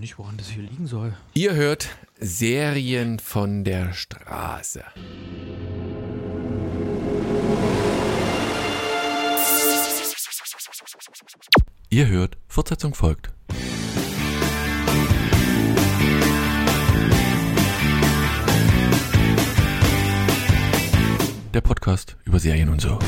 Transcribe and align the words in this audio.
nicht, 0.00 0.18
woran 0.18 0.36
das 0.36 0.48
hier 0.48 0.62
liegen 0.62 0.86
soll. 0.86 1.14
Ihr 1.34 1.54
hört 1.54 1.88
Serien 2.18 3.18
von 3.18 3.64
der 3.64 3.92
Straße. 3.92 4.82
Ihr 11.88 12.06
hört, 12.08 12.36
Fortsetzung 12.48 12.94
folgt. 12.94 13.32
Der 21.54 21.60
Podcast 21.62 22.16
über 22.24 22.38
Serien 22.38 22.68
und 22.68 22.80
so. 22.80 22.98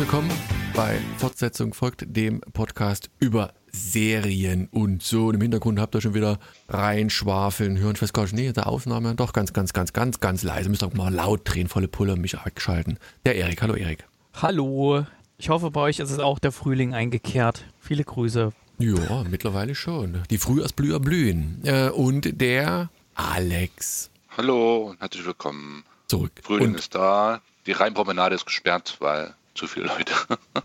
Willkommen 0.00 0.30
bei 0.74 0.98
Fortsetzung 1.18 1.74
folgt 1.74 2.04
dem 2.16 2.40
Podcast 2.40 3.10
über 3.18 3.52
Serien 3.70 4.66
und 4.72 5.02
so. 5.02 5.26
Und 5.26 5.34
im 5.34 5.42
Hintergrund 5.42 5.78
habt 5.78 5.94
ihr 5.94 6.00
schon 6.00 6.14
wieder 6.14 6.38
reinschwafeln 6.70 7.76
hören. 7.76 7.96
Ich 7.96 8.00
weiß 8.00 8.14
gar 8.14 8.22
nicht, 8.22 8.32
nee, 8.32 8.50
der 8.50 8.66
Ausnahme 8.66 9.14
doch 9.14 9.34
ganz, 9.34 9.52
ganz, 9.52 9.74
ganz, 9.74 9.92
ganz, 9.92 10.18
ganz 10.18 10.42
leise. 10.42 10.70
Müsst 10.70 10.82
ihr 10.82 10.86
auch 10.86 10.94
mal 10.94 11.12
laut 11.12 11.42
drehen, 11.44 11.68
volle 11.68 11.86
Pulle, 11.86 12.16
mich 12.16 12.34
wegschalten. 12.42 12.98
Der 13.26 13.36
Erik, 13.36 13.60
hallo 13.60 13.74
Erik. 13.74 14.06
Hallo. 14.40 15.04
Ich 15.36 15.50
hoffe, 15.50 15.70
bei 15.70 15.82
euch 15.82 15.98
ist 15.98 16.10
es 16.10 16.18
auch 16.18 16.38
der 16.38 16.52
Frühling 16.52 16.94
eingekehrt. 16.94 17.66
Viele 17.78 18.02
Grüße. 18.02 18.54
Ja, 18.78 19.24
mittlerweile 19.24 19.74
schon. 19.74 20.22
Die 20.30 20.38
Frühjahrsblüher 20.38 20.98
blühen. 20.98 21.60
Äh, 21.64 21.90
und 21.90 22.40
der 22.40 22.88
Alex. 23.16 24.10
Hallo 24.34 24.78
und 24.88 25.00
herzlich 25.00 25.26
willkommen. 25.26 25.84
Zurück. 26.08 26.32
Frühling 26.42 26.68
und 26.68 26.76
ist 26.76 26.94
da. 26.94 27.42
Die 27.66 27.72
Rheinpromenade 27.72 28.34
ist 28.34 28.46
gesperrt, 28.46 28.96
weil 29.00 29.34
zu 29.60 29.66
viele 29.68 29.86
Leute. 29.86 30.12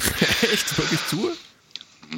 echt 0.54 0.78
wirklich 0.78 1.06
zu? 1.08 1.30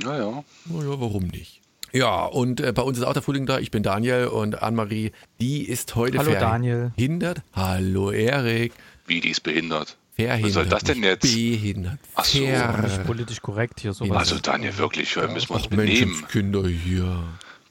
naja. 0.03 0.43
Naja, 0.65 0.99
warum 0.99 1.23
nicht? 1.27 1.61
Ja, 1.93 2.25
und 2.25 2.59
äh, 2.61 2.71
bei 2.71 2.81
uns 2.83 2.97
ist 2.99 3.03
auch 3.03 3.13
der 3.13 3.21
Frühling 3.23 3.45
da. 3.47 3.57
Ich 3.59 3.71
bin 3.71 3.81
Daniel 3.81 4.27
und 4.27 4.61
Anne-Marie, 4.61 5.11
die 5.39 5.63
ist 5.67 5.95
heute 5.95 6.19
Hallo 6.19 6.31
Daniel. 6.33 6.91
verhindert. 6.95 7.41
Hallo 7.53 8.11
Erik. 8.11 8.73
Wie 9.07 9.21
die 9.21 9.29
ist 9.29 9.41
behindert. 9.41 9.97
Verhindert. 10.15 10.43
Was 10.45 10.53
soll 10.53 10.65
das 10.67 10.83
denn 10.83 11.01
jetzt? 11.03 11.21
Behindert. 11.21 11.97
Ach 12.15 12.25
so. 12.25 12.45
Ver- 12.45 12.81
Nicht 12.83 13.05
politisch 13.05 13.41
korrekt 13.41 13.79
hier 13.79 13.93
sowas. 13.93 14.17
Also 14.17 14.37
Daniel, 14.39 14.77
wirklich, 14.77 15.15
äh, 15.17 15.27
müssen 15.27 15.49
wir 15.49 15.55
uns 15.55 15.67
benehmen. 15.67 16.11
Menschenskinder 16.11 16.67
hier. 16.67 17.23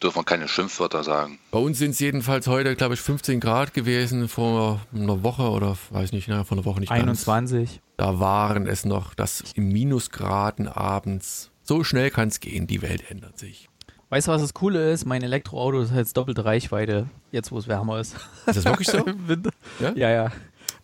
Dürfen 0.06 0.20
wir 0.20 0.24
keine 0.24 0.46
Schimpfwörter 0.46 1.02
sagen. 1.02 1.40
Bei 1.50 1.58
uns 1.58 1.78
sind 1.78 1.90
es 1.90 1.98
jedenfalls 1.98 2.46
heute, 2.46 2.76
glaube 2.76 2.94
ich, 2.94 3.00
15 3.00 3.40
Grad 3.40 3.74
gewesen. 3.74 4.28
Vor 4.28 4.80
einer 4.94 5.24
Woche 5.24 5.50
oder 5.50 5.76
weiß 5.90 6.12
nicht, 6.12 6.28
na, 6.28 6.44
vor 6.44 6.56
einer 6.56 6.64
Woche 6.64 6.78
nicht 6.78 6.90
ganz. 6.90 7.02
21. 7.02 7.80
Da 7.96 8.20
waren 8.20 8.68
es 8.68 8.84
noch 8.84 9.14
das 9.14 9.42
in 9.56 9.66
Minusgraden 9.66 10.68
abends. 10.68 11.50
So 11.64 11.82
schnell 11.82 12.12
kann 12.12 12.28
es 12.28 12.38
gehen, 12.38 12.68
die 12.68 12.82
Welt 12.82 13.10
ändert 13.10 13.36
sich. 13.36 13.68
Weißt 14.10 14.28
du, 14.28 14.30
was 14.30 14.42
das 14.42 14.54
Coole 14.54 14.92
ist? 14.92 15.06
Mein 15.06 15.24
Elektroauto 15.24 15.80
ist 15.80 15.92
jetzt 15.92 16.16
doppelte 16.16 16.44
Reichweite, 16.44 17.08
jetzt 17.32 17.50
wo 17.50 17.58
es 17.58 17.66
wärmer 17.66 17.98
ist. 17.98 18.14
Ist 18.46 18.58
das 18.58 18.64
wirklich 18.64 18.86
so? 18.86 18.98
Im 19.04 19.26
Winter. 19.26 19.50
Ja? 19.80 19.92
Ja, 19.96 20.10
ja. 20.10 20.32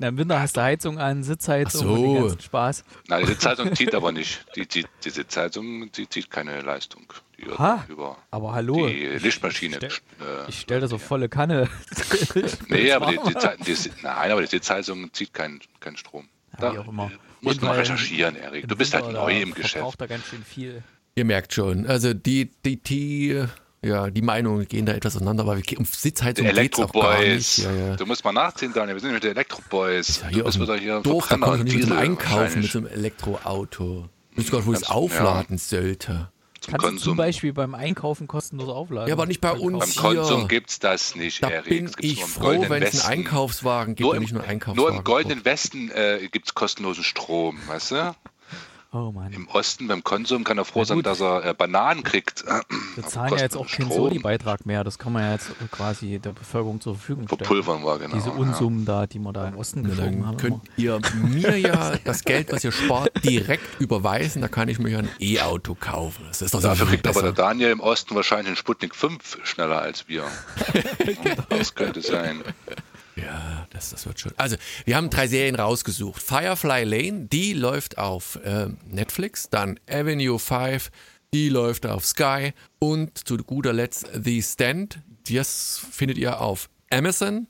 Na, 0.00 0.08
Im 0.08 0.18
Winter 0.18 0.40
hast 0.40 0.56
du 0.56 0.62
Heizung 0.62 0.98
an, 0.98 1.22
Sitzheizung 1.22 1.82
Ach 1.82 1.86
so. 1.86 1.92
und 1.94 2.02
den 2.02 2.22
ganzen 2.22 2.40
Spaß. 2.40 2.84
Nein, 3.06 3.20
diese 3.20 3.38
Zeitung 3.38 3.72
zieht 3.76 3.94
aber 3.94 4.10
nicht. 4.10 4.44
Die, 4.56 4.66
die, 4.66 4.84
diese 5.04 5.28
Zeitung 5.28 5.92
die 5.92 6.08
zieht 6.08 6.28
keine 6.28 6.60
Leistung. 6.60 7.04
Wird 7.44 7.58
Ha, 7.58 7.84
über 7.88 8.16
Aber 8.30 8.52
hallo. 8.52 8.86
die 8.86 9.06
Lichtmaschine. 9.18 9.78
Ich 9.82 9.94
stell, 9.94 10.26
äh, 10.48 10.52
stell 10.52 10.80
das 10.80 10.92
auf 10.92 11.02
volle 11.02 11.28
Kanne. 11.28 11.68
nee, 12.68 12.92
aber 12.92 13.10
die, 13.12 13.18
die, 13.64 13.74
die, 13.74 13.90
nein, 14.02 14.30
aber 14.30 14.40
die 14.40 14.46
Sitzheizung 14.48 15.12
zieht 15.12 15.34
keinen 15.34 15.60
keinen 15.80 15.96
Strom. 15.96 16.28
Ja, 16.60 16.72
wie 16.74 16.78
auch 16.78 16.88
immer. 16.88 17.10
Muss 17.40 17.60
man 17.60 17.72
recherchieren, 17.76 18.36
Erik. 18.36 18.68
Du 18.68 18.76
bist 18.76 18.94
halt 18.94 19.06
neu 19.12 19.12
da 19.34 19.40
im 19.40 19.52
Geschäft. 19.54 19.72
verbraucht 19.72 20.00
er 20.00 20.08
ganz 20.08 20.26
schön 20.26 20.44
viel. 20.44 20.82
Ihr 21.16 21.24
merkt 21.24 21.52
schon, 21.52 21.86
also 21.86 22.14
die, 22.14 22.50
die, 22.64 22.76
die, 22.80 23.44
ja, 23.84 24.08
die 24.10 24.22
Meinungen 24.22 24.66
gehen 24.68 24.86
da 24.86 24.92
etwas 24.92 25.16
auseinander, 25.16 25.42
aber 25.42 25.56
wir- 25.58 25.78
um 25.78 25.84
Sitzheizung 25.84 26.46
Die 26.46 26.52
geht's 26.54 26.78
auch 26.78 26.92
gar 26.92 27.18
Elektroboys. 27.18 27.58
nicht. 27.58 27.66
Ja, 27.66 27.72
ja. 27.88 27.96
Du 27.96 28.06
musst 28.06 28.24
mal 28.24 28.32
nachziehen, 28.32 28.72
Daniel. 28.72 28.94
Wir 28.96 29.00
sind 29.00 29.12
mit 29.12 29.24
den 29.24 29.32
Elektroboys. 29.32 30.20
Ja, 30.22 30.28
du 30.28 30.34
hier 30.34 30.46
aus 30.46 30.56
bist 30.56 30.68
wieder 30.70 30.78
hier 30.80 31.00
Dorf, 31.00 31.26
da 31.28 31.34
ich 31.36 31.42
und 31.42 31.50
nicht 31.50 31.58
mit 31.64 31.72
dem 31.72 31.80
Diesel 31.80 31.96
Einkaufen 31.98 32.62
mit 32.62 32.70
so 32.70 32.78
einem 32.78 32.86
Elektroauto. 32.88 34.08
Ich 34.32 34.38
weiß 34.38 34.50
gar 34.50 34.58
nicht, 34.58 34.66
wo 34.68 34.72
ich 34.72 34.78
es 34.78 34.84
aufladen 34.88 35.58
sollte. 35.58 36.30
Zum 36.62 36.70
Kannst 36.72 36.84
du 36.84 36.88
zum 36.90 36.96
Konsum. 36.98 37.16
Beispiel 37.16 37.52
beim 37.52 37.74
Einkaufen 37.74 38.28
kostenlos 38.28 38.68
aufladen. 38.68 39.08
Ja, 39.08 39.14
aber 39.14 39.26
nicht 39.26 39.40
bei 39.40 39.50
Beim 39.52 39.60
uns. 39.60 39.78
Beim 39.80 40.12
hier. 40.12 40.20
Konsum 40.22 40.48
gibt's 40.48 40.78
das 40.78 41.16
nicht, 41.16 41.42
Da 41.42 41.50
Erik. 41.50 41.68
bin 41.68 41.84
Das 41.86 41.96
gibt's 41.96 42.12
ich 42.12 42.18
nur 42.20 42.26
im 42.26 42.32
froh, 42.32 42.40
Goldenen 42.44 42.70
wenn 42.70 42.82
es 42.84 42.88
einen 42.88 42.94
Westen. 42.94 43.10
Einkaufswagen 43.12 43.94
gibt 43.96 44.00
Nur 44.04 44.10
und 44.12 44.16
im, 44.16 44.22
nicht 44.22 44.32
nur 44.32 44.42
einen 44.42 44.50
Einkaufswagen. 44.52 44.88
nur 44.90 44.96
im 44.98 45.04
Goldenen 45.04 45.44
Westen 45.44 45.90
äh, 45.90 46.28
gibt's 46.30 46.54
kostenlosen 46.54 47.02
Strom, 47.04 47.58
weißt 47.66 47.90
du? 47.90 48.14
Oh 48.94 49.10
Mann. 49.10 49.32
Im 49.32 49.48
Osten 49.48 49.88
beim 49.88 50.04
Konsum 50.04 50.44
kann 50.44 50.58
er 50.58 50.66
froh 50.66 50.84
sein, 50.84 51.00
dass 51.00 51.22
er 51.22 51.46
äh, 51.46 51.54
Bananen 51.54 52.02
kriegt. 52.02 52.44
Wir 52.94 53.04
zahlen 53.06 53.32
ja 53.32 53.38
jetzt 53.38 53.56
auch 53.56 53.66
keinen. 53.66 53.90
Soli-Beitrag 53.90 54.66
mehr. 54.66 54.84
Das 54.84 54.98
kann 54.98 55.14
man 55.14 55.22
ja 55.22 55.32
jetzt 55.32 55.50
quasi 55.70 56.18
der 56.18 56.32
Bevölkerung 56.32 56.78
zur 56.78 56.96
Verfügung 56.96 57.26
stellen. 57.26 57.38
Verpulvern 57.38 57.82
wir, 57.82 57.98
genau. 57.98 58.14
Diese 58.14 58.28
ja. 58.28 58.34
Unsummen 58.34 58.84
da, 58.84 59.06
die 59.06 59.18
wir 59.18 59.32
da 59.32 59.48
im 59.48 59.56
Osten 59.56 59.84
dann 59.96 60.26
haben. 60.26 60.36
könnt 60.36 60.60
ihr 60.76 61.00
mir 61.14 61.58
ja 61.58 61.96
das 62.04 62.22
Geld, 62.24 62.52
was 62.52 62.64
ihr 62.64 62.72
spart, 62.72 63.10
direkt 63.24 63.80
überweisen. 63.80 64.42
Da 64.42 64.48
kann 64.48 64.68
ich 64.68 64.78
mir 64.78 64.90
ja 64.90 64.98
ein 64.98 65.08
E-Auto 65.18 65.74
kaufen. 65.74 66.26
Das 66.28 66.42
ist 66.42 66.52
doch 66.52 66.60
so 66.60 66.68
Dafür 66.68 66.86
kriegt 66.86 67.06
aber 67.06 67.22
der 67.22 67.30
besser. 67.30 67.48
Daniel 67.48 67.70
im 67.70 67.80
Osten 67.80 68.14
wahrscheinlich 68.14 68.48
einen 68.48 68.56
Sputnik 68.56 68.94
5 68.94 69.38
schneller 69.44 69.80
als 69.80 70.06
wir. 70.08 70.24
das 71.48 71.74
könnte 71.74 72.02
sein. 72.02 72.42
Ja, 73.16 73.66
das, 73.70 73.90
das 73.90 74.06
wird 74.06 74.20
schon. 74.20 74.32
Also, 74.36 74.56
wir 74.84 74.96
haben 74.96 75.10
drei 75.10 75.26
Serien 75.26 75.54
rausgesucht. 75.54 76.22
Firefly 76.22 76.84
Lane, 76.84 77.26
die 77.26 77.52
läuft 77.52 77.98
auf 77.98 78.38
ähm, 78.44 78.78
Netflix. 78.86 79.50
Dann 79.50 79.78
Avenue 79.88 80.38
5, 80.38 80.90
die 81.34 81.48
läuft 81.48 81.86
auf 81.86 82.04
Sky. 82.06 82.52
Und 82.78 83.26
zu 83.26 83.36
guter 83.36 83.72
Letzt 83.72 84.06
The 84.14 84.42
Stand, 84.42 85.00
das 85.30 85.80
findet 85.90 86.18
ihr 86.18 86.40
auf 86.40 86.68
Amazon. 86.90 87.48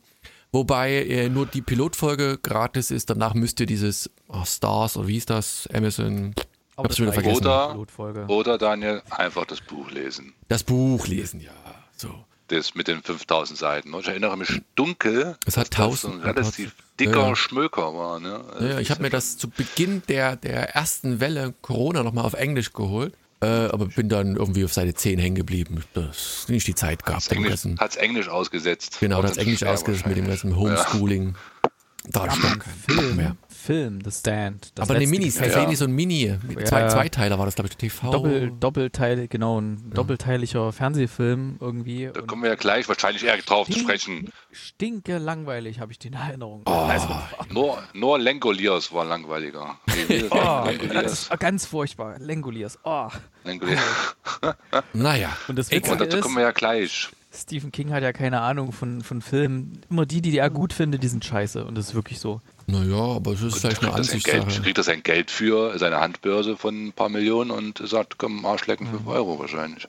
Wobei 0.53 1.05
äh, 1.05 1.28
nur 1.31 1.47
die 1.47 1.62
Pilotfolge 1.62 2.39
gratis 2.43 2.91
ist. 2.91 3.09
Danach 3.09 3.33
müsst 3.34 3.59
ihr 3.61 3.67
dieses 3.67 4.11
oh, 4.28 4.45
Stars 4.45 4.97
oder 4.97 5.09
wie 5.09 5.17
ist 5.17 5.31
das? 5.31 5.67
Amazon. 5.72 6.34
Ich 6.37 6.45
Aber 6.77 6.89
hab's 6.89 7.01
wieder 7.01 7.12
vergessen. 7.12 7.39
Oder- 7.39 7.69
Pilotfolge. 7.71 8.27
Oder 8.28 8.59
Daniel, 8.59 9.03
einfach 9.11 9.47
das 9.47 9.61
Buch 9.61 9.91
lesen. 9.91 10.34
Das 10.49 10.62
Buch 10.62 11.06
lesen, 11.06 11.41
ja. 11.41 11.53
So. 11.97 12.25
Das 12.48 12.75
mit 12.75 12.88
den 12.88 13.03
5000 13.03 13.58
Seiten. 13.58 13.94
Ich 13.98 14.08
erinnere 14.08 14.36
mich 14.36 14.60
dunkel, 14.75 15.36
Es 15.47 15.56
hat 15.56 15.78
dass 15.78 15.91
das 15.91 16.00
so 16.03 16.08
ein 16.08 16.22
1000, 16.22 16.25
relativ 16.25 16.66
ja, 16.66 16.84
dicker 17.00 17.28
ja. 17.28 17.36
Schmöker 17.36 17.94
war. 17.94 18.20
Ne? 18.20 18.41
Ja, 18.60 18.78
ich 18.78 18.91
habe 18.91 19.03
mir 19.03 19.10
das 19.10 19.38
zu 19.38 19.48
Beginn 19.48 20.03
der, 20.08 20.36
der 20.36 20.75
ersten 20.75 21.20
Welle 21.20 21.54
Corona 21.62 22.03
nochmal 22.03 22.25
auf 22.25 22.34
Englisch 22.34 22.72
geholt. 22.72 23.14
Äh, 23.42 23.47
aber 23.47 23.86
bin 23.86 24.08
dann 24.08 24.36
irgendwie 24.36 24.64
auf 24.64 24.72
Seite 24.72 24.94
10 24.94 25.19
hängen 25.19 25.34
geblieben. 25.34 25.82
Das 25.94 26.47
nicht 26.48 26.64
die 26.69 26.76
Zeit 26.76 27.04
gab. 27.04 27.16
Hat's 27.16 27.28
Dem 27.28 27.44
Englisch, 27.44 27.64
Englisch 27.97 28.28
ausgesetzt. 28.28 28.98
genau, 29.00 29.20
das 29.20 29.32
dann 29.32 29.47
Englisch 29.47 29.64
ausgesetzt 29.64 30.06
mit 30.06 30.16
dem 30.16 30.28
ganzen 30.28 30.56
Homeschooling. 30.56 31.34
Da 32.05 32.23
hab 32.23 32.35
ich 32.35 32.43
keinen 32.43 32.59
Bock 32.59 32.65
Film, 32.65 33.17
mehr. 33.17 33.37
Film, 33.49 34.01
The 34.05 34.11
Stand. 34.11 34.73
Das 34.75 34.89
Aber 34.89 34.97
eine 34.97 35.07
Mini, 35.07 35.31
tatsächlich 35.31 35.79
so 35.79 35.85
ein 35.85 35.93
Mini. 35.93 36.37
Zwei, 36.65 36.89
Zweiteiler 36.89 37.39
war 37.39 37.47
das, 37.47 37.55
glaube 37.55 37.69
ich, 37.69 37.77
der 37.77 37.89
TV. 37.89 38.11
Doppel, 38.11 38.53
Doppelteil, 38.59 39.29
genau, 39.29 39.61
ein 39.61 39.93
doppelteiliger 39.95 40.73
Fernsehfilm 40.73 41.59
irgendwie. 41.61 42.11
Da 42.13 42.21
Und 42.21 42.27
kommen 42.27 42.43
wir 42.43 42.51
ja 42.51 42.57
gleich 42.57 42.89
wahrscheinlich 42.89 43.25
eher 43.25 43.37
drauf 43.37 43.69
zu 43.69 43.79
sprechen. 43.79 44.33
Stinke 44.51 45.19
langweilig, 45.19 45.79
habe 45.79 45.93
ich 45.93 45.99
die 46.01 46.09
in 46.09 46.15
Erinnerung. 46.15 46.63
Oh. 46.67 46.71
Also, 46.71 47.09
Nur, 47.51 47.83
nur 47.95 48.19
Lengoliers 48.19 48.93
war 48.93 49.05
langweiliger. 49.05 49.79
oh, 50.31 50.37
war 50.37 51.37
ganz 51.39 51.67
furchtbar. 51.67 52.19
Lengoliers. 52.19 52.79
Oh. 52.83 53.09
Lengoliers. 53.45 53.81
Naja. 54.93 55.37
Und 55.47 55.57
das. 55.57 55.71
Und 55.71 56.01
dazu 56.01 56.17
ist, 56.17 56.23
kommen 56.23 56.37
wir 56.37 56.43
ja 56.43 56.51
gleich. 56.51 57.11
Stephen 57.34 57.72
King 57.72 57.93
hat 57.93 58.03
ja 58.03 58.12
keine 58.12 58.41
Ahnung 58.43 58.72
von, 58.72 59.00
von 59.00 59.22
Filmen. 59.22 59.81
Immer 59.88 60.04
die, 60.06 60.20
die 60.20 60.37
er 60.37 60.50
gut 60.50 60.72
findet, 60.72 61.03
die 61.03 61.09
sind 61.09 61.25
scheiße. 61.25 61.65
Und 61.65 61.76
das 61.76 61.88
ist 61.88 61.94
wirklich 61.94 62.19
so. 62.20 62.41
Naja, 62.66 62.94
aber 63.16 63.32
es 63.32 63.43
ist 63.43 63.59
vielleicht 63.59 63.82
eine 63.82 63.93
Kriegt 63.93 63.98
er, 63.98 64.04
sein 64.04 64.20
Geld, 64.20 64.34
Ansichtssache. 64.43 64.62
kriegt 64.65 64.78
er 64.78 64.84
sein 64.84 65.03
Geld 65.03 65.31
für 65.31 65.78
seine 65.78 66.00
Handbörse 66.00 66.56
von 66.56 66.88
ein 66.88 66.92
paar 66.92 67.09
Millionen 67.09 67.51
und 67.51 67.83
sagt, 67.86 68.18
komm, 68.18 68.45
Arschlecken, 68.45 68.86
Mhm. 68.89 68.98
5 68.98 69.07
Euro 69.09 69.39
wahrscheinlich. 69.39 69.89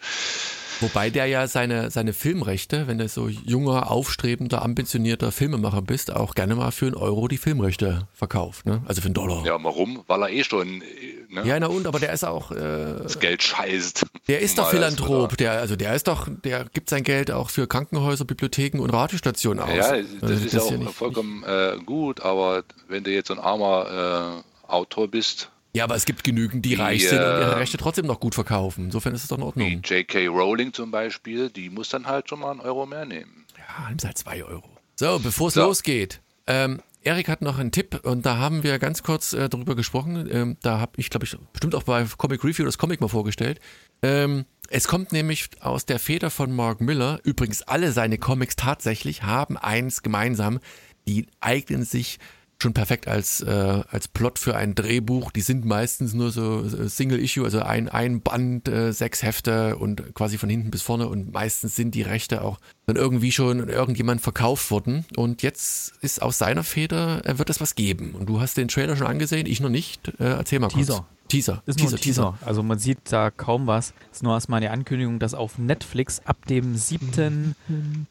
Wobei 0.84 1.10
der 1.10 1.26
ja 1.28 1.48
seine, 1.48 1.90
seine 1.90 2.14
Filmrechte, 2.14 2.88
wenn 2.88 2.98
du 2.98 3.08
so 3.08 3.28
junger, 3.30 3.90
aufstrebender, 3.90 4.62
ambitionierter 4.62 5.32
Filmemacher 5.32 5.82
bist, 5.82 6.12
auch 6.14 6.36
gerne 6.36 6.56
mal 6.56 6.72
für 6.72 6.86
einen 6.88 6.96
Euro 6.96 7.28
die 7.28 7.38
Filmrechte 7.38 8.08
verkauft. 8.14 8.66
Ne? 8.66 8.82
Also 8.86 9.02
für 9.02 9.06
einen 9.06 9.14
Dollar. 9.16 9.46
Ja, 9.46 9.58
warum? 9.64 10.04
Weil 10.08 10.22
er 10.24 10.30
eh 10.30 10.44
schon 10.44 10.82
äh, 10.82 10.84
ne, 11.30 11.44
Ja, 11.46 11.60
na 11.60 11.68
und, 11.68 11.88
aber 11.88 12.00
der 12.00 12.12
ist 12.14 12.24
auch, 12.26 12.52
äh, 12.52 12.56
das 13.02 13.20
Geld 13.20 13.42
scheißt. 13.42 14.06
der 14.28 14.40
ist 14.42 14.58
doch 14.58 14.70
Philanthrop. 14.70 15.38
Der, 15.38 15.54
also 15.54 15.76
der 15.76 15.96
ist 15.96 16.08
doch, 16.08 16.28
der 16.44 16.66
gibt 16.66 16.90
sein 16.90 17.04
Geld 17.04 17.32
auch 17.32 17.50
für 17.50 17.66
Krankenhäuser, 17.68 18.26
Bibliotheken 18.26 18.80
und 18.80 18.90
Radiostationen 18.90 19.64
aus. 19.64 19.74
Ja, 19.76 19.84
Also 19.90 20.18
das 20.22 20.42
ist 20.42 20.54
ja 20.54 20.62
auch 20.62 20.72
nicht- 20.72 20.92
vollkommen 20.94 21.44
äh, 21.44 21.78
gut, 21.86 22.22
aber 22.22 22.64
wenn 22.90 23.04
du 23.04 23.12
jetzt 23.12 23.30
so 23.30 23.34
ein 23.34 23.40
armer 23.40 24.44
äh, 24.68 24.70
Autor 24.72 25.08
bist, 25.08 25.50
Ja, 25.76 25.86
aber 25.86 25.96
es 25.96 26.06
gibt 26.06 26.24
genügend, 26.24 26.64
die 26.66 26.70
Die, 26.70 26.76
reich 26.76 27.02
sind 27.10 27.18
und 27.18 27.26
ihre 27.26 27.42
äh, 27.52 27.56
Rechte 27.56 27.78
trotzdem 27.78 28.06
noch 28.06 28.20
gut 28.20 28.36
verkaufen. 28.36 28.86
Insofern 28.86 29.16
ist 29.16 29.24
es 29.24 29.28
doch 29.30 29.38
in 29.38 29.44
Ordnung. 29.44 29.82
J.K. 29.84 30.28
Rowling 30.28 30.72
zum 30.72 30.92
Beispiel, 30.92 31.50
die 31.50 31.70
muss 31.72 31.90
dann 31.90 32.06
halt 32.06 32.30
schon 32.30 32.40
mal 32.40 32.52
einen 32.52 32.60
Euro 32.62 32.86
mehr 32.86 33.06
nehmen. 33.06 33.46
Ja, 33.58 33.90
nimm 33.90 33.98
halt 34.04 34.18
zwei 34.18 34.44
Euro. 34.44 34.70
So, 34.96 35.20
bevor 35.20 35.48
es 35.48 35.56
So. 35.56 35.62
losgeht. 35.62 36.22
Ähm, 36.46 36.82
Erik 37.02 37.28
hat 37.28 37.42
noch 37.42 37.58
einen 37.58 37.72
Tipp 37.72 38.02
und 38.04 38.26
da 38.26 38.38
haben 38.38 38.64
wir 38.64 38.78
ganz 38.80 39.02
kurz 39.04 39.34
äh, 39.34 39.50
drüber 39.50 39.76
gesprochen. 39.76 40.30
Ähm, 40.32 40.58
da 40.62 40.80
habe 40.80 40.94
ich, 40.98 41.10
glaube 41.10 41.26
ich, 41.26 41.36
bestimmt 41.52 41.74
auch 41.76 41.84
bei 41.84 42.06
Comic 42.18 42.44
Review 42.44 42.66
das 42.66 42.78
Comic 42.78 43.02
mal 43.02 43.08
vorgestellt. 43.08 43.60
Ähm, 44.04 44.46
es 44.70 44.88
kommt 44.88 45.12
nämlich 45.12 45.50
aus 45.60 45.86
der 45.86 46.00
Feder 46.00 46.30
von 46.30 46.56
Mark 46.56 46.82
Miller. 46.82 47.20
Übrigens, 47.24 47.64
alle 47.64 47.92
seine 47.92 48.18
Comics 48.20 48.56
tatsächlich 48.56 49.24
haben 49.24 49.58
eins 49.58 50.02
gemeinsam. 50.04 50.60
Die 51.08 51.26
eignen 51.42 51.84
sich 51.84 52.20
schon 52.64 52.74
perfekt 52.74 53.08
als, 53.08 53.42
äh, 53.42 53.84
als 53.90 54.08
Plot 54.08 54.40
für 54.40 54.56
ein 54.56 54.74
Drehbuch. 54.74 55.32
Die 55.32 55.42
sind 55.42 55.66
meistens 55.66 56.14
nur 56.14 56.32
so 56.32 56.68
Single 56.88 57.20
Issue, 57.20 57.46
also 57.46 57.62
ein, 57.62 57.90
ein 57.90 58.22
Band, 58.22 58.68
äh, 58.68 58.92
sechs 58.92 59.22
Hefte 59.22 59.76
und 59.76 60.16
quasi 60.16 60.38
von 60.38 60.50
hinten 60.50 60.72
bis 60.72 60.82
vorne 60.82 61.08
und 61.08 61.32
meistens 61.34 61.76
sind 61.76 61.94
die 61.94 62.02
Rechte 62.02 62.42
auch 62.42 62.60
dann 62.86 62.96
irgendwie 62.96 63.32
schon 63.32 63.70
irgendjemand 63.70 64.22
verkauft 64.22 64.72
worden 64.72 65.06
und 65.16 65.42
jetzt 65.44 65.94
ist 66.02 66.22
aus 66.22 66.38
seiner 66.38 66.64
Feder, 66.64 67.26
äh, 67.26 67.38
wird 67.38 67.50
es 67.50 67.62
was 67.62 67.76
geben. 67.76 68.16
Und 68.16 68.28
du 68.28 68.42
hast 68.42 68.58
den 68.58 68.68
Trailer 68.68 68.96
schon 68.96 69.08
angesehen, 69.08 69.46
ich 69.46 69.60
noch 69.60 69.70
nicht. 69.70 70.08
Äh, 70.20 70.24
erzähl 70.24 70.60
mal 70.60 70.70
Teaser. 70.70 70.96
kurz. 70.96 71.08
Teaser. 71.28 71.64
Ist 71.66 71.80
nur 71.80 71.90
ein 71.90 71.96
Teaser. 71.98 72.38
Also 72.42 72.64
man 72.64 72.80
sieht 72.80 73.00
da 73.06 73.32
kaum 73.32 73.66
was. 73.68 73.94
Ist 74.12 74.24
nur 74.24 74.34
erstmal 74.34 74.58
eine 74.58 74.72
Ankündigung, 74.72 75.20
dass 75.20 75.34
auf 75.34 75.58
Netflix 75.58 76.22
ab 76.26 76.46
dem 76.46 76.76
7. 76.76 77.56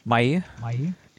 Mai, 0.03 0.43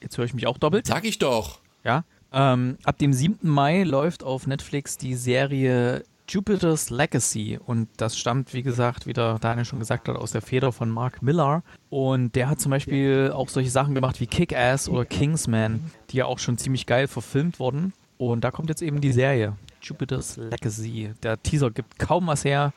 jetzt 0.00 0.18
höre 0.18 0.24
ich 0.24 0.34
mich 0.34 0.46
auch 0.46 0.58
doppelt, 0.58 0.86
Sag 0.86 1.04
ich 1.04 1.18
doch. 1.18 1.60
ja, 1.82 2.04
ähm, 2.34 2.78
ab 2.84 2.98
dem 2.98 3.12
7. 3.12 3.48
Mai 3.48 3.84
läuft 3.84 4.24
auf 4.24 4.46
Netflix 4.46 4.98
die 4.98 5.14
Serie 5.14 6.02
Jupiter's 6.28 6.90
Legacy. 6.90 7.58
Und 7.64 7.88
das 7.96 8.18
stammt, 8.18 8.54
wie 8.54 8.62
gesagt, 8.62 9.06
wie 9.06 9.12
der 9.12 9.38
Daniel 9.38 9.64
schon 9.64 9.78
gesagt 9.78 10.08
hat, 10.08 10.16
aus 10.16 10.32
der 10.32 10.42
Feder 10.42 10.72
von 10.72 10.90
Mark 10.90 11.22
Millar. 11.22 11.62
Und 11.90 12.34
der 12.34 12.48
hat 12.48 12.60
zum 12.60 12.70
Beispiel 12.70 13.30
auch 13.34 13.48
solche 13.48 13.70
Sachen 13.70 13.94
gemacht 13.94 14.20
wie 14.20 14.26
Kick-Ass 14.26 14.88
oder 14.88 15.04
Kingsman, 15.04 15.90
die 16.10 16.18
ja 16.18 16.26
auch 16.26 16.38
schon 16.38 16.58
ziemlich 16.58 16.86
geil 16.86 17.08
verfilmt 17.08 17.58
wurden. 17.58 17.92
Und 18.16 18.42
da 18.42 18.50
kommt 18.50 18.68
jetzt 18.68 18.82
eben 18.82 19.00
die 19.00 19.12
Serie 19.12 19.54
Jupiter's 19.84 20.36
Legacy. 20.36 21.10
Der 21.22 21.42
Teaser 21.42 21.70
gibt 21.70 21.98
kaum 21.98 22.26
was 22.26 22.44
her. 22.44 22.72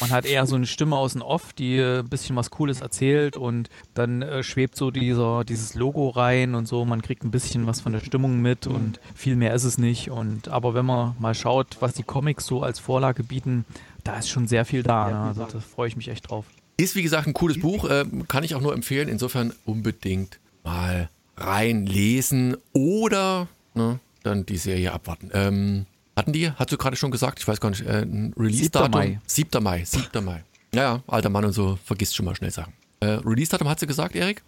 Man 0.00 0.10
hat 0.10 0.26
eher 0.26 0.46
so 0.46 0.56
eine 0.56 0.66
Stimme 0.66 0.96
aus 0.96 1.12
dem 1.12 1.22
Off, 1.22 1.52
die 1.52 1.76
äh, 1.76 2.00
ein 2.00 2.08
bisschen 2.08 2.36
was 2.36 2.50
Cooles 2.50 2.80
erzählt 2.80 3.36
und 3.36 3.70
dann 3.94 4.22
äh, 4.22 4.42
schwebt 4.42 4.76
so 4.76 4.90
dieser, 4.90 5.44
dieses 5.44 5.74
Logo 5.74 6.08
rein 6.10 6.54
und 6.54 6.66
so. 6.66 6.84
Man 6.84 7.02
kriegt 7.02 7.24
ein 7.24 7.30
bisschen 7.30 7.66
was 7.66 7.80
von 7.80 7.92
der 7.92 8.00
Stimmung 8.00 8.40
mit 8.42 8.66
und 8.66 9.00
viel 9.14 9.36
mehr 9.36 9.54
ist 9.54 9.64
es 9.64 9.78
nicht. 9.78 10.10
Und 10.10 10.48
aber 10.48 10.74
wenn 10.74 10.86
man 10.86 11.16
mal 11.18 11.34
schaut, 11.34 11.78
was 11.80 11.94
die 11.94 12.02
Comics 12.02 12.46
so 12.46 12.62
als 12.62 12.78
Vorlage 12.78 13.22
bieten, 13.22 13.64
da 14.04 14.18
ist 14.18 14.28
schon 14.28 14.46
sehr 14.46 14.64
viel 14.64 14.82
da. 14.82 15.10
Ja, 15.10 15.24
also 15.28 15.46
da 15.50 15.60
freue 15.60 15.88
ich 15.88 15.96
mich 15.96 16.08
echt 16.08 16.30
drauf. 16.30 16.44
Ist 16.76 16.94
wie 16.94 17.02
gesagt 17.02 17.26
ein 17.26 17.32
cooles 17.32 17.58
Buch, 17.58 17.88
äh, 17.88 18.04
kann 18.28 18.44
ich 18.44 18.54
auch 18.54 18.60
nur 18.60 18.74
empfehlen. 18.74 19.08
Insofern 19.08 19.52
unbedingt 19.64 20.38
mal 20.62 21.08
reinlesen 21.36 22.56
oder 22.72 23.48
ne, 23.74 23.98
dann 24.22 24.46
die 24.46 24.58
Serie 24.58 24.92
abwarten. 24.92 25.30
Ähm, 25.32 25.86
hatten 26.16 26.32
die, 26.32 26.50
hast 26.50 26.72
du 26.72 26.76
gerade 26.78 26.96
schon 26.96 27.10
gesagt, 27.10 27.38
ich 27.40 27.46
weiß 27.48 27.60
gar 27.60 27.70
nicht, 27.70 27.82
äh, 27.86 28.02
ein 28.02 28.32
Release-Datum? 28.38 28.92
7. 28.92 29.12
Mai. 29.12 29.20
7. 29.26 29.62
Mai, 29.62 29.84
7. 29.84 30.24
Mai. 30.24 30.44
Ja, 30.74 30.82
ja, 30.82 31.02
alter 31.06 31.28
Mann 31.30 31.44
und 31.44 31.52
so, 31.52 31.78
vergisst 31.84 32.16
schon 32.16 32.26
mal 32.26 32.34
schnell 32.34 32.50
Sachen. 32.50 32.72
Äh, 33.00 33.06
Release-Datum 33.24 33.68
hat 33.68 33.78
sie 33.80 33.86
gesagt, 33.86 34.16
Erik? 34.16 34.42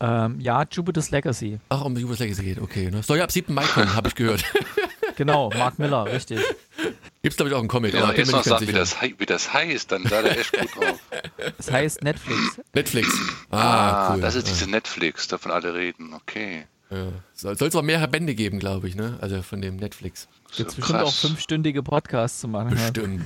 Ähm, 0.00 0.40
ja, 0.40 0.64
Jupiter's 0.70 1.10
Legacy. 1.10 1.60
Ach, 1.68 1.84
um 1.84 1.94
die 1.94 2.00
Jubiläum 2.00 2.34
geht, 2.34 2.58
okay. 2.58 2.90
Ne? 2.90 3.02
Soll 3.02 3.18
ja 3.18 3.24
ab 3.24 3.32
7. 3.32 3.52
Mai 3.52 3.64
kommen, 3.66 3.94
habe 3.94 4.08
ich 4.08 4.14
gehört. 4.14 4.44
Genau, 5.16 5.50
Mark 5.50 5.78
Miller, 5.78 6.06
richtig. 6.06 6.38
Gibt's 7.22 7.36
glaube 7.36 7.50
ich 7.50 7.54
auch 7.54 7.58
einen 7.58 7.68
Comic, 7.68 7.92
bin 7.92 8.00
jetzt 8.00 8.16
mir 8.16 8.16
noch 8.16 8.16
nicht 8.16 8.32
ganz 8.32 8.44
sagt, 8.46 8.60
wie 8.62 8.66
sicher. 8.66 8.78
das, 8.78 9.02
wie 9.02 9.26
das 9.26 9.52
heißt, 9.52 9.92
dann 9.92 10.06
sei 10.06 10.22
der 10.22 10.38
echt 10.38 10.52
gut 10.58 10.68
drauf. 10.76 10.98
Das 11.58 11.70
heißt 11.70 12.02
Netflix. 12.02 12.40
Netflix. 12.72 13.08
Ah, 13.50 13.58
Ah, 13.58 14.14
cool. 14.14 14.22
das 14.22 14.34
ist 14.34 14.46
diese 14.48 14.70
Netflix, 14.70 15.28
davon 15.28 15.50
alle 15.52 15.74
reden. 15.74 16.14
Okay. 16.14 16.64
ja. 16.90 17.08
Soll 17.34 17.52
es 17.54 17.76
auch 17.76 17.82
mehr 17.82 18.06
Bände 18.06 18.34
geben, 18.34 18.58
glaube 18.60 18.88
ich, 18.88 18.94
ne? 18.94 19.18
Also 19.20 19.42
von 19.42 19.60
dem 19.60 19.76
Netflix. 19.76 20.26
Jetzt 20.56 20.72
So 20.72 20.76
bestimmt 20.76 20.98
auch 21.00 21.04
krass. 21.04 21.18
fünfstündige 21.20 21.82
Podcasts 21.82 22.40
zu 22.40 22.48
machen. 22.48 22.76
Ja. 22.76 22.90
Bestimmt. 22.90 23.24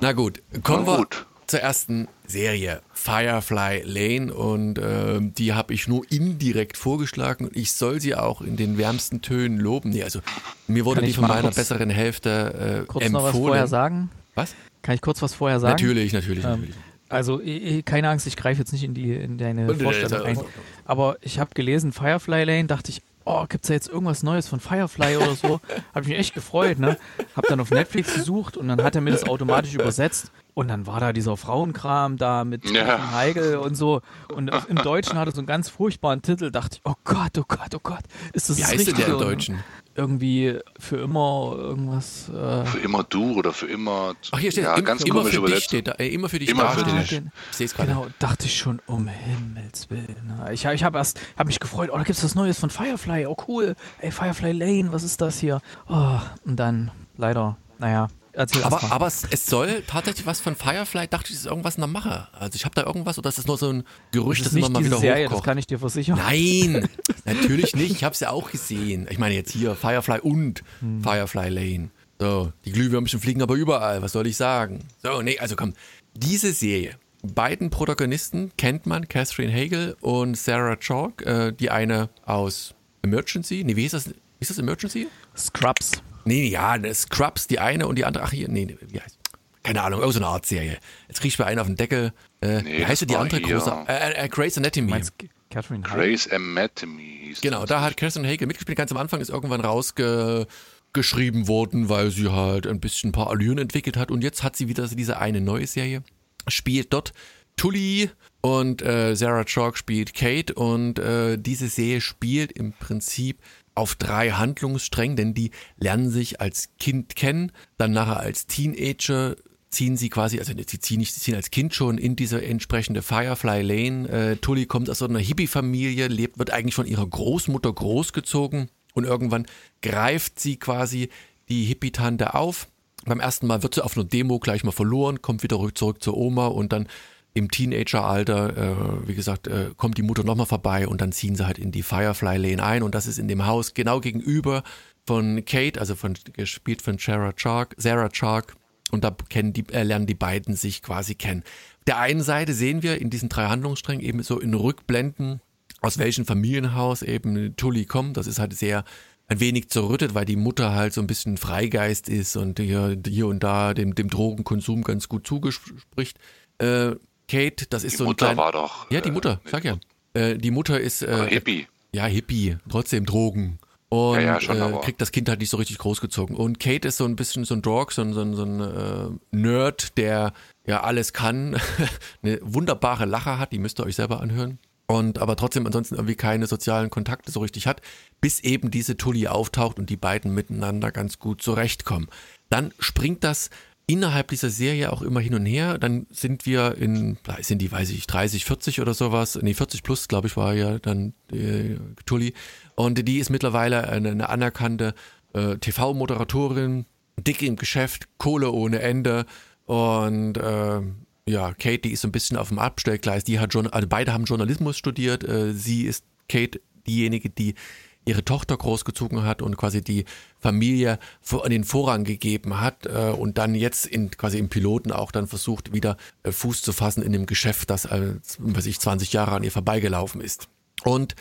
Na 0.00 0.12
gut, 0.12 0.42
kommen 0.62 0.84
Na 0.86 0.92
wir 0.92 0.96
gut. 0.98 1.26
zur 1.46 1.60
ersten 1.60 2.08
Serie, 2.26 2.80
Firefly 2.92 3.82
Lane. 3.84 4.32
Und 4.32 4.78
ähm, 4.82 5.34
die 5.34 5.52
habe 5.52 5.74
ich 5.74 5.86
nur 5.88 6.04
indirekt 6.10 6.76
vorgeschlagen. 6.76 7.46
Und 7.46 7.56
ich 7.56 7.72
soll 7.72 8.00
sie 8.00 8.14
auch 8.14 8.40
in 8.40 8.56
den 8.56 8.78
wärmsten 8.78 9.20
Tönen 9.22 9.58
loben. 9.58 9.90
Nee, 9.90 10.02
also 10.02 10.20
mir 10.66 10.84
wurde 10.84 11.00
Kann 11.00 11.08
die 11.08 11.12
von 11.14 11.28
meiner 11.28 11.42
kurz- 11.42 11.56
besseren 11.56 11.90
Hälfte 11.90 12.82
äh, 12.82 12.86
Kurz 12.86 13.04
empfohlen. 13.04 13.12
noch 13.12 13.22
was 13.24 13.36
vorher 13.36 13.66
sagen? 13.66 14.10
Was? 14.34 14.54
Kann 14.82 14.94
ich 14.94 15.00
kurz 15.02 15.20
was 15.22 15.34
vorher 15.34 15.60
sagen? 15.60 15.72
Natürlich, 15.72 16.12
natürlich, 16.12 16.44
Ähm, 16.44 16.50
natürlich. 16.50 16.74
Also 17.08 17.42
keine 17.84 18.08
Angst, 18.08 18.26
ich 18.26 18.36
greife 18.36 18.60
jetzt 18.60 18.72
nicht 18.72 18.84
in 18.84 18.94
die 18.94 19.12
in 19.12 19.36
deine 19.36 19.66
äh, 19.70 19.74
Vorstellung 19.74 20.22
äh, 20.22 20.30
ein. 20.30 20.38
Aber 20.86 21.18
ich 21.20 21.38
habe 21.38 21.50
gelesen 21.52 21.92
Firefly 21.92 22.44
Lane, 22.44 22.64
dachte 22.64 22.90
ich, 22.90 23.02
oh, 23.24 23.44
gibt's 23.48 23.68
da 23.68 23.74
jetzt 23.74 23.88
irgendwas 23.88 24.22
Neues 24.22 24.48
von 24.48 24.60
Firefly 24.60 25.16
oder 25.16 25.34
so? 25.34 25.60
habe 25.94 26.02
ich 26.02 26.08
mich 26.08 26.18
echt 26.18 26.34
gefreut, 26.34 26.78
ne? 26.78 26.96
Hab 27.36 27.46
dann 27.46 27.60
auf 27.60 27.70
Netflix 27.70 28.14
gesucht 28.14 28.56
und 28.56 28.68
dann 28.68 28.82
hat 28.82 28.94
er 28.94 29.00
mir 29.00 29.10
das 29.10 29.24
automatisch 29.24 29.74
übersetzt 29.74 30.30
und 30.54 30.68
dann 30.68 30.86
war 30.86 31.00
da 31.00 31.12
dieser 31.12 31.36
Frauenkram 31.36 32.16
da 32.16 32.44
mit 32.44 32.70
Ja. 32.70 33.12
Heigl 33.12 33.56
und 33.56 33.74
so 33.74 34.02
und 34.34 34.50
im 34.68 34.76
Deutschen 34.76 35.18
hatte 35.18 35.32
so 35.32 35.38
einen 35.38 35.46
ganz 35.46 35.68
furchtbaren 35.68 36.22
Titel, 36.22 36.50
dachte 36.50 36.76
ich, 36.76 36.80
oh 36.84 36.94
Gott, 37.04 37.38
oh 37.38 37.44
Gott, 37.48 37.74
oh 37.74 37.80
Gott, 37.82 38.02
ist 38.32 38.50
das 38.50 38.58
Wie 38.58 38.62
das 38.62 38.72
heißt 38.72 38.86
denn 38.88 38.96
der 38.96 39.06
im 39.08 39.18
Deutschen? 39.18 39.64
Irgendwie 39.94 40.58
für 40.78 40.96
immer 40.96 41.54
irgendwas 41.56 42.28
äh, 42.30 42.64
Für 42.64 42.78
immer 42.78 43.02
du 43.04 43.34
oder 43.34 43.52
für 43.52 43.66
immer. 43.66 44.14
Ach, 44.30 44.38
hier 44.38 44.50
steht 44.50 44.64
ja, 44.64 44.74
im, 44.74 44.84
ganz 44.84 45.02
immer 45.02 45.24
für 45.24 45.42
dich 45.42 45.64
steht 45.64 45.86
da. 45.88 45.92
Äh, 45.92 46.08
immer 46.08 46.30
für 46.30 46.38
dich 46.38 46.48
Immer 46.48 46.62
da 46.62 46.70
für 46.70 46.84
dich. 46.84 47.08
den- 47.10 47.30
Ich 47.50 47.56
sehe 47.58 47.66
es 47.66 47.74
gerade. 47.74 47.90
Genau, 47.90 48.06
dachte 48.18 48.46
ich 48.46 48.56
schon, 48.56 48.80
um 48.86 49.06
Himmels 49.08 49.90
Willen. 49.90 50.32
Ich, 50.50 50.64
ich 50.64 50.84
habe 50.84 50.96
erst, 50.96 51.20
habe 51.38 51.48
mich 51.48 51.60
gefreut, 51.60 51.90
oh, 51.92 51.98
da 51.98 52.04
gibt's 52.04 52.24
was 52.24 52.34
Neues 52.34 52.58
von 52.58 52.70
Firefly, 52.70 53.26
oh 53.26 53.36
cool, 53.48 53.76
ey, 54.00 54.10
Firefly 54.10 54.52
Lane, 54.52 54.92
was 54.92 55.02
ist 55.02 55.20
das 55.20 55.38
hier? 55.38 55.60
Oh, 55.88 56.18
und 56.46 56.56
dann, 56.56 56.90
leider, 57.18 57.58
naja, 57.78 58.08
erzähl 58.32 58.62
Aber, 58.64 58.82
aber 58.90 59.06
es, 59.06 59.24
es 59.30 59.46
soll 59.46 59.82
tatsächlich 59.86 60.26
was 60.26 60.40
von 60.40 60.56
Firefly, 60.56 61.08
dachte 61.08 61.26
ich, 61.28 61.34
es 61.34 61.40
ist 61.40 61.46
irgendwas 61.46 61.76
in 61.76 61.80
der 61.82 61.88
Mache. 61.88 62.28
Also 62.32 62.56
ich 62.56 62.64
habe 62.64 62.74
da 62.74 62.84
irgendwas 62.84 63.18
oder 63.18 63.28
ist 63.28 63.38
das 63.38 63.46
nur 63.46 63.58
so 63.58 63.70
ein 63.70 63.84
Gerücht, 64.12 64.40
das 64.40 64.48
das, 64.48 64.54
ist 64.54 64.58
immer 64.58 64.70
mal 64.80 64.84
wieder 64.84 64.98
Serie, 64.98 65.24
das 65.24 65.32
hochkocht? 65.32 65.44
kann 65.44 65.58
ich 65.58 65.66
dir 65.66 65.78
versichern. 65.78 66.16
Nein, 66.18 66.88
natürlich 67.24 67.74
nicht. 67.74 67.90
Ich 67.92 68.04
habe 68.04 68.14
es 68.14 68.20
ja 68.20 68.30
auch 68.30 68.50
gesehen. 68.50 69.06
Ich 69.10 69.18
meine 69.18 69.34
jetzt 69.34 69.52
hier 69.52 69.74
Firefly 69.74 70.20
und 70.20 70.62
Hm. 70.80 71.02
Firefly 71.02 71.48
Lane. 71.48 71.90
So, 72.18 72.52
die 72.64 72.72
Glühwürmchen 72.72 73.18
fliegen 73.20 73.42
aber 73.42 73.54
überall. 73.54 74.00
Was 74.02 74.12
soll 74.12 74.26
ich 74.26 74.36
sagen? 74.36 74.80
So, 75.02 75.22
nee, 75.22 75.38
also 75.38 75.56
komm. 75.56 75.74
Diese 76.14 76.52
Serie. 76.52 76.96
Beiden 77.24 77.70
Protagonisten 77.70 78.50
kennt 78.56 78.86
man, 78.86 79.08
Catherine 79.08 79.52
Hagel 79.52 79.96
und 80.00 80.36
Sarah 80.36 80.76
Chalk. 80.76 81.22
Äh, 81.26 81.52
die 81.52 81.70
eine 81.70 82.10
aus 82.24 82.74
Emergency. 83.02 83.62
Nee, 83.64 83.76
wie 83.76 83.82
hieß 83.82 83.92
das? 83.92 84.10
Ist 84.40 84.50
das 84.50 84.58
Emergency? 84.58 85.06
Scrubs. 85.36 86.02
Nee, 86.24 86.48
ja, 86.48 86.78
das 86.78 87.02
Scrubs, 87.02 87.46
die 87.46 87.58
eine 87.58 87.86
und 87.86 87.96
die 87.96 88.04
andere. 88.04 88.24
Ach, 88.24 88.30
hier, 88.32 88.48
nee, 88.48 88.64
nee, 88.66 88.76
wie 88.80 89.00
heißt 89.00 89.18
Keine 89.62 89.82
Ahnung, 89.82 90.00
irgendeine 90.00 90.24
so 90.24 90.28
eine 90.28 90.34
Art 90.34 90.46
Serie. 90.46 90.78
Jetzt 91.08 91.20
krieg 91.20 91.28
ich 91.32 91.38
mir 91.38 91.46
einen 91.46 91.58
auf 91.60 91.66
den 91.66 91.76
Deckel. 91.76 92.12
Äh, 92.40 92.62
Nee, 92.62 92.78
wie 92.78 92.86
heißt 92.86 93.02
das 93.02 93.06
die 93.08 93.16
andere 93.16 93.40
hier- 93.40 93.56
große? 93.58 93.84
Äh, 93.88 94.24
äh, 94.24 94.28
Grey's 94.28 94.58
Anatomy. 94.58 94.90
Meinst 94.90 95.12
du 95.18 95.28
Catherine? 95.50 95.82
Grace 95.82 96.28
Anatomy 96.30 97.20
hieß 97.26 97.40
Genau, 97.42 97.66
da 97.66 97.82
hat 97.82 97.96
Kirsten 97.96 98.26
Hagel 98.26 98.46
mitgespielt. 98.46 98.76
Ganz 98.78 98.90
am 98.90 98.96
Anfang 98.96 99.20
ist 99.20 99.28
irgendwann 99.30 99.60
rausgeschrieben 99.60 101.46
worden, 101.48 101.88
weil 101.88 102.10
sie 102.10 102.30
halt 102.30 102.66
ein 102.66 102.80
bisschen 102.80 103.10
ein 103.10 103.12
paar 103.12 103.28
Allüren 103.30 103.58
entwickelt 103.58 103.96
hat. 103.96 104.10
Und 104.10 104.22
jetzt 104.22 104.42
hat 104.42 104.56
sie 104.56 104.68
wieder 104.68 104.86
diese 104.88 105.18
eine 105.18 105.40
neue 105.40 105.66
Serie. 105.66 106.02
Spielt 106.48 106.92
dort 106.92 107.12
Tully 107.56 108.10
und 108.40 108.82
äh, 108.82 109.14
Sarah 109.14 109.44
Chalk 109.44 109.76
spielt 109.76 110.14
Kate. 110.14 110.54
Und 110.54 110.98
äh, 110.98 111.36
diese 111.38 111.68
Serie 111.68 112.00
spielt 112.00 112.52
im 112.52 112.72
Prinzip 112.72 113.38
auf 113.74 113.94
drei 113.94 114.30
Handlungssträngen, 114.30 115.16
denn 115.16 115.34
die 115.34 115.50
lernen 115.78 116.10
sich 116.10 116.40
als 116.40 116.70
Kind 116.78 117.16
kennen, 117.16 117.52
dann 117.78 117.92
nachher 117.92 118.20
als 118.20 118.46
Teenager 118.46 119.36
ziehen 119.70 119.96
sie 119.96 120.10
quasi, 120.10 120.38
also 120.38 120.52
sie 120.54 120.78
ziehen 120.80 120.98
nicht, 120.98 121.14
sie 121.14 121.20
ziehen 121.20 121.34
als 121.34 121.50
Kind 121.50 121.74
schon 121.74 121.96
in 121.96 122.14
diese 122.14 122.44
entsprechende 122.44 123.00
Firefly 123.00 123.62
Lane. 123.62 124.08
Äh, 124.08 124.36
Tully 124.36 124.66
kommt 124.66 124.90
aus 124.90 124.98
so 124.98 125.06
einer 125.06 125.18
Hippie-Familie, 125.18 126.08
lebt, 126.08 126.38
wird 126.38 126.50
eigentlich 126.50 126.74
von 126.74 126.86
ihrer 126.86 127.06
Großmutter 127.06 127.72
großgezogen 127.72 128.68
und 128.92 129.04
irgendwann 129.04 129.46
greift 129.80 130.38
sie 130.38 130.58
quasi 130.58 131.08
die 131.48 131.64
Hippie-Tante 131.64 132.34
auf. 132.34 132.68
Beim 133.06 133.20
ersten 133.20 133.46
Mal 133.46 133.62
wird 133.62 133.74
sie 133.74 133.84
auf 133.84 133.96
einer 133.96 134.04
Demo 134.04 134.38
gleich 134.38 134.62
mal 134.62 134.72
verloren, 134.72 135.22
kommt 135.22 135.42
wieder 135.42 135.56
rück- 135.56 135.74
zurück 135.74 136.02
zur 136.02 136.18
Oma 136.18 136.48
und 136.48 136.72
dann 136.72 136.86
im 137.34 137.50
Teenageralter, 137.50 138.56
äh, 138.56 139.08
wie 139.08 139.14
gesagt, 139.14 139.46
äh, 139.46 139.70
kommt 139.76 139.98
die 139.98 140.02
Mutter 140.02 140.24
nochmal 140.24 140.46
vorbei 140.46 140.86
und 140.86 141.00
dann 141.00 141.12
ziehen 141.12 141.34
sie 141.34 141.46
halt 141.46 141.58
in 141.58 141.72
die 141.72 141.82
Firefly 141.82 142.36
Lane 142.36 142.62
ein 142.62 142.82
und 142.82 142.94
das 142.94 143.06
ist 143.06 143.18
in 143.18 143.28
dem 143.28 143.46
Haus 143.46 143.74
genau 143.74 144.00
gegenüber 144.00 144.62
von 145.06 145.44
Kate, 145.44 145.80
also 145.80 145.94
von 145.94 146.14
gespielt 146.34 146.82
von 146.82 146.98
Sarah 146.98 147.32
Chark, 147.32 147.74
Sarah 147.78 148.10
Chark 148.10 148.54
und 148.90 149.04
da 149.04 149.16
kennen 149.28 149.52
die, 149.52 149.64
äh, 149.72 149.82
lernen 149.82 150.06
die 150.06 150.14
beiden 150.14 150.54
sich 150.54 150.82
quasi 150.82 151.14
kennen. 151.14 151.42
Der 151.86 151.98
einen 151.98 152.22
Seite 152.22 152.52
sehen 152.52 152.82
wir 152.82 153.00
in 153.00 153.10
diesen 153.10 153.28
drei 153.28 153.46
Handlungssträngen 153.46 154.04
eben 154.04 154.22
so 154.22 154.38
in 154.38 154.54
Rückblenden, 154.54 155.40
aus 155.80 155.98
welchem 155.98 156.26
Familienhaus 156.26 157.02
eben 157.02 157.56
Tully 157.56 157.86
kommt. 157.86 158.16
Das 158.16 158.26
ist 158.26 158.38
halt 158.38 158.54
sehr 158.54 158.84
ein 159.26 159.40
wenig 159.40 159.70
zerrüttet, 159.70 160.14
weil 160.14 160.26
die 160.26 160.36
Mutter 160.36 160.74
halt 160.74 160.92
so 160.92 161.00
ein 161.00 161.06
bisschen 161.06 161.38
Freigeist 161.38 162.08
ist 162.08 162.36
und 162.36 162.60
hier, 162.60 162.96
hier 163.06 163.26
und 163.26 163.42
da 163.42 163.72
dem, 163.72 163.94
dem 163.94 164.10
Drogenkonsum 164.10 164.82
ganz 164.84 165.08
gut 165.08 165.26
zugespricht. 165.26 166.18
Äh, 166.58 166.92
Kate, 167.32 167.66
das 167.70 167.82
ist 167.82 167.92
Die 167.92 167.96
so 167.96 168.04
ein 168.04 168.08
Mutter 168.08 168.26
klein, 168.26 168.36
war 168.36 168.52
doch. 168.52 168.90
Ja, 168.90 169.00
die 169.00 169.08
äh, 169.08 169.12
Mutter, 169.12 169.40
nee, 169.42 169.50
sag 169.50 169.64
ja. 169.64 169.78
Äh, 170.12 170.36
die 170.36 170.50
Mutter 170.50 170.78
ist 170.78 171.00
äh, 171.02 171.28
Hippie. 171.28 171.66
ja, 171.94 172.04
Hippie, 172.04 172.58
trotzdem 172.68 173.06
Drogen. 173.06 173.58
und 173.88 174.16
Ja, 174.16 174.20
ja, 174.20 174.40
schon, 174.40 174.56
äh, 174.60 174.80
kriegt 174.82 175.00
das 175.00 175.12
Kind 175.12 175.30
halt 175.30 175.40
nicht 175.40 175.48
so 175.48 175.56
richtig 175.56 175.78
großgezogen. 175.78 176.36
Und 176.36 176.60
Kate 176.60 176.86
ist 176.88 176.98
so 176.98 177.06
ein 177.06 177.16
bisschen 177.16 177.44
so 177.44 177.54
ein 177.54 177.62
Dork, 177.62 177.92
so 177.92 178.02
ein, 178.02 178.12
so 178.12 178.20
ein, 178.20 178.34
so 178.34 178.44
ein 178.44 178.60
äh, 178.60 179.36
Nerd, 179.36 179.96
der 179.96 180.34
ja 180.66 180.82
alles 180.82 181.14
kann, 181.14 181.58
eine 182.22 182.38
wunderbare 182.42 183.06
Lache 183.06 183.38
hat, 183.38 183.52
die 183.52 183.58
müsst 183.58 183.80
ihr 183.80 183.86
euch 183.86 183.96
selber 183.96 184.20
anhören. 184.20 184.58
Und 184.86 185.18
aber 185.18 185.36
trotzdem 185.36 185.64
ansonsten 185.64 185.94
irgendwie 185.94 186.16
keine 186.16 186.46
sozialen 186.46 186.90
Kontakte 186.90 187.32
so 187.32 187.40
richtig 187.40 187.66
hat, 187.66 187.80
bis 188.20 188.40
eben 188.40 188.70
diese 188.70 188.98
Tully 188.98 189.26
auftaucht 189.26 189.78
und 189.78 189.88
die 189.88 189.96
beiden 189.96 190.34
miteinander 190.34 190.92
ganz 190.92 191.18
gut 191.18 191.40
zurechtkommen. 191.40 192.08
Dann 192.50 192.74
springt 192.78 193.24
das 193.24 193.48
innerhalb 193.92 194.28
dieser 194.28 194.48
Serie 194.48 194.90
auch 194.90 195.02
immer 195.02 195.20
hin 195.20 195.34
und 195.34 195.44
her. 195.44 195.76
Dann 195.76 196.06
sind 196.10 196.46
wir 196.46 196.78
in, 196.78 197.18
sind 197.40 197.58
die, 197.58 197.70
weiß 197.70 197.90
ich, 197.90 198.06
30, 198.06 198.46
40 198.46 198.80
oder 198.80 198.94
sowas. 198.94 199.38
Nee, 199.42 199.52
40 199.52 199.82
plus, 199.82 200.08
glaube 200.08 200.28
ich, 200.28 200.36
war 200.36 200.54
ja 200.54 200.78
dann 200.78 201.12
äh, 201.30 201.76
Tully. 202.06 202.32
Und 202.74 203.06
die 203.06 203.18
ist 203.18 203.28
mittlerweile 203.28 203.88
eine, 203.88 204.12
eine 204.12 204.30
anerkannte 204.30 204.94
äh, 205.34 205.56
TV-Moderatorin, 205.58 206.86
dick 207.20 207.42
im 207.42 207.56
Geschäft, 207.56 208.08
Kohle 208.16 208.50
ohne 208.50 208.80
Ende. 208.80 209.26
Und 209.66 210.38
äh, 210.38 210.80
ja, 211.26 211.52
Kate, 211.52 211.80
die 211.80 211.92
ist 211.92 212.00
so 212.00 212.08
ein 212.08 212.12
bisschen 212.12 212.38
auf 212.38 212.48
dem 212.48 212.58
Abstellgleis. 212.58 213.24
Die 213.24 213.40
hat 213.40 213.52
schon, 213.52 213.66
also 213.66 213.86
beide 213.86 214.14
haben 214.14 214.24
Journalismus 214.24 214.78
studiert. 214.78 215.22
Äh, 215.22 215.52
sie 215.52 215.82
ist 215.82 216.06
Kate 216.30 216.62
diejenige, 216.86 217.28
die 217.28 217.56
ihre 218.04 218.24
Tochter 218.24 218.56
großgezogen 218.56 219.22
hat 219.24 219.42
und 219.42 219.56
quasi 219.56 219.82
die 219.82 220.04
Familie 220.40 220.98
an 221.30 221.50
den 221.50 221.64
Vorrang 221.64 222.04
gegeben 222.04 222.60
hat 222.60 222.86
äh, 222.86 223.10
und 223.16 223.38
dann 223.38 223.54
jetzt 223.54 223.86
in 223.86 224.10
quasi 224.10 224.38
im 224.38 224.48
Piloten 224.48 224.92
auch 224.92 225.12
dann 225.12 225.26
versucht 225.26 225.72
wieder 225.72 225.96
äh, 226.22 226.32
Fuß 226.32 226.62
zu 226.62 226.72
fassen 226.72 227.02
in 227.02 227.12
dem 227.12 227.26
Geschäft, 227.26 227.70
das 227.70 227.86
als 227.86 228.38
weiß 228.40 228.66
ich 228.66 228.80
20 228.80 229.12
Jahre 229.12 229.32
an 229.32 229.44
ihr 229.44 229.52
vorbeigelaufen 229.52 230.20
ist. 230.20 230.48
Und 230.84 231.14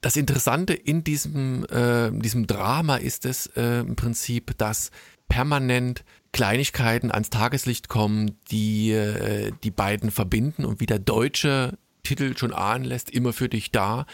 das 0.00 0.16
Interessante 0.16 0.74
in 0.74 1.04
diesem, 1.04 1.64
äh, 1.70 2.10
diesem 2.10 2.46
Drama 2.46 2.96
ist 2.96 3.24
es 3.24 3.46
äh, 3.56 3.80
im 3.80 3.96
Prinzip, 3.96 4.56
dass 4.58 4.90
permanent 5.28 6.04
Kleinigkeiten 6.32 7.10
ans 7.10 7.30
Tageslicht 7.30 7.88
kommen, 7.88 8.36
die 8.50 8.90
äh, 8.90 9.52
die 9.62 9.70
beiden 9.70 10.10
verbinden 10.10 10.64
und 10.64 10.80
wie 10.80 10.86
der 10.86 10.98
deutsche 10.98 11.78
Titel 12.02 12.36
schon 12.36 12.52
ahnen 12.52 12.84
lässt, 12.84 13.08
immer 13.10 13.32
für 13.32 13.48
dich 13.48 13.70
da, 13.70 14.04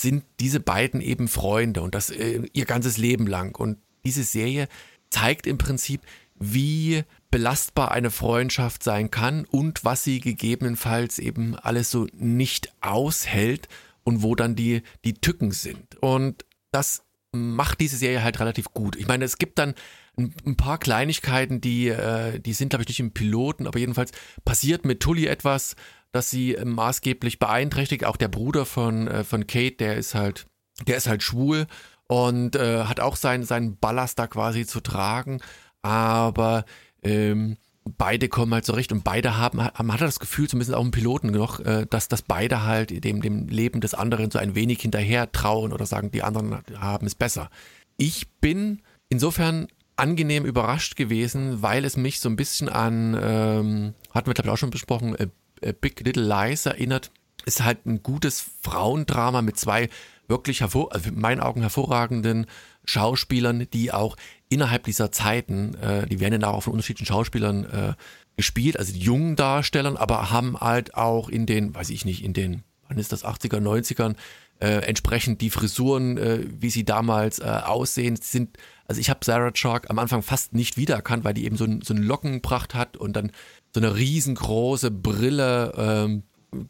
sind 0.00 0.24
diese 0.40 0.60
beiden 0.60 1.00
eben 1.00 1.28
Freunde 1.28 1.82
und 1.82 1.94
das 1.94 2.10
äh, 2.10 2.42
ihr 2.52 2.64
ganzes 2.64 2.98
Leben 2.98 3.26
lang. 3.26 3.56
Und 3.56 3.78
diese 4.04 4.24
Serie 4.24 4.68
zeigt 5.10 5.46
im 5.46 5.58
Prinzip, 5.58 6.02
wie 6.38 7.04
belastbar 7.30 7.92
eine 7.92 8.10
Freundschaft 8.10 8.82
sein 8.82 9.10
kann 9.10 9.46
und 9.46 9.84
was 9.84 10.04
sie 10.04 10.20
gegebenenfalls 10.20 11.18
eben 11.18 11.56
alles 11.56 11.90
so 11.90 12.06
nicht 12.12 12.72
aushält 12.82 13.68
und 14.04 14.22
wo 14.22 14.34
dann 14.34 14.54
die, 14.54 14.82
die 15.04 15.14
Tücken 15.14 15.50
sind. 15.50 15.96
Und 16.00 16.44
das 16.72 17.02
macht 17.32 17.80
diese 17.80 17.96
Serie 17.96 18.22
halt 18.22 18.38
relativ 18.38 18.66
gut. 18.72 18.96
Ich 18.96 19.06
meine, 19.08 19.24
es 19.24 19.38
gibt 19.38 19.58
dann 19.58 19.74
ein, 20.16 20.34
ein 20.46 20.56
paar 20.56 20.78
Kleinigkeiten, 20.78 21.60
die, 21.60 21.88
äh, 21.88 22.40
die 22.40 22.52
sind, 22.52 22.70
glaube 22.70 22.82
ich, 22.82 22.88
nicht 22.88 23.00
im 23.00 23.12
Piloten, 23.12 23.66
aber 23.66 23.78
jedenfalls 23.78 24.12
passiert 24.44 24.84
mit 24.84 25.00
Tully 25.00 25.26
etwas, 25.26 25.76
das 26.12 26.30
sie 26.30 26.54
äh, 26.54 26.64
maßgeblich 26.64 27.38
beeinträchtigt. 27.38 28.04
Auch 28.04 28.16
der 28.16 28.28
Bruder 28.28 28.64
von, 28.64 29.08
äh, 29.08 29.24
von 29.24 29.46
Kate, 29.46 29.76
der 29.76 29.96
ist 29.96 30.14
halt, 30.14 30.46
der 30.86 30.96
ist 30.96 31.08
halt 31.08 31.22
schwul 31.22 31.66
und 32.08 32.56
äh, 32.56 32.84
hat 32.84 33.00
auch 33.00 33.16
seinen, 33.16 33.44
seinen 33.44 33.78
Ballast 33.78 34.18
da 34.18 34.26
quasi 34.26 34.66
zu 34.66 34.80
tragen. 34.80 35.40
Aber 35.82 36.64
ähm, 37.02 37.56
beide 37.84 38.28
kommen 38.28 38.52
halt 38.52 38.64
zurecht 38.64 38.92
und 38.92 39.04
beide 39.04 39.36
haben, 39.36 39.58
man 39.58 39.92
hat 39.92 40.00
das 40.00 40.18
Gefühl, 40.18 40.48
zumindest 40.48 40.74
auch 40.74 40.84
im 40.84 40.90
Piloten 40.90 41.30
noch, 41.30 41.60
äh, 41.60 41.86
dass, 41.88 42.08
dass 42.08 42.22
beide 42.22 42.62
halt 42.62 43.04
dem, 43.04 43.20
dem 43.20 43.48
Leben 43.48 43.80
des 43.80 43.94
anderen 43.94 44.30
so 44.30 44.38
ein 44.38 44.54
wenig 44.54 44.80
hinterher 44.80 45.30
trauen 45.30 45.72
oder 45.72 45.86
sagen, 45.86 46.10
die 46.10 46.22
anderen 46.22 46.58
haben 46.78 47.06
es 47.06 47.14
besser. 47.14 47.50
Ich 47.96 48.28
bin 48.40 48.82
insofern 49.08 49.68
angenehm 49.96 50.44
überrascht 50.44 50.96
gewesen, 50.96 51.62
weil 51.62 51.84
es 51.84 51.96
mich 51.96 52.20
so 52.20 52.28
ein 52.28 52.36
bisschen 52.36 52.68
an, 52.68 53.18
ähm, 53.20 53.94
hatten 54.12 54.26
wir 54.26 54.34
glaube 54.34 54.48
ich 54.48 54.52
auch 54.52 54.58
schon 54.58 54.70
besprochen, 54.70 55.14
äh, 55.16 55.28
äh, 55.60 55.72
Big 55.72 56.00
Little 56.00 56.22
Lies 56.22 56.66
erinnert. 56.66 57.10
Ist 57.44 57.64
halt 57.64 57.86
ein 57.86 58.02
gutes 58.02 58.44
Frauendrama 58.62 59.42
mit 59.42 59.58
zwei 59.58 59.88
wirklich 60.28 60.60
hervor, 60.60 60.92
also 60.92 61.08
in 61.08 61.20
meinen 61.20 61.40
Augen 61.40 61.60
hervorragenden 61.60 62.46
Schauspielern, 62.84 63.66
die 63.72 63.92
auch 63.92 64.16
innerhalb 64.48 64.84
dieser 64.84 65.12
Zeiten, 65.12 65.74
äh, 65.74 66.06
die 66.06 66.20
werden 66.20 66.40
ja 66.40 66.48
auch 66.48 66.64
von 66.64 66.72
unterschiedlichen 66.72 67.06
Schauspielern 67.06 67.64
äh, 67.64 67.94
gespielt, 68.36 68.78
also 68.78 68.92
die 68.92 69.00
jungen 69.00 69.36
Darstellern, 69.36 69.96
aber 69.96 70.30
haben 70.30 70.58
halt 70.60 70.94
auch 70.94 71.28
in 71.28 71.46
den, 71.46 71.74
weiß 71.74 71.90
ich 71.90 72.04
nicht, 72.04 72.24
in 72.24 72.32
den, 72.32 72.64
wann 72.88 72.98
ist 72.98 73.12
das, 73.12 73.24
80er, 73.24 73.60
90ern, 73.60 74.16
äh, 74.58 74.78
entsprechend 74.86 75.40
die 75.40 75.50
Frisuren, 75.50 76.16
äh, 76.16 76.44
wie 76.48 76.70
sie 76.70 76.84
damals 76.84 77.38
äh, 77.38 77.44
aussehen, 77.44 78.16
sind, 78.16 78.56
also 78.86 79.00
ich 79.00 79.10
habe 79.10 79.24
Sarah 79.24 79.52
Chalk 79.52 79.90
am 79.90 79.98
Anfang 79.98 80.22
fast 80.22 80.54
nicht 80.54 80.76
wiedererkannt, 80.76 81.24
weil 81.24 81.34
die 81.34 81.44
eben 81.44 81.56
so, 81.56 81.64
ein, 81.64 81.82
so 81.82 81.94
eine 81.94 82.02
Lockenpracht 82.02 82.74
hat 82.74 82.96
und 82.96 83.14
dann 83.14 83.32
so 83.74 83.80
eine 83.80 83.96
riesengroße 83.96 84.90
Brille, 84.90 85.72
ähm, 85.76 86.22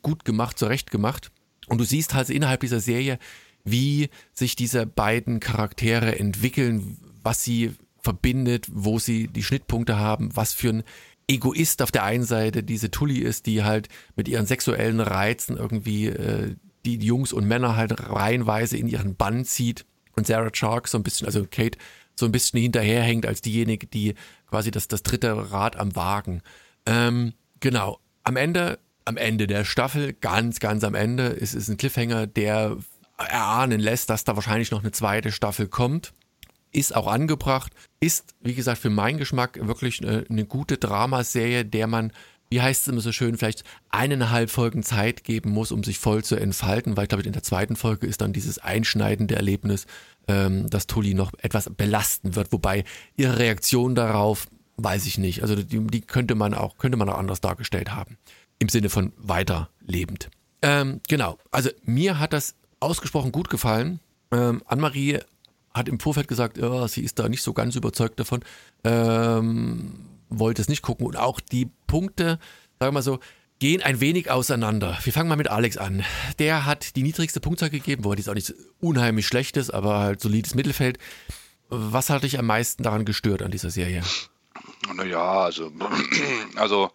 gut 0.03 0.25
gemacht, 0.25 0.59
zurecht 0.59 0.91
gemacht. 0.91 1.31
Und 1.69 1.79
du 1.79 1.85
siehst 1.85 2.15
halt 2.15 2.31
innerhalb 2.31 2.61
dieser 2.61 2.81
Serie, 2.81 3.19
wie 3.65 4.09
sich 4.33 4.57
diese 4.57 4.87
beiden 4.87 5.41
Charaktere 5.41 6.19
entwickeln, 6.19 6.97
was 7.23 7.43
sie 7.43 7.75
verbindet, 8.01 8.67
wo 8.71 8.99
sie 8.99 9.27
die 9.29 9.43
Schnittpunkte 9.43 9.99
haben, 9.99 10.35
was 10.35 10.53
für 10.53 10.71
ein 10.71 10.85
Egoist 11.29 11.83
auf 11.83 11.91
der 11.91 12.05
einen 12.05 12.25
Seite 12.25 12.63
diese 12.63 12.91
Tully 12.91 13.19
ist, 13.19 13.47
die 13.47 13.65
halt 13.65 13.89
mit 14.15 14.29
ihren 14.29 14.47
sexuellen 14.47 15.01
Reizen 15.01 15.57
irgendwie 15.57 16.07
äh, 16.07 16.55
die 16.87 17.05
Jungs 17.05 17.33
und 17.33 17.47
Männer 17.47 17.77
halt 17.77 18.11
reihenweise 18.11 18.77
in 18.77 18.87
ihren 18.87 19.17
Bann 19.17 19.45
zieht 19.45 19.85
und 20.15 20.27
Sarah 20.27 20.51
Chalk 20.51 20.89
so 20.89 20.99
ein 20.99 21.03
bisschen, 21.03 21.27
also 21.27 21.45
Kate 21.45 21.79
so 22.19 22.27
ein 22.27 22.33
bisschen 22.33 22.61
hinterherhängt 22.61 23.27
als 23.27 23.43
diejenige, 23.43 23.87
die 23.87 24.15
quasi 24.49 24.71
das, 24.71 24.89
das 24.89 25.03
dritte 25.03 25.53
Rad 25.53 25.77
am 25.77 25.95
Wagen. 25.97 26.43
Ähm, 26.87 27.35
genau. 27.61 28.01
Am 28.25 28.37
Ende, 28.37 28.79
am 29.05 29.17
Ende 29.17 29.47
der 29.47 29.65
Staffel, 29.65 30.15
ganz, 30.15 30.59
ganz 30.59 30.83
am 30.83 30.95
Ende, 30.95 31.27
ist 31.27 31.55
es 31.55 31.69
ein 31.69 31.77
Cliffhanger, 31.77 32.27
der 32.27 32.77
erahnen 33.19 33.81
lässt, 33.81 34.11
dass 34.11 34.25
da 34.25 34.35
wahrscheinlich 34.35 34.71
noch 34.71 34.81
eine 34.81 34.93
zweite 34.93 35.33
Staffel 35.33 35.69
kommt. 35.69 36.13
Ist 36.73 36.95
auch 36.95 37.07
angebracht, 37.07 37.73
ist, 38.01 38.35
wie 38.41 38.55
gesagt, 38.55 38.79
für 38.79 38.91
meinen 38.91 39.19
Geschmack 39.19 39.59
wirklich 39.67 40.03
eine, 40.03 40.25
eine 40.29 40.45
gute 40.45 40.77
Dramaserie, 40.77 41.65
der 41.65 41.87
man, 41.87 42.13
wie 42.49 42.61
heißt 42.61 42.83
es 42.83 42.89
immer 42.89 43.01
so 43.01 43.13
schön, 43.13 43.37
vielleicht 43.37 43.65
eineinhalb 43.91 44.51
Folgen 44.51 44.83
Zeit 44.83 45.25
geben 45.25 45.51
muss, 45.51 45.73
um 45.73 45.83
sich 45.83 45.99
voll 45.99 46.23
zu 46.25 46.37
entfalten, 46.37 46.97
weil 46.97 47.05
ich 47.05 47.09
glaube, 47.09 47.25
in 47.25 47.33
der 47.33 47.43
zweiten 47.43 47.77
Folge 47.77 48.07
ist 48.07 48.21
dann 48.21 48.33
dieses 48.33 48.59
einschneidende 48.59 49.35
Erlebnis, 49.37 49.87
ähm, 50.29 50.69
dass 50.71 50.87
Tully 50.87 51.15
noch 51.15 51.33
etwas 51.39 51.71
belasten 51.77 52.35
wird, 52.35 52.53
wobei 52.53 52.85
ihre 53.17 53.39
Reaktion 53.39 53.95
darauf, 53.95 54.47
weiß 54.77 55.07
ich 55.07 55.19
nicht. 55.19 55.43
Also 55.43 55.57
die, 55.57 55.87
die 55.87 56.01
könnte 56.01 56.35
man 56.35 56.55
auch, 56.55 56.79
könnte 56.79 56.97
man 56.97 57.09
auch 57.09 57.19
anders 57.19 57.41
dargestellt 57.41 57.93
haben. 57.93 58.19
Im 58.59 58.69
Sinne 58.69 58.89
von 58.89 59.13
weiterlebend. 59.17 60.31
Ähm, 60.63 61.01
genau. 61.09 61.39
Also 61.51 61.71
mir 61.85 62.19
hat 62.19 62.33
das 62.33 62.55
ausgesprochen 62.81 63.33
gut 63.33 63.51
gefallen. 63.51 64.01
Ähm, 64.33 64.63
Anne-Marie 64.67 65.21
hat 65.75 65.89
im 65.89 66.01
Vorfeld 66.01 66.29
gesagt, 66.29 66.59
ja, 66.59 66.89
sie 66.89 67.03
ist 67.03 67.19
da 67.19 67.29
nicht 67.29 67.43
so 67.43 67.53
ganz 67.53 67.77
überzeugt 67.77 68.19
davon, 68.19 68.41
ähm, 68.85 69.93
wollte 70.29 70.63
es 70.63 70.69
nicht 70.69 70.83
gucken. 70.83 71.07
Und 71.07 71.17
auch 71.17 71.41
die 71.41 71.71
Punkte, 71.87 72.39
sagen 72.79 72.89
wir 72.89 72.93
mal 72.93 73.03
so, 73.03 73.21
gehen 73.59 73.83
ein 73.83 74.01
wenig 74.01 74.31
auseinander. 74.31 74.99
Wir 75.03 75.13
fangen 75.13 75.29
mal 75.29 75.37
mit 75.37 75.49
Alex 75.49 75.77
an. 75.77 76.05
Der 76.39 76.67
hat 76.67 76.97
die 76.97 77.03
niedrigste 77.03 77.41
Punktzahl 77.41 77.71
gegeben, 77.71 78.05
wo 78.05 78.13
jetzt 78.13 78.29
auch 78.29 78.35
nicht 78.35 78.55
unheimlich 78.81 79.27
schlecht 79.27 79.57
ist, 79.57 79.71
aber 79.71 79.99
halt 79.99 80.21
solides 80.21 80.55
Mittelfeld. 80.55 80.99
Was 81.69 82.11
hat 82.11 82.23
dich 82.23 82.39
am 82.39 82.47
meisten 82.47 82.83
daran 82.83 83.05
gestört 83.05 83.43
an 83.43 83.51
dieser 83.51 83.71
Serie? 83.71 84.03
Naja, 84.95 85.43
also, 85.43 85.73
also 86.57 86.91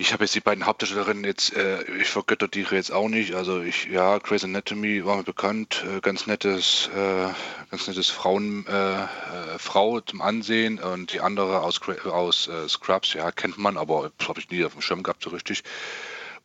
ich 0.00 0.14
habe 0.14 0.24
jetzt 0.24 0.34
die 0.34 0.40
beiden 0.40 0.64
Hauptdarstellerinnen 0.64 1.24
jetzt, 1.24 1.54
äh, 1.54 1.82
ich 2.00 2.08
vergötter 2.08 2.48
die 2.48 2.62
jetzt 2.62 2.90
auch 2.90 3.10
nicht. 3.10 3.34
Also 3.34 3.60
ich, 3.60 3.84
ja, 3.84 4.16
Grey's 4.16 4.44
Anatomy 4.44 5.04
war 5.04 5.16
mir 5.16 5.24
bekannt, 5.24 5.84
äh, 5.86 6.00
ganz 6.00 6.26
nettes, 6.26 6.88
äh, 6.96 7.28
ganz 7.70 7.86
nettes 7.86 8.08
Frauen, 8.08 8.66
äh, 8.66 9.02
äh, 9.02 9.06
Frau 9.58 10.00
zum 10.00 10.22
Ansehen 10.22 10.78
und 10.78 11.12
die 11.12 11.20
andere 11.20 11.60
aus, 11.60 11.78
aus 12.06 12.48
äh, 12.48 12.66
Scrubs, 12.66 13.12
ja, 13.12 13.30
kennt 13.30 13.58
man, 13.58 13.76
aber 13.76 14.10
habe 14.26 14.40
ich 14.40 14.48
nie 14.48 14.64
auf 14.64 14.72
dem 14.72 14.80
Schirm 14.80 15.02
gehabt 15.02 15.22
so 15.22 15.30
richtig. 15.30 15.62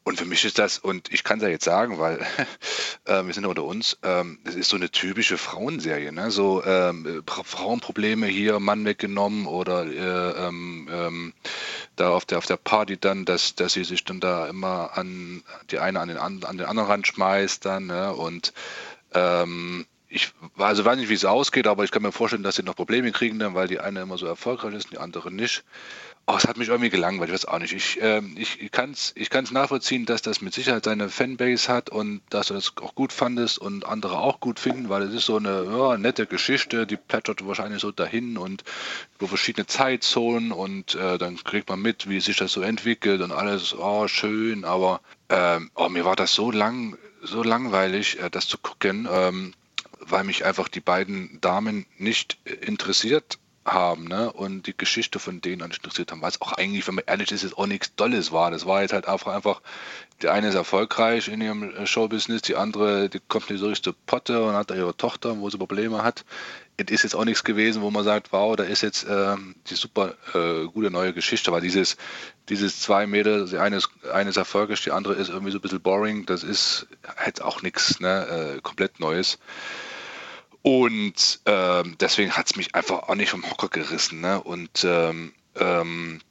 Und 0.06 0.20
für 0.20 0.26
mich 0.26 0.46
ist 0.46 0.60
das, 0.60 0.78
und 0.78 1.12
ich 1.12 1.24
kann 1.24 1.40
es 1.40 1.44
ja 1.44 1.50
jetzt 1.50 1.66
sagen, 1.66 1.98
weil 2.00 2.20
äh, 3.06 3.26
wir 3.26 3.34
sind 3.34 3.44
ja 3.44 3.50
unter 3.50 3.64
uns, 3.64 3.98
ähm, 4.04 4.40
ist 4.46 4.70
so 4.70 4.78
eine 4.78 4.92
typische 4.92 5.38
Frauenserie, 5.40 6.12
ne? 6.14 6.30
So 6.30 6.64
ähm, 6.64 7.24
Fra- 7.28 7.44
Frauenprobleme 7.44 8.28
hier, 8.28 8.60
Mann 8.60 8.86
weggenommen 8.86 9.48
oder 9.48 9.84
äh, 9.86 10.48
ähm, 10.48 10.88
ähm, 10.92 11.34
da 11.96 12.12
auf 12.12 12.24
der 12.26 12.38
auf 12.38 12.46
der 12.46 12.58
Party 12.58 12.98
dann, 12.98 13.26
dass, 13.26 13.56
dass 13.56 13.74
sie 13.74 13.84
sich 13.84 14.04
dann 14.06 14.20
da 14.20 14.48
immer 14.48 14.96
an 14.96 15.44
die 15.72 15.80
eine 15.80 16.00
an 16.00 16.08
den, 16.10 16.18
an, 16.18 16.44
an 16.44 16.58
den 16.60 16.68
anderen 16.68 16.90
Rand 16.90 17.08
schmeißt 17.08 17.66
dann, 17.66 17.88
ne? 17.88 18.14
Und 18.14 18.54
ähm, 19.16 19.88
ich 20.16 20.32
also 20.58 20.86
weiß 20.86 20.98
nicht, 20.98 21.10
wie 21.10 21.14
es 21.14 21.26
ausgeht, 21.26 21.68
aber 21.68 21.84
ich 21.84 21.92
kann 21.92 22.02
mir 22.02 22.14
vorstellen, 22.14 22.42
dass 22.42 22.56
sie 22.56 22.64
noch 22.64 22.76
Probleme 22.76 23.12
kriegen 23.12 23.38
dann, 23.38 23.54
weil 23.54 23.68
die 23.68 23.82
eine 23.82 24.00
immer 24.00 24.18
so 24.18 24.26
erfolgreich 24.26 24.74
ist 24.74 24.86
und 24.86 24.94
die 24.94 24.98
andere 24.98 25.30
nicht. 25.30 25.66
Oh, 26.26 26.36
es 26.38 26.48
hat 26.48 26.56
mich 26.56 26.70
irgendwie 26.70 26.90
gelangweilt, 26.90 27.30
ich 27.30 27.34
weiß 27.34 27.46
auch 27.46 27.60
nicht. 27.60 27.74
Ich, 27.74 28.00
ähm, 28.02 28.36
ich, 28.38 28.72
kann 28.72 28.92
es 28.92 29.12
ich 29.16 29.30
nachvollziehen, 29.52 30.06
dass 30.06 30.22
das 30.22 30.40
mit 30.40 30.54
Sicherheit 30.54 30.86
seine 30.86 31.10
Fanbase 31.10 31.68
hat 31.68 31.90
und 31.90 32.22
dass 32.30 32.48
du 32.48 32.54
das 32.54 32.74
auch 32.82 32.96
gut 32.96 33.12
fandest 33.12 33.60
und 33.60 33.86
andere 33.86 34.18
auch 34.18 34.40
gut 34.40 34.58
finden, 34.58 34.88
weil 34.88 35.04
es 35.04 35.14
ist 35.14 35.26
so 35.26 35.36
eine 35.36 35.66
ja, 35.66 35.98
nette 35.98 36.26
Geschichte, 36.28 36.88
die 36.88 36.96
plätschert 36.96 37.46
wahrscheinlich 37.46 37.82
so 37.82 37.92
dahin 37.92 38.38
und 38.38 38.64
über 39.20 39.28
verschiedene 39.28 39.68
Zeitzonen 39.68 40.54
und 40.54 40.96
äh, 40.96 41.18
dann 41.18 41.36
kriegt 41.44 41.68
man 41.68 41.82
mit, 41.82 42.10
wie 42.10 42.22
sich 42.22 42.38
das 42.38 42.54
so 42.54 42.62
entwickelt 42.62 43.22
und 43.22 43.34
alles, 43.34 43.76
oh, 43.78 44.08
schön, 44.08 44.64
aber 44.64 45.02
ähm, 45.28 45.72
oh, 45.76 45.90
mir 45.90 46.06
war 46.06 46.16
das 46.16 46.34
so 46.34 46.52
lang, 46.52 46.98
so 47.22 47.44
langweilig, 47.44 48.20
äh, 48.22 48.30
das 48.30 48.48
zu 48.48 48.58
gucken, 48.58 49.08
ähm, 49.12 49.54
weil 50.08 50.24
mich 50.24 50.46
einfach 50.46 50.68
die 50.68 50.82
beiden 50.82 51.40
Damen 51.42 51.86
nicht 51.98 52.38
interessiert 52.62 53.40
haben, 53.66 54.08
ne? 54.08 54.32
Und 54.32 54.68
die 54.68 54.78
Geschichte 54.78 55.18
von 55.18 55.42
denen 55.42 55.64
an 55.64 55.72
interessiert 55.72 56.12
haben, 56.12 56.22
was 56.22 56.40
auch 56.40 56.54
eigentlich, 56.54 56.88
wenn 56.88 56.96
man 56.96 57.04
ehrlich 57.08 57.32
ist, 57.32 57.42
jetzt 57.42 57.58
auch 57.58 57.66
nichts 57.66 57.96
Dolles 57.96 58.32
war. 58.32 58.52
Das 58.52 58.66
war 58.68 58.84
jetzt 58.84 58.94
halt 58.94 59.08
einfach, 59.08 59.34
einfach, 59.34 59.62
der 60.22 60.34
eine 60.34 60.50
ist 60.50 60.56
erfolgreich 60.56 61.28
in 61.28 61.42
ihrem 61.42 61.76
äh, 61.76 61.88
Showbusiness, 61.88 62.44
die 62.44 62.56
andere, 62.56 63.10
die 63.10 63.20
kommt 63.28 63.50
nicht 63.50 63.60
so 63.60 63.68
richtig 63.68 63.96
Potte 64.06 64.44
und 64.44 64.54
hat 64.54 64.70
da 64.70 64.76
ihre 64.76 64.96
Tochter, 64.96 65.40
wo 65.40 65.50
sie 65.50 65.58
Probleme 65.58 66.04
hat. 66.04 66.26
Es 66.78 66.92
ist 66.92 67.04
jetzt 67.04 67.16
auch 67.16 67.26
nichts 67.26 67.44
gewesen, 67.44 67.82
wo 67.82 67.90
man 67.90 68.04
sagt, 68.04 68.32
wow, 68.32 68.56
da 68.56 68.64
ist 68.64 68.82
jetzt 68.82 69.08
ähm, 69.10 69.56
die 69.68 69.76
super 69.76 70.14
äh, 70.34 70.66
gute 70.66 70.92
neue 70.92 71.14
Geschichte, 71.14 71.52
weil 71.52 71.62
dieses, 71.62 71.98
dieses 72.50 72.82
zwei 72.82 73.08
Mädel, 73.08 73.48
die 73.48 73.58
eine 73.58 73.78
ist, 73.78 73.90
eine 74.14 74.30
ist 74.30 74.38
erfolgreich, 74.38 74.84
die 74.84 74.92
andere 74.92 75.16
ist 75.16 75.30
irgendwie 75.30 75.52
so 75.52 75.58
ein 75.58 75.62
bisschen 75.62 75.82
boring, 75.82 76.26
das 76.28 76.44
ist 76.44 76.86
halt 77.18 77.42
auch 77.42 77.64
nichts, 77.64 78.00
ne? 78.00 78.58
Äh, 78.58 78.62
komplett 78.62 79.00
Neues. 79.00 79.40
Und 80.66 81.42
ähm, 81.46 81.96
deswegen 82.00 82.32
hat 82.32 82.48
es 82.48 82.56
mich 82.56 82.74
einfach 82.74 83.04
auch 83.04 83.14
nicht 83.14 83.30
vom 83.30 83.48
Hocker 83.48 83.70
gerissen. 83.70 84.20
Ne? 84.20 84.42
Und 84.42 84.84
ähm, 84.84 85.32
ähm, 85.54 86.22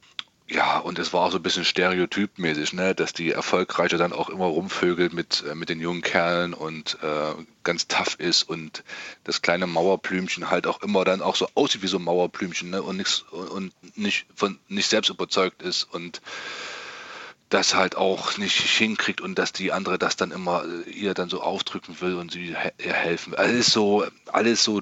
ja, 0.49 0.77
und 0.77 0.99
es 0.99 1.13
war 1.13 1.21
auch 1.21 1.31
so 1.31 1.37
ein 1.37 1.41
bisschen 1.43 1.63
stereotypmäßig, 1.63 2.73
ne? 2.73 2.93
dass 2.93 3.13
die 3.13 3.31
Erfolgreiche 3.31 3.95
dann 3.95 4.11
auch 4.11 4.27
immer 4.27 4.43
rumvögelt 4.43 5.13
mit, 5.13 5.45
äh, 5.49 5.55
mit 5.55 5.69
den 5.69 5.79
jungen 5.79 6.01
Kerlen 6.01 6.53
und 6.53 6.97
äh, 7.01 7.33
ganz 7.63 7.87
tough 7.87 8.15
ist 8.19 8.43
und 8.43 8.83
das 9.23 9.41
kleine 9.41 9.67
Mauerblümchen 9.67 10.49
halt 10.49 10.67
auch 10.67 10.81
immer 10.83 11.05
dann 11.05 11.21
auch 11.21 11.37
so 11.37 11.47
aussieht 11.55 11.81
wie 11.81 11.87
so 11.87 11.97
ein 11.97 12.03
Mauerblümchen 12.03 12.71
ne? 12.71 12.83
und, 12.83 12.97
nix, 12.97 13.21
und 13.31 13.71
nicht, 13.97 14.25
von, 14.35 14.59
nicht 14.67 14.89
selbst 14.89 15.09
überzeugt 15.09 15.61
ist 15.61 15.85
und 15.85 16.21
das 17.49 17.75
halt 17.75 17.95
auch 17.95 18.37
nicht 18.37 18.59
hinkriegt 18.59 19.21
und 19.21 19.37
dass 19.37 19.53
die 19.53 19.71
andere 19.71 19.97
das 19.99 20.15
dann 20.15 20.31
immer 20.31 20.63
äh, 20.65 20.89
ihr 20.89 21.13
dann 21.13 21.29
so 21.29 21.41
aufdrücken 21.41 21.99
will 22.01 22.15
und 22.15 22.31
sie 22.31 22.55
ihr 22.77 22.93
helfen. 22.93 23.35
Alles 23.35 23.67
so, 23.67 24.05
alles 24.31 24.63
so, 24.63 24.81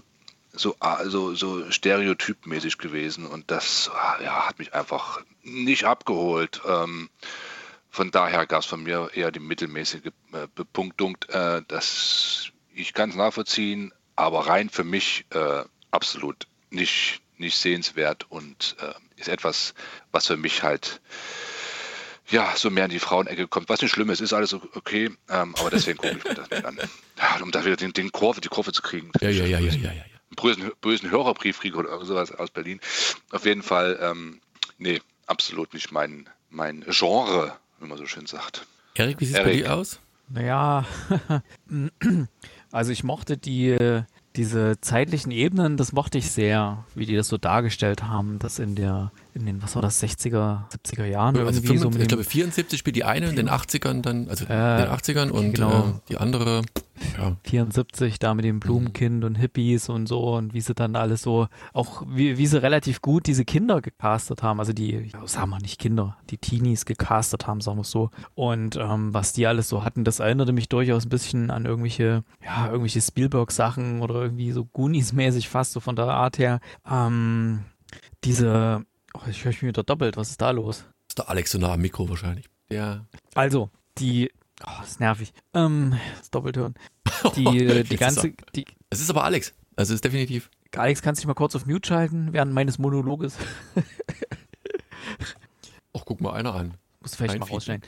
so, 0.53 0.75
so, 1.05 1.35
so 1.35 1.71
stereotypmäßig 1.71 2.77
gewesen 2.77 3.25
und 3.25 3.51
das 3.51 3.91
ja, 4.23 4.47
hat 4.47 4.59
mich 4.59 4.73
einfach 4.73 5.21
nicht 5.43 5.85
abgeholt. 5.85 6.61
Ähm, 6.67 7.09
von 7.89 8.11
daher 8.11 8.47
gab 8.47 8.61
es 8.61 8.65
von 8.65 8.81
mir 8.81 9.11
eher 9.13 9.31
die 9.31 9.39
mittelmäßige 9.39 10.07
äh, 10.31 10.47
Bepunktung. 10.55 11.17
Äh, 11.29 11.61
das 11.67 12.51
ich 12.73 12.93
kann 12.93 13.09
es 13.09 13.15
nachvollziehen, 13.15 13.93
aber 14.15 14.47
rein 14.47 14.69
für 14.69 14.83
mich 14.83 15.25
äh, 15.29 15.63
absolut 15.91 16.47
nicht, 16.71 17.21
nicht 17.37 17.57
sehenswert 17.57 18.25
und 18.29 18.75
äh, 18.79 18.93
ist 19.19 19.29
etwas, 19.29 19.73
was 20.11 20.27
für 20.27 20.37
mich 20.37 20.63
halt 20.63 21.01
ja, 22.29 22.53
so 22.55 22.69
mehr 22.69 22.85
in 22.85 22.91
die 22.91 22.99
Frauenecke 22.99 23.47
kommt. 23.47 23.69
Was 23.69 23.81
nicht 23.81 23.91
schlimm 23.91 24.09
ist, 24.09 24.21
ist 24.21 24.33
alles 24.33 24.53
okay, 24.53 25.11
ähm, 25.29 25.55
aber 25.59 25.69
deswegen 25.69 25.97
gucke 25.97 26.17
ich 26.17 26.23
mir 26.23 26.35
das 26.35 26.49
nicht 26.49 26.65
an. 26.65 26.77
Ja, 27.17 27.41
um 27.41 27.51
da 27.51 27.63
wieder 27.63 27.75
den, 27.75 27.93
den 27.93 28.11
Kurve, 28.11 28.41
die 28.41 28.49
Kurve 28.49 28.73
zu 28.73 28.81
kriegen. 28.81 29.11
Ja, 29.21 29.29
ja, 29.29 29.45
ja, 29.45 29.59
ja, 29.59 29.71
ja, 29.71 29.93
ja. 29.93 30.01
Einen 30.01 30.35
bösen, 30.35 30.71
bösen 30.81 31.11
Hörerbrief 31.11 31.59
kriege 31.59 31.77
oder 31.77 32.03
sowas 32.03 32.31
aus 32.31 32.49
Berlin. 32.49 32.79
Auf 33.31 33.45
jeden 33.45 33.61
Fall, 33.61 33.99
ähm, 34.01 34.41
nee, 34.77 34.99
absolut 35.27 35.73
nicht 35.73 35.91
mein, 35.91 36.27
mein 36.49 36.83
Genre, 36.89 37.55
wie 37.79 37.87
man 37.87 37.97
so 37.97 38.07
schön 38.07 38.25
sagt. 38.25 38.65
Erik, 38.95 39.19
wie 39.19 39.25
sieht 39.25 39.37
es 39.37 39.43
bei 39.43 39.53
dir 39.53 39.73
aus? 39.73 39.99
Naja, 40.29 40.85
also 42.71 42.91
ich 42.91 43.03
mochte 43.03 43.37
die, 43.37 43.77
diese 44.35 44.79
zeitlichen 44.81 45.31
Ebenen, 45.31 45.77
das 45.77 45.93
mochte 45.93 46.17
ich 46.17 46.31
sehr, 46.31 46.85
wie 46.95 47.05
die 47.05 47.15
das 47.15 47.27
so 47.27 47.37
dargestellt 47.37 48.03
haben, 48.03 48.39
dass 48.39 48.59
in 48.59 48.75
der, 48.75 49.11
in 49.33 49.45
den, 49.45 49.63
was 49.63 49.75
war 49.75 49.81
das, 49.81 50.01
60er, 50.01 50.69
70er 50.71 51.05
Jahren 51.05 51.37
also 51.37 51.59
irgendwie 51.59 51.77
5, 51.77 51.81
so. 51.81 51.99
Ich 51.99 52.07
glaube, 52.07 52.23
74 52.23 52.79
spielt 52.79 52.95
die 52.95 53.03
eine 53.03 53.29
in 53.29 53.35
den 53.35 53.49
80ern 53.49 54.01
dann, 54.01 54.29
also 54.29 54.45
äh, 54.45 54.81
in 54.81 54.85
den 54.85 54.95
80ern 54.95 55.29
und 55.29 55.53
genau. 55.53 55.89
äh, 55.89 55.93
die 56.09 56.17
andere 56.17 56.61
ja. 57.17 57.35
74 57.43 58.19
da 58.19 58.33
mit 58.33 58.45
dem 58.45 58.59
Blumenkind 58.59 59.23
und 59.23 59.35
Hippies 59.35 59.89
und 59.89 60.07
so 60.07 60.35
und 60.35 60.53
wie 60.53 60.61
sie 60.61 60.73
dann 60.73 60.95
alles 60.95 61.21
so, 61.21 61.47
auch 61.73 62.03
wie, 62.07 62.37
wie 62.37 62.47
sie 62.47 62.61
relativ 62.61 63.01
gut 63.01 63.27
diese 63.27 63.45
Kinder 63.45 63.81
gecastet 63.81 64.43
haben, 64.43 64.59
also 64.59 64.73
die, 64.73 65.09
ja, 65.11 65.27
sagen 65.27 65.49
wir 65.49 65.59
nicht 65.59 65.79
Kinder, 65.79 66.17
die 66.29 66.37
Teenies 66.37 66.85
gecastet 66.85 67.47
haben, 67.47 67.61
sagen 67.61 67.77
wir 67.77 67.81
es 67.81 67.91
so. 67.91 68.09
Und 68.35 68.75
ähm, 68.75 69.13
was 69.13 69.33
die 69.33 69.47
alles 69.47 69.69
so 69.69 69.83
hatten, 69.83 70.03
das 70.03 70.19
erinnerte 70.19 70.53
mich 70.53 70.69
durchaus 70.69 71.05
ein 71.05 71.09
bisschen 71.09 71.51
an 71.51 71.65
irgendwelche, 71.65 72.23
ja, 72.43 72.67
irgendwelche 72.67 73.01
Spielberg-Sachen 73.01 74.01
oder 74.01 74.15
irgendwie 74.21 74.51
so 74.51 74.63
Goonies-mäßig 74.65 75.49
fast, 75.49 75.73
so 75.73 75.79
von 75.79 75.95
der 75.95 76.05
Art 76.05 76.37
her. 76.37 76.59
Ähm, 76.89 77.63
diese, 78.23 78.85
oh, 79.13 79.21
ich 79.29 79.43
höre 79.43 79.51
mich 79.51 79.63
wieder 79.63 79.83
doppelt, 79.83 80.17
was 80.17 80.29
ist 80.29 80.41
da 80.41 80.51
los? 80.51 80.77
Das 80.77 80.85
ist 81.09 81.17
der 81.19 81.29
Alex 81.29 81.51
so 81.51 81.57
nah 81.57 81.73
am 81.73 81.81
Mikro 81.81 82.09
wahrscheinlich. 82.09 82.49
Ja. 82.69 83.05
Also, 83.35 83.69
die 83.97 84.31
Oh, 84.61 84.71
das 84.79 84.91
ist 84.91 84.99
nervig. 84.99 85.33
Ähm, 85.53 85.95
das 86.17 86.29
Doppeltören. 86.29 86.75
Die, 87.35 87.83
die 87.83 87.95
ganze. 87.95 88.33
Die, 88.53 88.65
es 88.89 88.99
ist 88.99 89.09
aber 89.09 89.23
Alex. 89.23 89.53
Also 89.75 89.93
es 89.93 89.97
ist 89.97 90.03
definitiv. 90.03 90.49
Alex, 90.75 91.01
kannst 91.01 91.19
du 91.19 91.21
dich 91.21 91.27
mal 91.27 91.35
kurz 91.35 91.55
auf 91.55 91.65
Mute 91.65 91.87
schalten 91.87 92.33
während 92.33 92.53
meines 92.53 92.79
Monologes? 92.79 93.37
Ach, 95.93 96.01
guck 96.05 96.19
mal 96.19 96.33
einer 96.33 96.53
an. 96.53 96.73
Muss 97.01 97.15
vielleicht 97.15 97.35
Ein 97.35 97.39
mal 97.39 97.49
rausschneiden. 97.49 97.87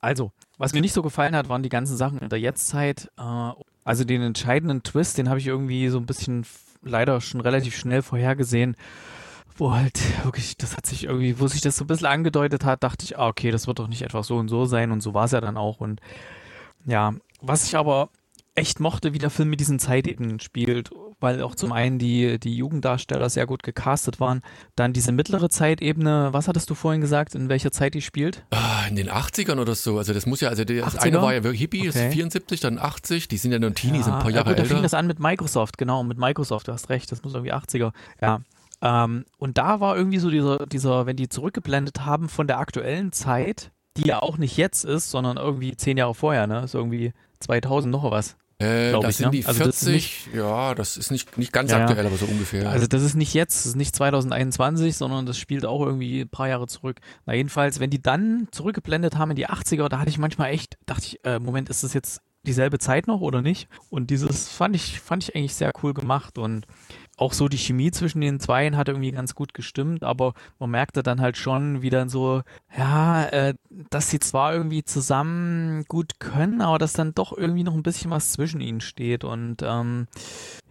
Also, 0.00 0.32
was 0.58 0.74
mir 0.74 0.82
nicht 0.82 0.92
so 0.92 1.02
gefallen 1.02 1.34
hat, 1.34 1.48
waren 1.48 1.62
die 1.62 1.70
ganzen 1.70 1.96
Sachen 1.96 2.18
in 2.18 2.28
der 2.28 2.40
Jetztzeit. 2.40 3.10
Äh, 3.16 3.52
also 3.84 4.04
den 4.04 4.22
entscheidenden 4.22 4.82
Twist, 4.82 5.16
den 5.16 5.28
habe 5.28 5.38
ich 5.38 5.46
irgendwie 5.46 5.88
so 5.88 5.98
ein 5.98 6.06
bisschen 6.06 6.44
leider 6.82 7.20
schon 7.20 7.40
relativ 7.40 7.76
schnell 7.76 8.02
vorhergesehen 8.02 8.76
wo 9.56 9.72
halt 9.72 10.00
wirklich, 10.24 10.56
das 10.56 10.76
hat 10.76 10.86
sich 10.86 11.04
irgendwie, 11.04 11.38
wo 11.38 11.46
sich 11.46 11.60
das 11.60 11.76
so 11.76 11.84
ein 11.84 11.86
bisschen 11.86 12.06
angedeutet 12.06 12.64
hat, 12.64 12.82
dachte 12.82 13.04
ich, 13.04 13.18
ah, 13.18 13.28
okay, 13.28 13.50
das 13.50 13.66
wird 13.66 13.78
doch 13.78 13.88
nicht 13.88 14.02
einfach 14.02 14.24
so 14.24 14.36
und 14.36 14.48
so 14.48 14.64
sein 14.64 14.90
und 14.90 15.00
so 15.00 15.14
war 15.14 15.24
es 15.24 15.32
ja 15.32 15.40
dann 15.40 15.56
auch 15.56 15.80
und 15.80 16.00
ja, 16.86 17.14
was 17.40 17.66
ich 17.66 17.76
aber 17.76 18.10
echt 18.54 18.78
mochte, 18.78 19.12
wie 19.14 19.18
der 19.18 19.30
Film 19.30 19.50
mit 19.50 19.58
diesen 19.58 19.78
Zeitebenen 19.78 20.38
spielt, 20.38 20.90
weil 21.18 21.42
auch 21.42 21.54
zum 21.56 21.72
einen 21.72 21.98
die, 21.98 22.38
die 22.38 22.56
Jugenddarsteller 22.56 23.28
sehr 23.28 23.46
gut 23.46 23.64
gecastet 23.64 24.20
waren, 24.20 24.42
dann 24.76 24.92
diese 24.92 25.10
mittlere 25.10 25.48
Zeitebene, 25.50 26.28
was 26.30 26.46
hattest 26.46 26.70
du 26.70 26.74
vorhin 26.74 27.00
gesagt, 27.00 27.34
in 27.34 27.48
welcher 27.48 27.72
Zeit 27.72 27.94
die 27.94 28.02
spielt? 28.02 28.44
Ah, 28.50 28.86
in 28.88 28.94
den 28.94 29.10
80ern 29.10 29.58
oder 29.58 29.74
so, 29.74 29.98
also 29.98 30.12
das 30.14 30.26
muss 30.26 30.40
ja, 30.40 30.50
also 30.50 30.64
das 30.64 30.96
eine 30.96 31.20
war 31.20 31.34
ja 31.34 31.42
wirklich 31.42 31.62
Hippie, 31.62 31.88
okay. 31.88 32.06
ist 32.06 32.14
74, 32.14 32.60
dann 32.60 32.78
80, 32.78 33.26
die 33.26 33.38
sind 33.38 33.50
ja 33.50 33.58
nur 33.58 33.74
Teenies, 33.74 34.00
ja, 34.00 34.04
sind 34.04 34.14
ein 34.14 34.20
paar 34.20 34.30
Jahre 34.30 34.50
ja 34.50 34.52
gut, 34.52 34.58
älter. 34.58 34.68
da 34.68 34.74
fing 34.74 34.82
das 34.82 34.94
an 34.94 35.08
mit 35.08 35.18
Microsoft, 35.18 35.76
genau, 35.76 36.04
mit 36.04 36.18
Microsoft, 36.18 36.68
du 36.68 36.72
hast 36.72 36.90
recht, 36.90 37.10
das 37.10 37.24
muss 37.24 37.34
irgendwie 37.34 37.52
80er, 37.52 37.92
ja. 38.20 38.40
Ähm, 38.84 39.24
und 39.38 39.56
da 39.56 39.80
war 39.80 39.96
irgendwie 39.96 40.18
so 40.18 40.30
dieser, 40.30 40.66
dieser, 40.66 41.06
wenn 41.06 41.16
die 41.16 41.30
zurückgeblendet 41.30 42.04
haben 42.04 42.28
von 42.28 42.46
der 42.46 42.58
aktuellen 42.58 43.12
Zeit, 43.12 43.72
die 43.96 44.06
ja 44.08 44.20
auch 44.20 44.36
nicht 44.36 44.56
jetzt 44.58 44.84
ist, 44.84 45.10
sondern 45.10 45.38
irgendwie 45.38 45.74
zehn 45.76 45.96
Jahre 45.96 46.14
vorher, 46.14 46.46
ne? 46.46 46.60
Ist 46.64 46.74
irgendwie 46.74 47.12
2000 47.40 47.90
noch 47.90 48.10
was. 48.10 48.36
Äh, 48.58 48.92
das 48.92 49.10
ich, 49.10 49.16
sind 49.16 49.26
ne? 49.26 49.30
die 49.32 49.42
40, 49.42 49.48
also 49.48 49.64
das 49.64 49.82
nicht, 49.86 50.28
ja, 50.34 50.74
das 50.74 50.96
ist 50.96 51.10
nicht, 51.10 51.38
nicht 51.38 51.52
ganz 51.52 51.70
ja, 51.70 51.78
aktuell, 51.78 52.06
aber 52.06 52.16
so 52.16 52.26
ungefähr. 52.26 52.70
Also 52.70 52.86
das 52.86 53.02
ist 53.02 53.14
nicht 53.14 53.34
jetzt, 53.34 53.60
das 53.60 53.66
ist 53.66 53.76
nicht 53.76 53.96
2021, 53.96 54.96
sondern 54.96 55.26
das 55.26 55.38
spielt 55.38 55.64
auch 55.64 55.80
irgendwie 55.80 56.20
ein 56.20 56.28
paar 56.28 56.48
Jahre 56.48 56.66
zurück. 56.66 57.00
Na 57.24 57.34
jedenfalls, 57.34 57.80
wenn 57.80 57.90
die 57.90 58.02
dann 58.02 58.48
zurückgeblendet 58.52 59.16
haben 59.16 59.30
in 59.30 59.36
die 59.36 59.48
80er, 59.48 59.88
da 59.88 59.98
hatte 59.98 60.10
ich 60.10 60.18
manchmal 60.18 60.50
echt, 60.50 60.76
dachte 60.86 61.06
ich, 61.06 61.24
äh, 61.24 61.40
Moment, 61.40 61.68
ist 61.68 61.82
das 61.82 61.94
jetzt 61.94 62.20
dieselbe 62.44 62.78
Zeit 62.78 63.06
noch 63.06 63.20
oder 63.20 63.42
nicht? 63.42 63.68
Und 63.90 64.10
dieses 64.10 64.48
fand 64.48 64.76
ich, 64.76 65.00
fand 65.00 65.24
ich 65.24 65.34
eigentlich 65.34 65.54
sehr 65.54 65.72
cool 65.82 65.94
gemacht 65.94 66.38
und 66.38 66.66
auch 67.16 67.32
so 67.32 67.48
die 67.48 67.58
Chemie 67.58 67.90
zwischen 67.90 68.20
den 68.20 68.40
Zweien 68.40 68.76
hat 68.76 68.88
irgendwie 68.88 69.12
ganz 69.12 69.34
gut 69.34 69.54
gestimmt, 69.54 70.02
aber 70.02 70.34
man 70.58 70.70
merkte 70.70 71.02
dann 71.02 71.20
halt 71.20 71.36
schon, 71.36 71.82
wie 71.82 71.90
dann 71.90 72.08
so, 72.08 72.42
ja, 72.76 73.24
äh, 73.26 73.54
dass 73.90 74.10
sie 74.10 74.18
zwar 74.18 74.52
irgendwie 74.52 74.84
zusammen 74.84 75.84
gut 75.86 76.18
können, 76.18 76.60
aber 76.60 76.78
dass 76.78 76.92
dann 76.92 77.14
doch 77.14 77.36
irgendwie 77.36 77.62
noch 77.62 77.74
ein 77.74 77.82
bisschen 77.82 78.10
was 78.10 78.32
zwischen 78.32 78.60
ihnen 78.60 78.80
steht. 78.80 79.24
Und 79.24 79.62
ähm, 79.62 80.06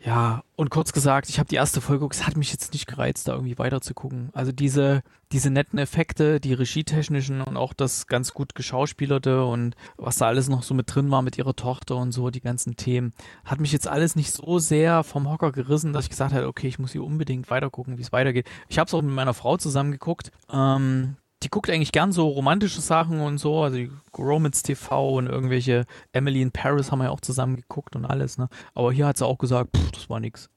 ja, 0.05 0.43
und 0.57 0.69
kurz 0.69 0.91
gesagt, 0.91 1.29
ich 1.29 1.39
habe 1.39 1.47
die 1.47 1.55
erste 1.55 1.79
Folge, 1.79 2.05
es 2.11 2.27
hat 2.27 2.35
mich 2.35 2.51
jetzt 2.51 2.73
nicht 2.73 2.87
gereizt, 2.87 3.27
da 3.27 3.33
irgendwie 3.33 3.57
weiter 3.57 3.79
zu 3.79 3.93
gucken. 3.93 4.31
Also 4.33 4.51
diese, 4.51 5.01
diese 5.31 5.49
netten 5.49 5.79
Effekte, 5.79 6.41
die 6.41 6.53
regietechnischen 6.53 7.41
und 7.41 7.55
auch 7.55 7.71
das 7.71 8.07
ganz 8.07 8.33
gut 8.33 8.53
geschauspielerte 8.53 9.45
und 9.45 9.75
was 9.95 10.17
da 10.17 10.27
alles 10.27 10.49
noch 10.49 10.61
so 10.61 10.73
mit 10.73 10.93
drin 10.93 11.09
war 11.09 11.21
mit 11.21 11.37
ihrer 11.37 11.55
Tochter 11.55 11.95
und 11.95 12.11
so, 12.11 12.31
die 12.31 12.41
ganzen 12.41 12.75
Themen, 12.75 13.13
hat 13.45 13.61
mich 13.61 13.71
jetzt 13.71 13.87
alles 13.87 14.17
nicht 14.17 14.33
so 14.33 14.59
sehr 14.59 15.05
vom 15.05 15.29
Hocker 15.29 15.53
gerissen, 15.53 15.93
dass 15.93 16.03
ich 16.03 16.09
gesagt 16.09 16.33
habe, 16.33 16.47
okay, 16.47 16.67
ich 16.67 16.79
muss 16.79 16.91
hier 16.91 17.03
unbedingt 17.03 17.49
weiter 17.49 17.69
gucken, 17.69 17.97
wie 17.97 18.01
es 18.01 18.11
weitergeht. 18.11 18.49
Ich 18.67 18.79
habe 18.79 18.89
es 18.89 18.93
auch 18.93 19.01
mit 19.01 19.15
meiner 19.15 19.33
Frau 19.33 19.55
zusammen 19.55 19.93
geguckt. 19.93 20.31
Ähm, 20.51 21.15
die 21.43 21.49
guckt 21.49 21.69
eigentlich 21.69 21.91
gern 21.91 22.11
so 22.11 22.27
romantische 22.27 22.81
Sachen 22.81 23.19
und 23.19 23.37
so, 23.37 23.61
also 23.61 23.77
Romance 24.17 24.63
TV 24.63 25.15
und 25.15 25.27
irgendwelche 25.27 25.85
Emily 26.11 26.41
in 26.41 26.51
Paris 26.51 26.91
haben 26.91 26.99
wir 26.99 27.05
ja 27.05 27.09
auch 27.11 27.21
zusammen 27.21 27.55
geguckt 27.57 27.95
und 27.95 28.05
alles, 28.05 28.37
ne? 28.37 28.49
Aber 28.73 28.91
hier 28.91 29.05
hat 29.07 29.17
sie 29.17 29.25
auch 29.25 29.37
gesagt, 29.37 29.75
pff, 29.75 29.91
das 29.91 30.09
war 30.09 30.19
nix. 30.19 30.49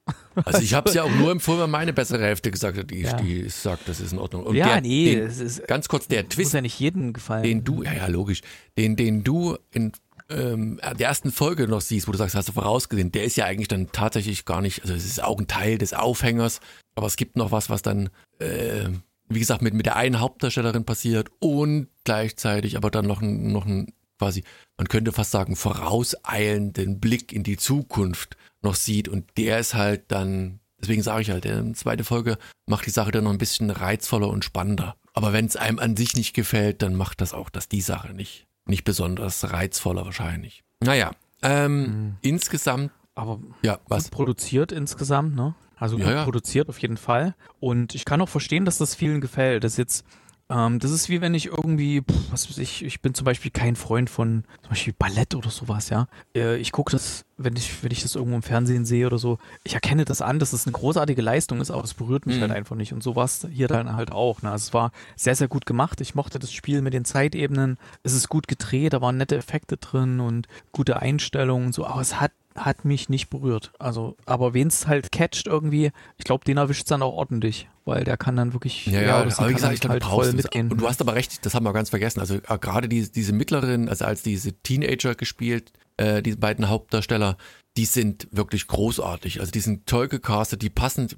Also 0.44 0.60
ich 0.60 0.74
habe 0.74 0.88
es 0.88 0.94
ja 0.94 1.02
auch 1.02 1.10
nur 1.10 1.30
empfohlen, 1.30 1.60
weil 1.60 1.66
meine 1.68 1.92
bessere 1.92 2.22
Hälfte 2.22 2.50
gesagt 2.50 2.78
hat, 2.78 2.90
die, 2.90 3.00
Ja. 3.02 3.16
die 3.16 3.48
sagt, 3.48 3.88
das 3.88 4.00
ist 4.00 4.12
in 4.12 4.18
Ordnung. 4.18 4.44
Und 4.44 4.54
ja, 4.54 4.66
der, 4.66 4.80
nee, 4.82 5.14
den, 5.16 5.26
es 5.26 5.40
ist, 5.40 5.66
ganz 5.66 5.88
kurz, 5.88 6.06
der 6.08 6.22
muss 6.24 6.34
Twist, 6.34 6.52
ja 6.54 6.60
nicht 6.60 6.78
jedem 6.78 7.12
gefallen. 7.12 7.42
den 7.42 7.64
du, 7.64 7.82
ja, 7.82 7.92
ja, 7.94 8.06
logisch, 8.06 8.42
den, 8.76 8.96
den 8.96 9.24
du 9.24 9.56
in 9.72 9.92
ähm, 10.28 10.80
der 10.98 11.08
ersten 11.08 11.30
Folge 11.30 11.68
noch 11.68 11.80
siehst, 11.80 12.08
wo 12.08 12.12
du 12.12 12.18
sagst, 12.18 12.34
hast 12.34 12.48
du 12.48 12.52
vorausgesehen, 12.52 13.12
der 13.12 13.24
ist 13.24 13.36
ja 13.36 13.44
eigentlich 13.46 13.68
dann 13.68 13.90
tatsächlich 13.92 14.44
gar 14.44 14.60
nicht, 14.60 14.82
also 14.82 14.94
es 14.94 15.04
ist 15.04 15.22
auch 15.22 15.38
ein 15.38 15.46
Teil 15.46 15.78
des 15.78 15.94
Aufhängers, 15.94 16.60
aber 16.96 17.06
es 17.06 17.16
gibt 17.16 17.36
noch 17.36 17.52
was, 17.52 17.70
was 17.70 17.82
dann, 17.82 18.10
äh, 18.40 18.88
wie 19.28 19.38
gesagt, 19.40 19.62
mit, 19.62 19.74
mit 19.74 19.86
der 19.86 19.96
einen 19.96 20.20
Hauptdarstellerin 20.20 20.84
passiert 20.84 21.30
und 21.40 21.88
gleichzeitig 22.04 22.76
aber 22.76 22.90
dann 22.90 23.06
noch 23.06 23.20
ein, 23.22 23.52
noch 23.52 23.66
ein 23.66 23.92
quasi, 24.18 24.44
man 24.78 24.88
könnte 24.88 25.12
fast 25.12 25.30
sagen, 25.30 25.56
vorauseilenden 25.56 27.00
Blick 27.00 27.32
in 27.32 27.42
die 27.42 27.56
Zukunft 27.56 28.36
noch 28.62 28.74
sieht 28.74 29.08
und 29.08 29.24
der 29.36 29.58
ist 29.58 29.74
halt 29.74 30.04
dann, 30.08 30.60
deswegen 30.80 31.02
sage 31.02 31.22
ich 31.22 31.30
halt, 31.30 31.44
die 31.44 31.72
zweite 31.74 32.04
Folge 32.04 32.38
macht 32.66 32.86
die 32.86 32.90
Sache 32.90 33.10
dann 33.10 33.24
noch 33.24 33.32
ein 33.32 33.38
bisschen 33.38 33.70
reizvoller 33.70 34.28
und 34.28 34.44
spannender. 34.44 34.96
Aber 35.12 35.32
wenn 35.32 35.46
es 35.46 35.56
einem 35.56 35.78
an 35.78 35.96
sich 35.96 36.14
nicht 36.16 36.34
gefällt, 36.34 36.82
dann 36.82 36.94
macht 36.94 37.20
das 37.20 37.32
auch 37.32 37.48
das 37.50 37.68
die 37.68 37.80
Sache 37.80 38.12
nicht, 38.12 38.46
nicht 38.66 38.84
besonders 38.84 39.50
reizvoller 39.52 40.04
wahrscheinlich. 40.04 40.62
Naja, 40.82 41.12
ähm, 41.42 41.82
Mhm. 41.82 42.16
insgesamt, 42.22 42.90
Aber 43.14 43.40
ja, 43.62 43.78
was? 43.88 44.08
produziert 44.10 44.72
insgesamt, 44.72 45.34
ne? 45.36 45.54
Also 45.76 45.96
gut 45.96 46.06
Ja, 46.06 46.12
ja. 46.12 46.24
produziert 46.24 46.68
auf 46.68 46.78
jeden 46.78 46.96
Fall. 46.96 47.34
Und 47.60 47.94
ich 47.94 48.04
kann 48.04 48.20
auch 48.20 48.28
verstehen, 48.28 48.64
dass 48.64 48.78
das 48.78 48.94
vielen 48.94 49.20
gefällt. 49.20 49.62
Das 49.62 49.72
ist 49.72 49.78
jetzt, 49.78 50.06
ähm, 50.48 50.78
das 50.78 50.90
ist 50.90 51.08
wie 51.10 51.20
wenn 51.20 51.34
ich 51.34 51.46
irgendwie, 51.46 52.00
pff, 52.00 52.32
was 52.32 52.48
weiß 52.48 52.58
ich, 52.58 52.82
ich 52.84 53.02
bin 53.02 53.12
zum 53.14 53.24
Beispiel 53.26 53.50
kein 53.50 53.76
Freund 53.76 54.08
von 54.08 54.44
zum 54.62 54.70
Beispiel 54.70 54.94
Ballett 54.98 55.34
oder 55.34 55.50
sowas, 55.50 55.90
ja. 55.90 56.06
Äh, 56.34 56.56
ich 56.56 56.72
gucke 56.72 56.92
das, 56.92 57.24
wenn 57.36 57.56
ich, 57.56 57.82
wenn 57.82 57.90
ich 57.90 58.00
das 58.02 58.14
irgendwo 58.14 58.36
im 58.36 58.42
Fernsehen 58.42 58.84
sehe 58.86 59.06
oder 59.06 59.18
so, 59.18 59.38
ich 59.64 59.74
erkenne 59.74 60.04
das 60.06 60.22
an, 60.22 60.38
dass 60.38 60.52
es 60.54 60.64
eine 60.64 60.72
großartige 60.72 61.20
Leistung 61.20 61.60
ist, 61.60 61.70
aber 61.70 61.84
es 61.84 61.92
berührt 61.94 62.24
mich 62.26 62.36
Mhm. 62.36 62.42
halt 62.42 62.52
einfach 62.52 62.76
nicht. 62.76 62.92
Und 62.94 63.02
so 63.02 63.14
war 63.16 63.24
es 63.26 63.46
hier 63.52 63.68
dann 63.68 63.96
halt 63.96 64.12
auch. 64.12 64.40
Ne? 64.42 64.50
Also 64.52 64.68
es 64.68 64.72
war 64.72 64.92
sehr, 65.16 65.34
sehr 65.36 65.48
gut 65.48 65.66
gemacht. 65.66 66.00
Ich 66.00 66.14
mochte 66.14 66.38
das 66.38 66.52
Spiel 66.52 66.80
mit 66.80 66.94
den 66.94 67.04
Zeitebenen. 67.04 67.76
Es 68.02 68.14
ist 68.14 68.28
gut 68.30 68.48
gedreht, 68.48 68.92
da 68.94 69.00
waren 69.02 69.18
nette 69.18 69.36
Effekte 69.36 69.76
drin 69.76 70.20
und 70.20 70.46
gute 70.72 71.02
Einstellungen 71.02 71.66
und 71.66 71.72
so, 71.74 71.84
aber 71.86 72.00
es 72.00 72.18
hat 72.20 72.30
hat 72.56 72.84
mich 72.84 73.08
nicht 73.08 73.30
berührt. 73.30 73.72
Also, 73.78 74.16
aber 74.26 74.54
wen 74.54 74.68
es 74.68 74.86
halt 74.86 75.12
catcht 75.12 75.46
irgendwie, 75.46 75.92
ich 76.16 76.24
glaube, 76.24 76.44
den 76.44 76.56
erwischt 76.56 76.82
es 76.82 76.88
dann 76.88 77.02
auch 77.02 77.12
ordentlich, 77.12 77.68
weil 77.84 78.04
der 78.04 78.16
kann 78.16 78.36
dann 78.36 78.52
wirklich, 78.52 78.86
Ja, 78.86 79.02
ja, 79.02 79.24
das 79.24 79.38
aber 79.38 79.50
wie 79.50 79.54
gesagt, 79.54 79.74
ich 79.74 79.80
glaube, 79.80 79.94
halt 79.94 80.04
voll 80.04 80.32
mitgehen. 80.32 80.70
Und 80.70 80.80
du 80.80 80.88
hast 80.88 81.00
aber 81.00 81.14
recht, 81.14 81.44
das 81.44 81.54
haben 81.54 81.64
wir 81.64 81.72
ganz 81.72 81.90
vergessen. 81.90 82.20
Also 82.20 82.36
äh, 82.36 82.58
gerade 82.58 82.88
diese, 82.88 83.10
diese 83.10 83.32
mittleren, 83.32 83.88
also 83.88 84.04
als 84.04 84.22
diese 84.22 84.52
Teenager 84.52 85.14
gespielt, 85.14 85.72
äh, 85.96 86.22
diese 86.22 86.36
beiden 86.36 86.68
Hauptdarsteller, 86.68 87.36
die 87.76 87.84
sind 87.84 88.28
wirklich 88.30 88.66
großartig. 88.66 89.40
Also 89.40 89.52
die 89.52 89.60
sind 89.60 89.86
toll 89.86 90.08
gecastet, 90.08 90.62
die 90.62 90.70
passen, 90.70 91.08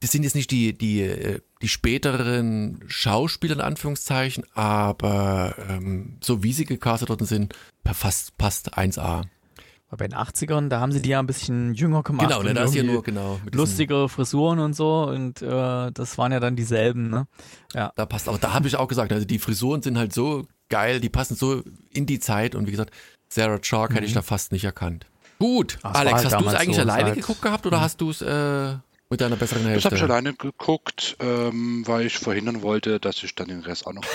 das 0.00 0.12
sind 0.12 0.22
jetzt 0.22 0.34
nicht 0.34 0.50
die, 0.50 0.76
die, 0.76 1.02
äh, 1.02 1.40
die 1.62 1.68
späteren 1.68 2.80
Schauspieler 2.86 3.54
in 3.54 3.60
Anführungszeichen, 3.60 4.44
aber 4.54 5.54
ähm, 5.68 6.16
so 6.22 6.42
wie 6.42 6.52
sie 6.52 6.64
gecastet 6.64 7.10
worden 7.10 7.26
sind, 7.26 7.54
fast 7.92 8.36
passt 8.38 8.76
1A. 8.78 9.24
Aber 9.90 9.98
bei 9.98 10.08
den 10.08 10.16
80ern, 10.16 10.68
da 10.68 10.78
haben 10.78 10.92
sie 10.92 11.02
die 11.02 11.08
ja 11.10 11.18
ein 11.18 11.26
bisschen 11.26 11.74
jünger 11.74 12.04
gemacht. 12.04 12.28
Genau, 12.28 12.42
ne, 12.44 12.54
da 12.54 12.62
ist 12.62 12.74
ja 12.74 12.82
irgendwie 12.82 12.94
nur 12.94 13.02
genau. 13.02 13.40
lustigere 13.52 14.08
Frisuren 14.08 14.60
und 14.60 14.74
so 14.74 15.02
und 15.02 15.42
äh, 15.42 15.90
das 15.90 16.16
waren 16.16 16.30
ja 16.30 16.38
dann 16.38 16.54
dieselben, 16.54 17.10
ne? 17.10 17.26
Da 17.72 17.90
passt, 18.06 18.28
aber 18.28 18.38
da 18.38 18.52
habe 18.52 18.68
ich 18.68 18.76
auch 18.76 18.86
gesagt, 18.86 19.12
also 19.12 19.26
die 19.26 19.40
Frisuren 19.40 19.82
sind 19.82 19.98
halt 19.98 20.12
so 20.12 20.46
geil, 20.68 21.00
die 21.00 21.08
passen 21.08 21.34
so 21.34 21.62
in 21.92 22.06
die 22.06 22.20
Zeit 22.20 22.54
und 22.54 22.68
wie 22.68 22.70
gesagt, 22.70 22.94
Sarah 23.32 23.58
Chalk 23.58 23.92
hätte 23.94 24.06
ich 24.06 24.14
da 24.14 24.22
fast 24.22 24.52
nicht 24.52 24.64
erkannt. 24.64 25.06
Gut, 25.40 25.78
Ach, 25.82 25.94
Alex, 25.94 26.16
halt 26.16 26.24
hast 26.26 26.40
du 26.40 26.48
es 26.48 26.54
eigentlich 26.54 26.76
so, 26.76 26.82
alleine 26.82 27.04
halt- 27.06 27.14
geguckt 27.16 27.42
gehabt 27.42 27.66
oder 27.66 27.80
hast 27.80 28.00
du 28.00 28.10
es 28.10 28.22
äh, 28.22 28.74
mit 29.08 29.20
deiner 29.20 29.34
besseren 29.34 29.64
Das 29.64 29.72
Hälfte? 29.72 29.86
habe 29.88 29.96
ich 29.96 30.02
alleine 30.04 30.34
geguckt, 30.34 31.16
ähm, 31.18 31.82
weil 31.86 32.06
ich 32.06 32.16
verhindern 32.18 32.62
wollte, 32.62 33.00
dass 33.00 33.20
ich 33.24 33.34
dann 33.34 33.48
den 33.48 33.62
Rest 33.62 33.86
auch 33.88 33.92
noch 33.92 34.04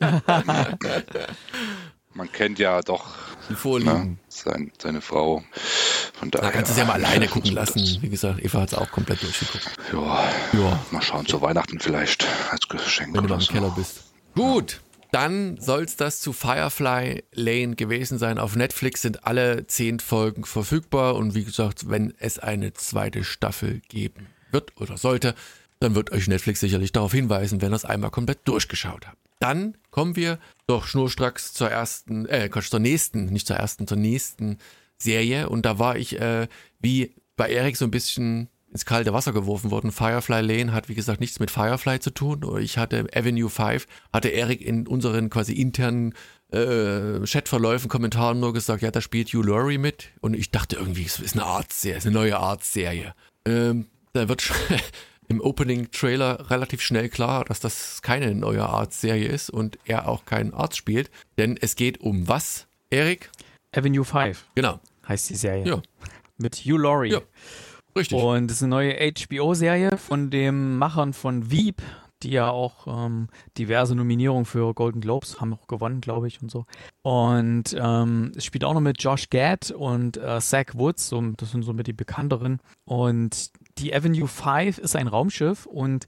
ja, 2.16 2.24
Man 2.24 2.32
kennt 2.32 2.58
ja 2.58 2.80
doch 2.80 3.04
ne, 3.48 4.16
sein, 4.28 4.72
seine 4.80 5.00
Frau. 5.00 5.42
Von 6.18 6.30
Da 6.30 6.38
daher. 6.40 6.52
kannst 6.52 6.70
du 6.70 6.72
es 6.72 6.78
ja 6.78 6.84
mal 6.84 6.94
alleine 6.94 7.28
gucken 7.28 7.52
lassen. 7.52 7.98
Wie 8.00 8.08
gesagt, 8.08 8.42
Eva 8.44 8.60
hat 8.60 8.72
es 8.72 8.78
auch 8.78 8.90
komplett 8.90 9.22
durchgeguckt. 9.22 9.70
Ja, 9.92 10.28
Ja, 10.52 10.80
mal 10.90 11.02
schauen, 11.02 11.26
zu 11.26 11.40
Weihnachten 11.40 11.78
vielleicht 11.78 12.26
als 12.50 12.68
Geschenk 12.68 13.08
wenn 13.14 13.14
du 13.14 13.20
mal 13.22 13.26
oder 13.26 13.34
im 13.36 13.40
so. 13.42 13.52
Keller 13.52 13.70
bist. 13.76 14.02
Gut, 14.34 14.80
dann 15.12 15.58
soll 15.60 15.84
es 15.84 15.96
das 15.96 16.20
zu 16.20 16.32
Firefly 16.32 17.22
Lane 17.32 17.76
gewesen 17.76 18.18
sein. 18.18 18.38
Auf 18.38 18.56
Netflix 18.56 19.02
sind 19.02 19.26
alle 19.26 19.66
zehn 19.66 20.00
Folgen 20.00 20.44
verfügbar 20.44 21.14
und 21.14 21.34
wie 21.34 21.44
gesagt, 21.44 21.88
wenn 21.88 22.12
es 22.18 22.38
eine 22.38 22.72
zweite 22.74 23.24
Staffel 23.24 23.80
geben 23.88 24.26
wird 24.50 24.72
oder 24.80 24.96
sollte, 24.98 25.34
dann 25.80 25.94
wird 25.94 26.12
euch 26.12 26.28
Netflix 26.28 26.60
sicherlich 26.60 26.92
darauf 26.92 27.12
hinweisen, 27.12 27.60
wenn 27.60 27.72
ihr 27.72 27.76
es 27.76 27.84
einmal 27.84 28.10
komplett 28.10 28.46
durchgeschaut 28.48 29.06
habt. 29.06 29.18
Dann 29.38 29.76
kommen 29.90 30.16
wir 30.16 30.38
doch 30.66 30.86
schnurstracks 30.86 31.52
zur 31.52 31.70
ersten, 31.70 32.26
äh, 32.26 32.48
Quatsch, 32.48 32.70
zur 32.70 32.80
nächsten, 32.80 33.26
nicht 33.26 33.46
zur 33.46 33.56
ersten, 33.56 33.86
zur 33.86 33.98
nächsten 33.98 34.58
Serie. 34.98 35.48
Und 35.48 35.66
da 35.66 35.78
war 35.78 35.96
ich, 35.96 36.18
äh, 36.18 36.48
wie 36.80 37.14
bei 37.36 37.50
Erik, 37.50 37.76
so 37.76 37.84
ein 37.84 37.90
bisschen 37.90 38.48
ins 38.72 38.84
kalte 38.84 39.12
Wasser 39.12 39.32
geworfen 39.32 39.70
worden. 39.70 39.92
Firefly 39.92 40.40
Lane 40.40 40.72
hat, 40.72 40.88
wie 40.88 40.94
gesagt, 40.94 41.20
nichts 41.20 41.38
mit 41.38 41.50
Firefly 41.50 42.00
zu 42.00 42.10
tun. 42.10 42.44
Ich 42.60 42.78
hatte 42.78 43.06
Avenue 43.14 43.48
5, 43.48 43.86
hatte 44.12 44.28
Erik 44.28 44.60
in 44.60 44.86
unseren 44.86 45.30
quasi 45.30 45.52
internen 45.52 46.14
äh, 46.50 47.20
Chatverläufen, 47.24 47.88
Kommentaren 47.88 48.40
nur 48.40 48.52
gesagt, 48.52 48.82
ja, 48.82 48.90
da 48.90 49.00
spielt 49.00 49.28
Hugh 49.28 49.46
Laurie 49.46 49.78
mit. 49.78 50.10
Und 50.20 50.34
ich 50.34 50.50
dachte 50.50 50.76
irgendwie, 50.76 51.04
es 51.04 51.18
ist 51.18 51.34
eine 51.34 51.44
Art-Serie, 51.44 51.98
es 51.98 52.04
ist 52.04 52.08
eine 52.08 52.18
neue 52.18 52.38
Art-Serie. 52.38 53.14
Ähm, 53.46 53.86
da 54.12 54.28
wird 54.28 54.42
schon 54.42 54.56
im 55.28 55.40
Opening-Trailer 55.40 56.50
relativ 56.50 56.80
schnell 56.80 57.08
klar, 57.08 57.44
dass 57.44 57.60
das 57.60 58.02
keine 58.02 58.34
neue 58.34 58.64
Art-Serie 58.66 59.28
ist 59.28 59.50
und 59.50 59.78
er 59.84 60.08
auch 60.08 60.24
keinen 60.24 60.54
Arzt 60.54 60.76
spielt. 60.76 61.10
Denn 61.38 61.56
es 61.60 61.76
geht 61.76 62.00
um 62.00 62.28
was, 62.28 62.66
Erik? 62.90 63.30
Avenue 63.74 64.04
5 64.04 64.46
Genau. 64.54 64.80
heißt 65.08 65.30
die 65.30 65.34
Serie. 65.36 65.66
Ja. 65.66 65.82
Mit 66.38 66.56
Hugh 66.56 66.76
Laurie. 66.78 67.12
Ja. 67.12 67.20
Richtig. 67.96 68.22
Und 68.22 68.50
es 68.50 68.58
ist 68.58 68.62
eine 68.62 68.70
neue 68.70 68.94
HBO-Serie 68.94 69.96
von 69.96 70.30
den 70.30 70.76
Machern 70.76 71.12
von 71.14 71.50
Veep, 71.50 71.80
die 72.22 72.30
ja 72.30 72.48
auch 72.50 72.86
ähm, 72.86 73.28
diverse 73.58 73.94
Nominierungen 73.94 74.44
für 74.44 74.74
Golden 74.74 75.00
Globes 75.00 75.40
haben 75.40 75.54
auch 75.54 75.66
gewonnen, 75.66 76.00
glaube 76.00 76.28
ich, 76.28 76.40
und 76.42 76.50
so. 76.50 76.66
Und 77.02 77.74
ähm, 77.78 78.32
es 78.36 78.44
spielt 78.44 78.64
auch 78.64 78.74
noch 78.74 78.80
mit 78.80 79.02
Josh 79.02 79.30
Gad 79.30 79.70
und 79.70 80.16
äh, 80.18 80.40
Zach 80.40 80.74
Woods, 80.74 81.08
so, 81.08 81.20
das 81.36 81.50
sind 81.52 81.62
so 81.62 81.72
mit 81.72 81.86
die 81.86 81.92
bekannteren. 81.92 82.60
Und 82.84 83.50
die 83.78 83.94
Avenue 83.94 84.28
5 84.28 84.78
ist 84.78 84.96
ein 84.96 85.08
Raumschiff 85.08 85.66
und 85.66 86.06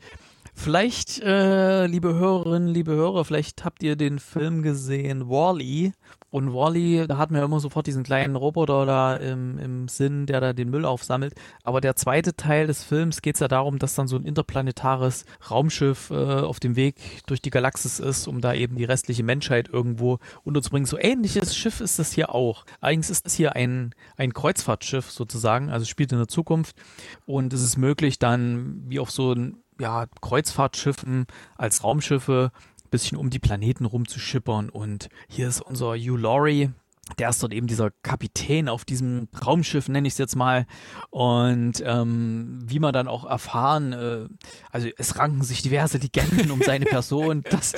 Vielleicht, 0.60 1.20
äh, 1.20 1.86
liebe 1.86 2.14
Hörerinnen, 2.14 2.66
liebe 2.66 2.90
Hörer, 2.90 3.24
vielleicht 3.24 3.64
habt 3.64 3.80
ihr 3.84 3.94
den 3.94 4.18
Film 4.18 4.62
gesehen, 4.62 5.28
Wally. 5.28 5.92
Und 6.30 6.52
Wally, 6.52 7.06
da 7.06 7.16
hat 7.16 7.30
man 7.30 7.40
ja 7.40 7.46
immer 7.46 7.60
sofort 7.60 7.86
diesen 7.86 8.02
kleinen 8.02 8.36
Roboter 8.36 8.84
da 8.84 9.16
im, 9.16 9.58
im 9.58 9.88
Sinn, 9.88 10.26
der 10.26 10.40
da 10.40 10.52
den 10.52 10.68
Müll 10.68 10.84
aufsammelt. 10.84 11.34
Aber 11.64 11.80
der 11.80 11.96
zweite 11.96 12.36
Teil 12.36 12.66
des 12.66 12.84
Films 12.84 13.22
geht 13.22 13.36
es 13.36 13.40
ja 13.40 13.48
darum, 13.48 13.78
dass 13.78 13.94
dann 13.94 14.08
so 14.08 14.16
ein 14.16 14.24
interplanetares 14.24 15.24
Raumschiff 15.50 16.10
äh, 16.10 16.14
auf 16.14 16.60
dem 16.60 16.76
Weg 16.76 16.96
durch 17.26 17.40
die 17.40 17.50
Galaxis 17.50 17.98
ist, 17.98 18.26
um 18.26 18.42
da 18.42 18.52
eben 18.52 18.76
die 18.76 18.84
restliche 18.84 19.22
Menschheit 19.22 19.68
irgendwo 19.68 20.18
unterzubringen. 20.44 20.86
So 20.86 20.98
ähnliches 20.98 21.56
Schiff 21.56 21.80
ist 21.80 21.98
das 21.98 22.12
hier 22.12 22.34
auch. 22.34 22.66
Allerdings 22.80 23.08
ist 23.08 23.24
das 23.24 23.34
hier 23.34 23.56
ein, 23.56 23.94
ein 24.16 24.34
Kreuzfahrtschiff 24.34 25.10
sozusagen, 25.10 25.70
also 25.70 25.86
spielt 25.86 26.12
in 26.12 26.18
der 26.18 26.28
Zukunft. 26.28 26.76
Und 27.24 27.54
es 27.54 27.62
ist 27.62 27.78
möglich 27.78 28.18
dann, 28.18 28.82
wie 28.86 29.00
auf 29.00 29.10
so 29.10 29.32
ein 29.32 29.62
ja, 29.80 30.06
Kreuzfahrtschiffen 30.20 31.26
als 31.56 31.84
Raumschiffe 31.84 32.50
bisschen 32.90 33.18
um 33.18 33.30
die 33.30 33.38
Planeten 33.38 33.84
rumzuschippern. 33.84 34.68
Und 34.70 35.08
hier 35.28 35.48
ist 35.48 35.60
unser 35.60 35.94
Hugh 35.96 36.16
Laurie. 36.16 36.70
Der 37.18 37.30
ist 37.30 37.42
dort 37.42 37.54
eben 37.54 37.66
dieser 37.66 37.90
Kapitän 38.02 38.68
auf 38.68 38.84
diesem 38.84 39.28
Raumschiff, 39.44 39.88
nenne 39.88 40.06
ich 40.06 40.14
es 40.14 40.18
jetzt 40.18 40.36
mal. 40.36 40.66
Und 41.10 41.82
ähm, 41.84 42.60
wie 42.66 42.78
man 42.78 42.92
dann 42.92 43.08
auch 43.08 43.24
erfahren, 43.24 43.92
äh, 43.92 44.28
also 44.70 44.88
es 44.98 45.18
ranken 45.18 45.42
sich 45.42 45.62
diverse 45.62 45.98
Legenden 45.98 46.50
um 46.50 46.60
seine 46.60 46.84
Person, 46.84 47.42
dass, 47.50 47.72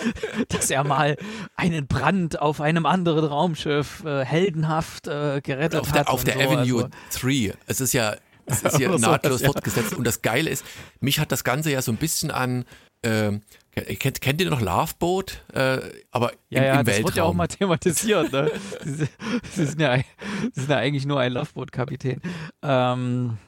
dass 0.49 0.71
er 0.71 0.83
mal 0.83 1.17
einen 1.55 1.87
Brand 1.87 2.41
auf 2.41 2.61
einem 2.61 2.87
anderen 2.87 3.25
Raumschiff 3.25 4.05
äh, 4.05 4.25
heldenhaft 4.25 5.07
äh, 5.07 5.41
gerettet 5.43 5.81
auf 5.81 5.91
hat. 5.91 5.97
der, 5.97 6.11
auf 6.11 6.21
und 6.21 6.27
der 6.27 6.35
so. 6.35 6.41
Avenue 6.41 6.85
Also, 6.85 7.21
3. 7.21 7.55
Es 7.67 7.81
ist 7.81 7.93
ja, 7.93 8.17
es 8.47 8.63
ist 8.63 8.79
ja 8.79 8.89
nahtlos 8.99 9.43
ja. 9.43 9.47
fortgesetzt. 9.47 9.95
Und 9.95 10.05
das 10.07 10.23
Geile 10.23 10.51
ist, 10.51 10.65
mich 10.99 11.21
hat 11.21 11.31
das 11.31 11.45
Ganze 11.45 11.71
ja 11.71 11.83
so 11.83 11.93
ein 11.93 11.99
bisschen 11.99 12.33
an, 12.33 12.65
ähm, 13.03 13.43
kennt, 13.73 14.21
kennt 14.21 14.41
ihr 14.41 14.51
noch 14.51 14.61
Loveboat? 14.61 15.43
Äh, 15.53 15.79
aber 16.11 16.33
Ja, 16.49 16.61
im, 16.61 16.65
ja, 16.65 16.81
im 16.81 16.87
das 16.87 16.87
Weltraum. 16.87 17.05
wird 17.05 17.17
ja 17.17 17.23
auch 17.25 17.35
mal 17.35 17.47
thematisiert. 17.49 18.33
Ne? 18.33 18.51
sie, 18.85 19.07
sie, 19.53 19.67
sind 19.67 19.81
ja, 19.81 19.97
sie 19.97 20.61
sind 20.61 20.71
ja 20.71 20.77
eigentlich 20.77 21.07
nur 21.07 21.21
ein 21.21 21.33
Loveboat-Kapitän. 21.33 22.21
Ähm, 22.63 23.39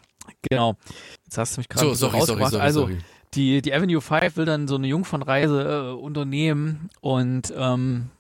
genau. 0.49 0.77
Jetzt 1.25 1.39
hast 1.39 1.57
du 1.57 1.61
mich 1.61 1.69
gerade 1.69 1.87
so, 1.89 1.95
sorry, 1.95 2.21
sorry, 2.23 2.45
sorry, 2.49 2.63
Also, 2.63 2.81
sorry. 2.83 2.99
die, 3.35 3.63
die 3.63 3.75
Avenue 3.75 4.01
5 4.01 4.37
will 4.37 4.45
dann 4.45 4.69
so 4.69 4.77
eine 4.77 4.87
Jungfernreise 4.87 5.91
äh, 5.91 6.01
unternehmen 6.01 6.89
und 7.01 7.53
ähm, 7.57 8.11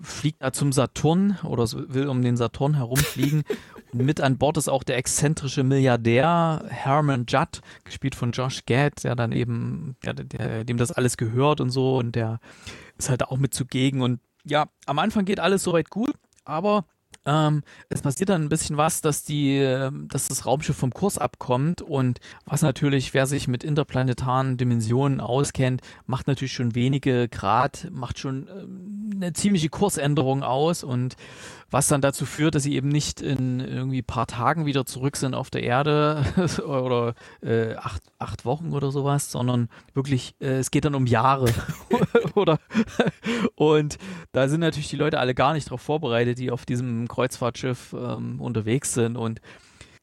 fliegt 0.00 0.42
da 0.42 0.52
zum 0.52 0.72
Saturn 0.72 1.38
oder 1.42 1.64
will 1.72 2.08
um 2.08 2.22
den 2.22 2.36
Saturn 2.36 2.74
herumfliegen. 2.74 3.44
mit 3.92 4.20
an 4.20 4.38
Bord 4.38 4.56
ist 4.56 4.68
auch 4.68 4.82
der 4.82 4.96
exzentrische 4.96 5.62
Milliardär 5.62 6.64
Herman 6.68 7.26
Judd, 7.28 7.60
gespielt 7.84 8.14
von 8.14 8.32
Josh 8.32 8.64
Gad, 8.66 9.04
der 9.04 9.16
dann 9.16 9.32
eben, 9.32 9.96
der, 10.04 10.14
der, 10.14 10.64
dem 10.64 10.76
das 10.76 10.92
alles 10.92 11.16
gehört 11.16 11.60
und 11.60 11.70
so. 11.70 11.96
Und 11.96 12.14
der 12.14 12.40
ist 12.98 13.10
halt 13.10 13.24
auch 13.24 13.38
mit 13.38 13.54
zugegen. 13.54 14.02
Und 14.02 14.20
ja, 14.44 14.66
am 14.86 14.98
Anfang 14.98 15.24
geht 15.24 15.40
alles 15.40 15.62
soweit 15.62 15.90
gut, 15.90 16.14
aber 16.44 16.84
ähm, 17.26 17.62
es 17.88 18.02
passiert 18.02 18.30
dann 18.30 18.42
ein 18.42 18.48
bisschen 18.48 18.76
was, 18.76 19.00
dass 19.00 19.24
die, 19.24 19.60
dass 20.08 20.28
das 20.28 20.46
Raumschiff 20.46 20.76
vom 20.76 20.92
Kurs 20.92 21.18
abkommt 21.18 21.82
und 21.82 22.20
was 22.44 22.62
natürlich, 22.62 23.12
wer 23.14 23.26
sich 23.26 23.48
mit 23.48 23.64
interplanetaren 23.64 24.56
Dimensionen 24.56 25.20
auskennt, 25.20 25.82
macht 26.06 26.28
natürlich 26.28 26.52
schon 26.52 26.74
wenige 26.74 27.28
Grad, 27.28 27.88
macht 27.90 28.18
schon 28.18 28.48
ähm, 28.48 29.10
eine 29.16 29.32
ziemliche 29.32 29.68
Kursänderung 29.68 30.42
aus 30.42 30.84
und 30.84 31.16
was 31.70 31.88
dann 31.88 32.00
dazu 32.00 32.26
führt, 32.26 32.54
dass 32.54 32.62
sie 32.62 32.76
eben 32.76 32.88
nicht 32.88 33.20
in 33.20 33.60
irgendwie 33.60 34.02
paar 34.02 34.26
Tagen 34.26 34.66
wieder 34.66 34.86
zurück 34.86 35.16
sind 35.16 35.34
auf 35.34 35.50
der 35.50 35.64
Erde 35.64 36.24
oder 36.66 37.14
äh, 37.42 37.74
acht, 37.74 38.02
acht 38.18 38.44
Wochen 38.44 38.72
oder 38.72 38.92
sowas, 38.92 39.32
sondern 39.32 39.68
wirklich, 39.92 40.34
äh, 40.40 40.58
es 40.58 40.70
geht 40.70 40.84
dann 40.84 40.94
um 40.94 41.06
Jahre 41.06 41.52
oder? 42.34 42.58
Und 43.56 43.98
da 44.32 44.48
sind 44.48 44.60
natürlich 44.60 44.88
die 44.88 44.96
Leute 44.96 45.18
alle 45.18 45.34
gar 45.34 45.54
nicht 45.54 45.66
darauf 45.66 45.82
vorbereitet, 45.82 46.38
die 46.38 46.50
auf 46.50 46.66
diesem 46.66 47.08
Kreuzfahrtschiff 47.16 47.94
ähm, 47.98 48.40
unterwegs 48.40 48.92
sind 48.92 49.16
und 49.16 49.40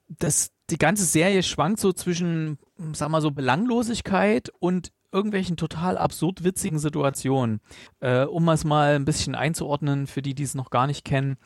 das, 0.10 0.50
die 0.70 0.78
ganze 0.78 1.06
Serie 1.06 1.44
schwankt 1.44 1.80
so 1.80 1.94
zwischen, 1.94 2.58
sag 2.94 3.10
mal 3.10 3.22
so, 3.22 3.32
Belanglosigkeit 3.32 4.52
und 4.60 4.92
irgendwelchen 5.12 5.58
total 5.58 5.98
absurd 5.98 6.44
witzigen 6.44 6.80
Situationen. 6.80 7.62
Äh, 8.00 8.24
um 8.24 8.50
es 8.50 8.64
mal 8.64 8.96
ein 8.96 9.06
bisschen 9.06 9.36
einzuordnen, 9.36 10.08
für 10.08 10.24
die, 10.24 10.34
die 10.34 10.44
es 10.44 10.56
noch 10.56 10.72
gar 10.72 10.88
nicht 10.88 11.06
kennen. 11.06 11.38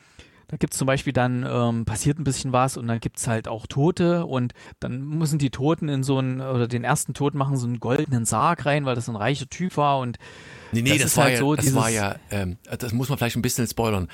Da 0.48 0.56
gibt 0.56 0.72
es 0.72 0.78
zum 0.78 0.86
Beispiel 0.86 1.12
dann, 1.12 1.46
ähm, 1.46 1.84
passiert 1.84 2.18
ein 2.18 2.24
bisschen 2.24 2.52
was 2.52 2.78
und 2.78 2.88
dann 2.88 3.00
gibt 3.00 3.18
es 3.18 3.28
halt 3.28 3.46
auch 3.46 3.66
Tote 3.66 4.24
und 4.24 4.54
dann 4.80 5.02
müssen 5.02 5.38
die 5.38 5.50
Toten 5.50 5.90
in 5.90 6.02
so 6.02 6.16
einen, 6.16 6.40
oder 6.40 6.66
den 6.66 6.84
ersten 6.84 7.12
Tod 7.12 7.34
machen 7.34 7.58
so 7.58 7.66
einen 7.66 7.80
goldenen 7.80 8.24
Sarg 8.24 8.64
rein, 8.64 8.86
weil 8.86 8.94
das 8.94 9.10
ein 9.10 9.16
reicher 9.16 9.50
Typ 9.50 9.76
war 9.76 9.98
und 9.98 10.16
Nee, 10.72 10.82
nee, 10.82 10.92
das, 10.92 11.02
das 11.02 11.16
war, 11.18 11.24
halt 11.24 11.34
ja, 11.34 11.40
so 11.40 11.54
das 11.54 11.74
war 11.74 11.90
ja, 11.90 12.16
ähm, 12.30 12.56
das 12.78 12.92
muss 12.92 13.08
man 13.08 13.18
vielleicht 13.18 13.36
ein 13.36 13.42
bisschen 13.42 13.66
spoilern. 13.66 14.08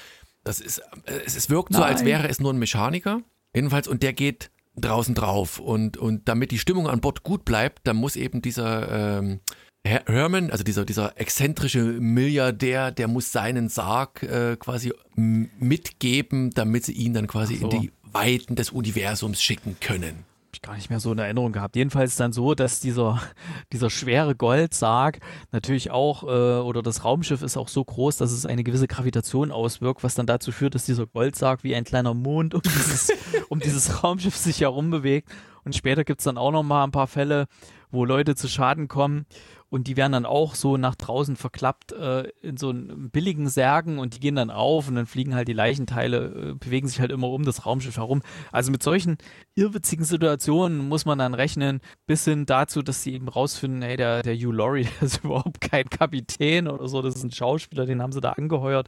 Das 0.45 0.61
ist, 0.61 0.79
äh, 0.79 1.21
es, 1.25 1.37
es 1.37 1.51
wirkt 1.51 1.71
Nein. 1.71 1.81
so, 1.81 1.85
als 1.85 2.05
wäre 2.05 2.29
es 2.29 2.41
nur 2.41 2.53
ein 2.53 2.59
Mechaniker. 2.59 3.23
Jedenfalls, 3.55 3.89
und 3.89 4.03
der 4.03 4.13
geht 4.13 4.51
draußen 4.77 5.15
drauf. 5.15 5.59
Und, 5.59 5.97
und 5.97 6.29
damit 6.29 6.51
die 6.51 6.59
Stimmung 6.59 6.89
an 6.89 7.01
Bord 7.01 7.23
gut 7.23 7.45
bleibt, 7.45 7.87
dann 7.87 7.97
muss 7.97 8.17
eben 8.17 8.43
dieser 8.43 9.19
ähm, 9.19 9.41
Herman, 9.85 10.51
also 10.51 10.65
dieser, 10.65 10.85
dieser 10.85 11.21
exzentrische 11.21 11.83
Milliardär, 11.83 12.91
der 12.91 13.09
muss 13.09 13.33
seinen 13.33 13.69
Sarg 13.69 14.23
äh, 14.23 14.57
quasi 14.57 14.93
mitgeben, 15.15 16.51
damit 16.51 16.85
sie 16.87 16.93
ihn 16.93 17.15
dann 17.15 17.27
quasi 17.27 17.57
so. 17.57 17.69
in 17.69 17.81
die 17.81 17.93
Weiten 18.03 18.57
des 18.57 18.71
Universums 18.71 19.43
schicken 19.43 19.77
können 19.81 20.25
ich 20.55 20.63
gar 20.63 20.75
nicht 20.75 20.91
mehr 20.91 21.01
so 21.01 21.13
in 21.13 21.19
Erinnerung 21.19 21.53
gehabt. 21.53 21.77
Jedenfalls 21.77 22.17
dann 22.17 22.33
so, 22.33 22.55
dass 22.55 22.81
dieser, 22.81 23.21
dieser 23.73 23.91
schwere 23.91 24.35
Goldsarg 24.35 25.21
natürlich 25.53 25.91
auch, 25.91 26.23
äh, 26.25 26.61
oder 26.61 26.83
das 26.83 27.05
Raumschiff 27.05 27.43
ist 27.43 27.57
auch 27.57 27.69
so 27.69 27.85
groß, 27.85 28.17
dass 28.17 28.33
es 28.33 28.47
eine 28.47 28.65
gewisse 28.65 28.89
Gravitation 28.89 29.51
auswirkt, 29.51 30.03
was 30.03 30.15
dann 30.15 30.27
dazu 30.27 30.53
führt, 30.53 30.75
dass 30.75 30.87
dieser 30.87 31.07
Goldsarg 31.07 31.65
wie 31.65 31.75
ein 31.75 31.85
kleiner 31.85 32.15
Mond 32.15 32.55
um 32.55 32.63
dieses, 32.63 33.13
um 33.49 33.61
dieses 33.61 34.03
Raumschiff 34.03 34.37
sich 34.37 34.61
herum 34.61 34.91
bewegt. 34.91 35.29
Und 35.65 35.75
später 35.75 36.05
gibt 36.05 36.21
es 36.21 36.25
dann 36.25 36.39
auch 36.39 36.53
noch 36.53 36.63
mal 36.63 36.85
ein 36.85 36.91
paar 36.91 37.07
Fälle, 37.07 37.47
wo 37.91 38.05
Leute 38.05 38.35
zu 38.35 38.49
Schaden 38.49 38.89
kommen 38.89 39.27
und 39.75 39.89
die 39.89 39.97
werden 39.97 40.13
dann 40.13 40.25
auch 40.25 40.55
so 40.55 40.77
nach 40.77 40.95
draußen 40.95 41.35
verklappt 41.35 41.91
äh, 41.91 42.29
in 42.43 42.57
so 42.57 42.69
einen 42.69 43.11
billigen 43.11 43.49
Särgen 43.49 43.99
und 43.99 44.15
die 44.15 44.21
gehen 44.21 44.37
dann 44.37 44.51
auf 44.51 44.87
und 44.87 44.95
dann 44.95 45.07
fliegen 45.07 45.35
halt 45.35 45.49
die 45.49 45.53
Leichenteile, 45.53 46.53
äh, 46.53 46.55
bewegen 46.55 46.87
sich 46.87 47.01
halt 47.01 47.11
immer 47.11 47.29
um 47.31 47.45
das 47.45 47.67
Raumschiff 47.67 47.97
herum. 47.97 48.23
Also 48.53 48.71
mit 48.71 48.85
solchen 48.85 49.19
irrwitzigen 49.57 50.05
Situationen 50.05 50.89
muss 50.89 51.07
man 51.07 51.19
dann 51.19 51.35
rechnen, 51.35 51.81
bis 52.07 52.25
hin 52.25 52.47
dazu, 52.47 52.83
dass 52.83 53.03
sie 53.03 53.15
eben 53.15 53.27
rausfinden, 53.27 53.83
hey, 53.83 53.97
der, 53.97 54.23
der 54.23 54.37
Hugh 54.37 54.53
Laurie, 54.53 54.87
der 55.01 55.07
ist 55.07 55.25
überhaupt 55.25 55.61
kein 55.61 55.91
Kapitän 55.91 56.69
oder 56.69 56.87
so, 56.87 57.03
das 57.03 57.17
ist 57.17 57.25
ein 57.25 57.33
Schauspieler, 57.33 57.85
den 57.85 58.01
haben 58.01 58.13
sie 58.13 58.21
da 58.21 58.31
angeheuert, 58.31 58.87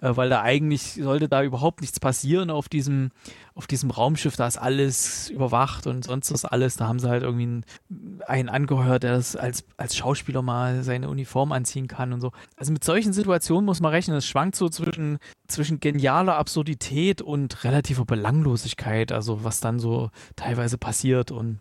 äh, 0.00 0.12
weil 0.14 0.28
da 0.30 0.42
eigentlich 0.42 1.00
sollte 1.02 1.28
da 1.28 1.42
überhaupt 1.42 1.80
nichts 1.80 1.98
passieren 1.98 2.52
auf 2.52 2.68
diesem, 2.68 3.10
auf 3.58 3.66
diesem 3.66 3.90
Raumschiff, 3.90 4.36
da 4.36 4.46
ist 4.46 4.56
alles 4.56 5.30
überwacht 5.30 5.88
und 5.88 6.04
sonst 6.04 6.32
was 6.32 6.44
alles. 6.44 6.76
Da 6.76 6.86
haben 6.86 7.00
sie 7.00 7.08
halt 7.08 7.24
irgendwie 7.24 7.42
einen, 7.42 7.64
einen 8.24 8.48
angehört, 8.48 9.02
der 9.02 9.16
das 9.16 9.34
als, 9.34 9.64
als 9.76 9.96
Schauspieler 9.96 10.42
mal 10.42 10.84
seine 10.84 11.08
Uniform 11.08 11.50
anziehen 11.50 11.88
kann 11.88 12.12
und 12.12 12.20
so. 12.20 12.30
Also 12.56 12.72
mit 12.72 12.84
solchen 12.84 13.12
Situationen 13.12 13.64
muss 13.64 13.80
man 13.80 13.90
rechnen, 13.90 14.16
es 14.16 14.26
schwankt 14.26 14.54
so 14.54 14.68
zwischen, 14.68 15.18
zwischen 15.48 15.80
genialer 15.80 16.36
Absurdität 16.36 17.20
und 17.20 17.64
relativer 17.64 18.04
Belanglosigkeit, 18.04 19.10
also 19.10 19.42
was 19.42 19.58
dann 19.58 19.80
so 19.80 20.10
teilweise 20.36 20.78
passiert 20.78 21.32
und 21.32 21.58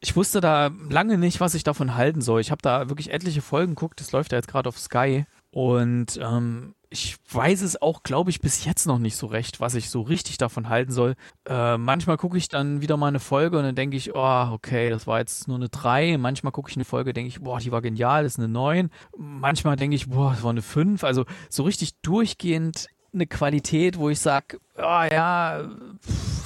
ich 0.00 0.16
wusste 0.16 0.42
da 0.42 0.72
lange 0.90 1.16
nicht, 1.16 1.40
was 1.40 1.54
ich 1.54 1.62
davon 1.62 1.94
halten 1.94 2.20
soll. 2.20 2.40
Ich 2.42 2.50
habe 2.50 2.60
da 2.60 2.90
wirklich 2.90 3.12
etliche 3.12 3.40
Folgen 3.40 3.76
geguckt, 3.76 3.98
das 4.00 4.12
läuft 4.12 4.32
ja 4.32 4.38
jetzt 4.38 4.48
gerade 4.48 4.68
auf 4.68 4.78
Sky 4.78 5.24
und 5.52 6.18
ähm, 6.20 6.74
ich 6.94 7.16
weiß 7.28 7.62
es 7.62 7.82
auch, 7.82 8.04
glaube 8.04 8.30
ich, 8.30 8.40
bis 8.40 8.64
jetzt 8.64 8.86
noch 8.86 9.00
nicht 9.00 9.16
so 9.16 9.26
recht, 9.26 9.58
was 9.58 9.74
ich 9.74 9.90
so 9.90 10.02
richtig 10.02 10.38
davon 10.38 10.68
halten 10.68 10.92
soll. 10.92 11.16
Äh, 11.44 11.76
manchmal 11.76 12.16
gucke 12.16 12.38
ich 12.38 12.48
dann 12.48 12.82
wieder 12.82 12.96
mal 12.96 13.08
eine 13.08 13.18
Folge 13.18 13.58
und 13.58 13.64
dann 13.64 13.74
denke 13.74 13.96
ich, 13.96 14.14
oh, 14.14 14.48
okay, 14.52 14.90
das 14.90 15.08
war 15.08 15.18
jetzt 15.18 15.48
nur 15.48 15.56
eine 15.56 15.68
3. 15.68 16.18
Manchmal 16.18 16.52
gucke 16.52 16.70
ich 16.70 16.76
eine 16.76 16.84
Folge, 16.84 17.12
denke 17.12 17.28
ich, 17.28 17.40
boah, 17.40 17.58
die 17.58 17.72
war 17.72 17.82
genial, 17.82 18.22
das 18.22 18.34
ist 18.34 18.38
eine 18.38 18.46
9. 18.46 18.90
Manchmal 19.16 19.74
denke 19.74 19.96
ich, 19.96 20.08
boah, 20.08 20.30
das 20.30 20.44
war 20.44 20.50
eine 20.50 20.62
5. 20.62 21.02
Also 21.02 21.24
so 21.50 21.64
richtig 21.64 21.96
durchgehend 22.00 22.86
eine 23.12 23.26
Qualität, 23.26 23.98
wo 23.98 24.08
ich 24.08 24.20
sage, 24.20 24.60
oh, 24.76 24.80
ja, 24.80 25.68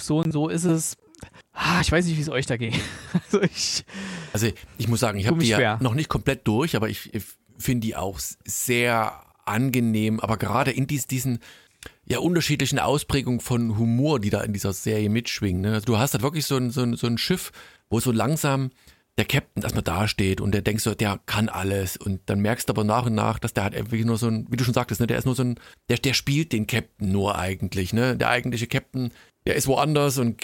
so 0.00 0.18
und 0.18 0.32
so 0.32 0.48
ist 0.48 0.64
es. 0.64 0.96
Ah, 1.52 1.82
ich 1.82 1.92
weiß 1.92 2.06
nicht, 2.06 2.16
wie 2.16 2.22
es 2.22 2.30
euch 2.30 2.46
da 2.46 2.56
geht. 2.56 2.74
also, 3.12 3.42
ich, 3.42 3.84
also 4.32 4.48
ich 4.78 4.88
muss 4.88 5.00
sagen, 5.00 5.18
ich 5.18 5.26
habe 5.26 5.40
die 5.40 5.48
ja 5.48 5.76
noch 5.82 5.94
nicht 5.94 6.08
komplett 6.08 6.48
durch, 6.48 6.74
aber 6.74 6.88
ich, 6.88 7.12
ich 7.12 7.24
finde 7.58 7.86
die 7.86 7.96
auch 7.96 8.18
sehr 8.46 9.27
angenehm, 9.48 10.20
aber 10.20 10.36
gerade 10.36 10.70
in 10.70 10.86
dies, 10.86 11.06
diesen 11.06 11.40
ja 12.06 12.18
unterschiedlichen 12.18 12.78
Ausprägungen 12.78 13.40
von 13.40 13.78
Humor, 13.78 14.20
die 14.20 14.30
da 14.30 14.42
in 14.42 14.52
dieser 14.52 14.72
Serie 14.72 15.08
mitschwingen. 15.08 15.62
Ne? 15.62 15.74
Also 15.74 15.86
du 15.86 15.98
hast 15.98 16.14
halt 16.14 16.22
wirklich 16.22 16.46
so 16.46 16.56
ein, 16.56 16.70
so, 16.70 16.82
ein, 16.82 16.96
so 16.96 17.06
ein 17.06 17.18
Schiff, 17.18 17.52
wo 17.88 18.00
so 18.00 18.12
langsam 18.12 18.70
der 19.18 19.24
Captain 19.24 19.62
erstmal 19.64 19.82
dasteht 19.82 20.40
und 20.40 20.52
der 20.52 20.62
denkt 20.62 20.80
so, 20.80 20.94
der 20.94 21.18
kann 21.26 21.48
alles 21.48 21.96
und 21.96 22.20
dann 22.26 22.38
merkst 22.38 22.68
du 22.68 22.72
aber 22.72 22.84
nach 22.84 23.06
und 23.06 23.16
nach, 23.16 23.40
dass 23.40 23.52
der 23.52 23.64
hat 23.64 23.74
wirklich 23.74 24.04
nur 24.04 24.16
so 24.16 24.28
ein, 24.28 24.46
wie 24.48 24.56
du 24.56 24.64
schon 24.64 24.74
sagtest, 24.74 25.00
ne, 25.00 25.08
der 25.08 25.18
ist 25.18 25.24
nur 25.24 25.34
so 25.34 25.42
ein, 25.42 25.58
der, 25.88 25.98
der 25.98 26.14
spielt 26.14 26.52
den 26.52 26.68
Captain 26.68 27.10
nur 27.10 27.36
eigentlich, 27.36 27.92
ne? 27.92 28.16
Der 28.16 28.30
eigentliche 28.30 28.68
Captain, 28.68 29.10
der 29.44 29.56
ist 29.56 29.66
woanders 29.66 30.18
und 30.18 30.40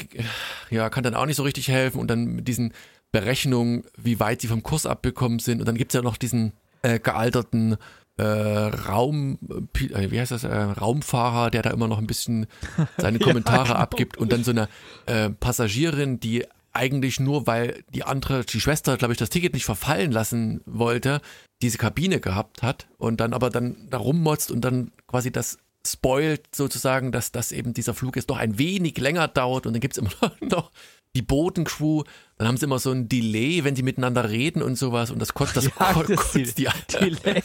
ja, 0.70 0.90
kann 0.90 1.04
dann 1.04 1.14
auch 1.14 1.26
nicht 1.26 1.36
so 1.36 1.44
richtig 1.44 1.68
helfen 1.68 2.00
und 2.00 2.08
dann 2.08 2.24
mit 2.26 2.48
diesen 2.48 2.72
Berechnungen, 3.12 3.84
wie 3.96 4.18
weit 4.18 4.40
sie 4.40 4.48
vom 4.48 4.64
Kurs 4.64 4.86
abbekommen 4.86 5.38
sind 5.38 5.60
und 5.60 5.66
dann 5.66 5.76
gibt's 5.76 5.94
ja 5.94 6.02
noch 6.02 6.16
diesen 6.16 6.52
äh, 6.82 6.98
gealterten 6.98 7.76
äh, 8.16 8.24
Raum, 8.24 9.38
äh, 9.74 10.10
wie 10.10 10.20
heißt 10.20 10.32
das, 10.32 10.44
äh, 10.44 10.54
Raumfahrer, 10.54 11.50
der 11.50 11.62
da 11.62 11.70
immer 11.70 11.88
noch 11.88 11.98
ein 11.98 12.06
bisschen 12.06 12.46
seine 12.96 13.18
Kommentare 13.18 13.58
ja, 13.58 13.64
genau. 13.64 13.78
abgibt 13.80 14.16
und 14.16 14.32
dann 14.32 14.44
so 14.44 14.52
eine 14.52 14.68
äh, 15.06 15.30
Passagierin, 15.30 16.20
die 16.20 16.44
eigentlich 16.72 17.20
nur, 17.20 17.46
weil 17.46 17.84
die 17.94 18.02
andere, 18.02 18.44
die 18.44 18.60
Schwester, 18.60 18.96
glaube 18.96 19.12
ich, 19.12 19.18
das 19.18 19.30
Ticket 19.30 19.54
nicht 19.54 19.64
verfallen 19.64 20.10
lassen 20.10 20.60
wollte, 20.66 21.20
diese 21.62 21.78
Kabine 21.78 22.20
gehabt 22.20 22.62
hat 22.62 22.88
und 22.98 23.20
dann 23.20 23.32
aber 23.32 23.50
dann 23.50 23.88
da 23.90 23.98
rummotzt 23.98 24.50
und 24.50 24.62
dann 24.64 24.90
quasi 25.06 25.30
das 25.30 25.58
spoilt 25.86 26.54
sozusagen, 26.54 27.12
dass, 27.12 27.30
dass 27.30 27.52
eben 27.52 27.74
dieser 27.74 27.94
Flug 27.94 28.16
jetzt 28.16 28.30
doch 28.30 28.38
ein 28.38 28.58
wenig 28.58 28.98
länger 28.98 29.28
dauert 29.28 29.66
und 29.66 29.74
dann 29.74 29.80
gibt 29.80 29.96
es 29.96 29.98
immer 29.98 30.10
noch 30.40 30.70
die 31.16 31.22
Bodencrew, 31.22 32.02
dann 32.36 32.48
haben 32.48 32.56
sie 32.56 32.64
immer 32.64 32.78
so 32.78 32.90
ein 32.90 33.08
Delay, 33.08 33.62
wenn 33.62 33.76
sie 33.76 33.82
miteinander 33.82 34.28
reden 34.28 34.60
und 34.60 34.76
sowas 34.76 35.10
und 35.10 35.20
das 35.20 35.34
kotzt 35.34 35.56
das, 35.56 35.64
ja, 35.80 35.92
ko 35.92 36.02
das 36.08 36.16
kotzt 36.16 36.34
die, 36.36 36.44
die 36.90 36.98
Delay. 36.98 37.42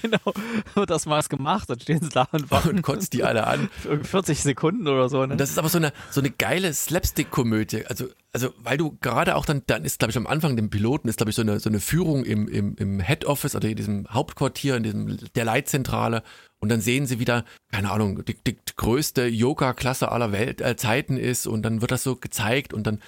genau, 0.00 0.32
wird 0.74 0.90
das 0.90 1.06
mal 1.06 1.22
gemacht, 1.22 1.68
dann 1.68 1.80
stehen 1.80 2.00
sie 2.00 2.08
da 2.08 2.26
und, 2.32 2.50
und 2.50 2.82
kotzt 2.82 3.12
die 3.12 3.24
alle 3.24 3.46
an. 3.46 3.68
40 4.02 4.42
Sekunden 4.42 4.88
oder 4.88 5.08
so. 5.08 5.24
Ne? 5.24 5.32
Und 5.32 5.40
das 5.40 5.50
ist 5.50 5.58
aber 5.58 5.68
so 5.68 5.78
eine, 5.78 5.92
so 6.10 6.20
eine 6.20 6.30
geile 6.30 6.72
Slapstick-Komödie. 6.72 7.86
Also, 7.86 8.08
also, 8.32 8.52
weil 8.58 8.76
du 8.76 8.96
gerade 9.00 9.36
auch 9.36 9.46
dann, 9.46 9.62
dann 9.66 9.84
ist, 9.84 10.00
glaube 10.00 10.10
ich, 10.10 10.16
am 10.16 10.26
Anfang 10.26 10.56
dem 10.56 10.70
Piloten 10.70 11.08
ist, 11.08 11.18
glaube 11.18 11.30
ich, 11.30 11.36
so 11.36 11.42
eine, 11.42 11.60
so 11.60 11.70
eine 11.70 11.80
Führung 11.80 12.24
im, 12.24 12.48
im, 12.48 12.74
im 12.76 13.00
Head 13.00 13.24
Office, 13.26 13.54
also 13.54 13.68
in 13.68 13.76
diesem 13.76 14.06
Hauptquartier, 14.10 14.76
in 14.76 14.82
diesem, 14.82 15.18
der 15.34 15.44
Leitzentrale 15.44 16.22
und 16.64 16.70
dann 16.70 16.80
sehen 16.80 17.06
sie 17.06 17.18
wieder, 17.20 17.44
keine 17.70 17.90
Ahnung, 17.90 18.24
die, 18.24 18.36
die 18.42 18.56
größte 18.76 19.26
Yoga-Klasse 19.26 20.10
aller 20.10 20.32
Welt, 20.32 20.62
äh, 20.62 20.76
Zeiten 20.76 21.18
ist 21.18 21.46
und 21.46 21.62
dann 21.62 21.82
wird 21.82 21.90
das 21.90 22.02
so 22.02 22.16
gezeigt 22.16 22.72
und 22.72 22.86
dann 22.86 23.00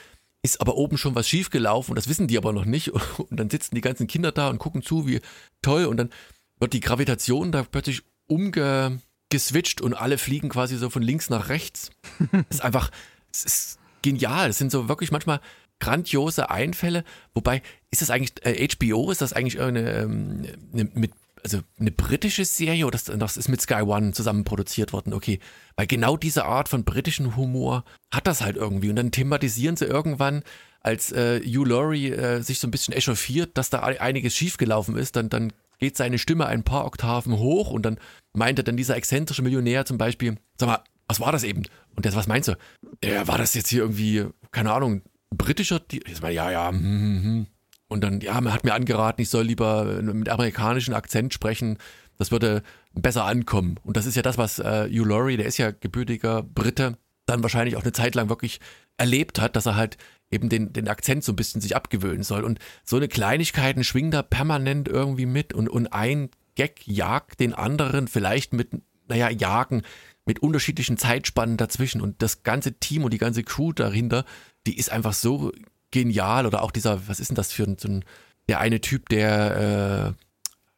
ist 0.46 0.60
aber 0.60 0.76
oben 0.76 0.96
schon 0.96 1.14
was 1.14 1.28
schiefgelaufen 1.28 1.92
und 1.92 1.96
das 1.96 2.08
wissen 2.08 2.28
die 2.28 2.38
aber 2.38 2.52
noch 2.52 2.64
nicht 2.64 2.88
und 3.18 3.36
dann 3.38 3.50
sitzen 3.50 3.74
die 3.74 3.80
ganzen 3.80 4.06
Kinder 4.06 4.32
da 4.32 4.48
und 4.48 4.58
gucken 4.58 4.82
zu, 4.82 5.06
wie 5.06 5.20
toll 5.60 5.84
und 5.84 5.98
dann 5.98 6.10
wird 6.58 6.72
die 6.72 6.80
Gravitation 6.80 7.52
da 7.52 7.64
plötzlich 7.64 8.02
umgeswitcht 8.28 9.80
und 9.80 9.94
alle 9.94 10.18
fliegen 10.18 10.48
quasi 10.48 10.76
so 10.76 10.88
von 10.88 11.02
links 11.02 11.28
nach 11.28 11.48
rechts. 11.48 11.90
das 12.30 12.40
ist 12.50 12.62
einfach, 12.62 12.90
es 13.30 13.44
ist 13.44 13.78
genial. 14.02 14.50
Es 14.50 14.58
sind 14.58 14.70
so 14.70 14.88
wirklich 14.88 15.10
manchmal 15.10 15.40
grandiose 15.80 16.50
Einfälle. 16.50 17.04
Wobei, 17.34 17.62
ist 17.90 18.02
das 18.02 18.10
eigentlich, 18.10 18.34
äh, 18.46 18.66
HBO, 18.68 19.10
ist 19.10 19.20
das 19.20 19.32
eigentlich 19.32 19.60
eine, 19.60 19.92
ähm, 19.92 20.46
eine, 20.72 20.84
mit, 20.94 21.12
also 21.42 21.60
eine 21.78 21.90
britische 21.90 22.44
Serie 22.44 22.86
oder 22.86 22.98
das, 22.98 23.04
das 23.04 23.36
ist 23.36 23.48
mit 23.48 23.60
Sky 23.60 23.82
One 23.82 24.12
zusammen 24.12 24.44
produziert 24.44 24.92
worden? 24.92 25.12
Okay, 25.12 25.38
weil 25.76 25.86
genau 25.86 26.16
diese 26.16 26.44
Art 26.44 26.68
von 26.68 26.84
britischen 26.84 27.36
Humor 27.36 27.84
hat 28.12 28.26
das 28.26 28.40
halt 28.40 28.56
irgendwie. 28.56 28.90
Und 28.90 28.96
dann 28.96 29.10
thematisieren 29.10 29.76
sie 29.76 29.84
irgendwann, 29.84 30.42
als 30.80 31.12
äh, 31.12 31.40
Hugh 31.40 31.64
Laurie 31.64 32.10
äh, 32.10 32.40
sich 32.42 32.60
so 32.60 32.68
ein 32.68 32.70
bisschen 32.70 32.94
echauffiert, 32.94 33.58
dass 33.58 33.70
da 33.70 33.80
einiges 33.80 34.36
schiefgelaufen 34.36 34.96
ist, 34.96 35.16
dann, 35.16 35.28
dann 35.28 35.52
geht 35.78 35.96
seine 35.96 36.18
Stimme 36.18 36.46
ein 36.46 36.62
paar 36.62 36.84
Oktaven 36.84 37.38
hoch 37.38 37.70
und 37.70 37.82
dann 37.82 37.98
meinte 38.34 38.64
dann 38.64 38.76
dieser 38.76 38.96
exzentrische 38.96 39.42
Millionär 39.42 39.84
zum 39.84 39.98
Beispiel, 39.98 40.36
sag 40.58 40.68
mal, 40.68 40.84
was 41.08 41.20
war 41.20 41.32
das 41.32 41.44
eben? 41.44 41.62
Und 41.94 42.04
der, 42.04 42.14
was 42.14 42.26
meinst 42.26 42.48
du? 42.48 42.56
Ja, 43.02 43.26
war 43.28 43.38
das 43.38 43.54
jetzt 43.54 43.68
hier 43.68 43.80
irgendwie, 43.80 44.26
keine 44.52 44.72
Ahnung, 44.72 45.02
britischer? 45.30 45.80
Ich 45.90 46.20
meine, 46.20 46.34
ja, 46.34 46.50
ja, 46.50 46.68
hm, 46.68 46.80
hm, 46.80 47.22
hm. 47.22 47.46
Und 47.88 48.02
dann, 48.02 48.20
ja, 48.20 48.40
man 48.40 48.52
hat 48.52 48.64
mir 48.64 48.74
angeraten, 48.74 49.22
ich 49.22 49.30
soll 49.30 49.44
lieber 49.44 49.84
mit 50.02 50.28
amerikanischem 50.28 50.94
Akzent 50.94 51.32
sprechen. 51.32 51.78
Das 52.18 52.30
würde 52.30 52.62
besser 52.94 53.24
ankommen. 53.24 53.76
Und 53.84 53.96
das 53.96 54.06
ist 54.06 54.16
ja 54.16 54.22
das, 54.22 54.38
was 54.38 54.58
äh, 54.58 54.88
Hugh 54.88 55.04
Laurie, 55.04 55.36
der 55.36 55.46
ist 55.46 55.58
ja 55.58 55.70
gebürtiger 55.70 56.42
Brite, 56.42 56.98
dann 57.26 57.42
wahrscheinlich 57.42 57.76
auch 57.76 57.82
eine 57.82 57.92
Zeit 57.92 58.14
lang 58.14 58.28
wirklich 58.28 58.60
erlebt 58.96 59.40
hat, 59.40 59.56
dass 59.56 59.66
er 59.66 59.76
halt 59.76 59.98
eben 60.30 60.48
den, 60.48 60.72
den 60.72 60.88
Akzent 60.88 61.22
so 61.22 61.32
ein 61.32 61.36
bisschen 61.36 61.60
sich 61.60 61.76
abgewöhnen 61.76 62.22
soll. 62.22 62.42
Und 62.44 62.58
so 62.84 62.96
eine 62.96 63.08
Kleinigkeiten 63.08 63.84
schwingen 63.84 64.10
da 64.10 64.22
permanent 64.22 64.88
irgendwie 64.88 65.26
mit 65.26 65.52
und, 65.52 65.68
und 65.68 65.92
ein 65.92 66.30
Gag 66.54 66.86
jagt 66.86 67.40
den 67.40 67.52
anderen 67.52 68.08
vielleicht 68.08 68.52
mit, 68.52 68.70
naja, 69.08 69.30
jagen 69.30 69.82
mit 70.24 70.40
unterschiedlichen 70.40 70.96
Zeitspannen 70.96 71.56
dazwischen 71.56 72.00
und 72.00 72.20
das 72.22 72.42
ganze 72.42 72.74
Team 72.74 73.04
und 73.04 73.12
die 73.12 73.18
ganze 73.18 73.44
Crew 73.44 73.72
dahinter, 73.72 74.24
die 74.66 74.76
ist 74.76 74.90
einfach 74.90 75.12
so 75.12 75.52
genial 75.90 76.46
oder 76.46 76.62
auch 76.62 76.70
dieser, 76.70 77.08
was 77.08 77.20
ist 77.20 77.28
denn 77.28 77.36
das 77.36 77.52
für 77.52 77.64
ein, 77.64 77.76
so 77.78 77.88
ein 77.88 78.04
der 78.48 78.60
eine 78.60 78.80
Typ, 78.80 79.08
der 79.08 80.14
äh, 80.16 80.22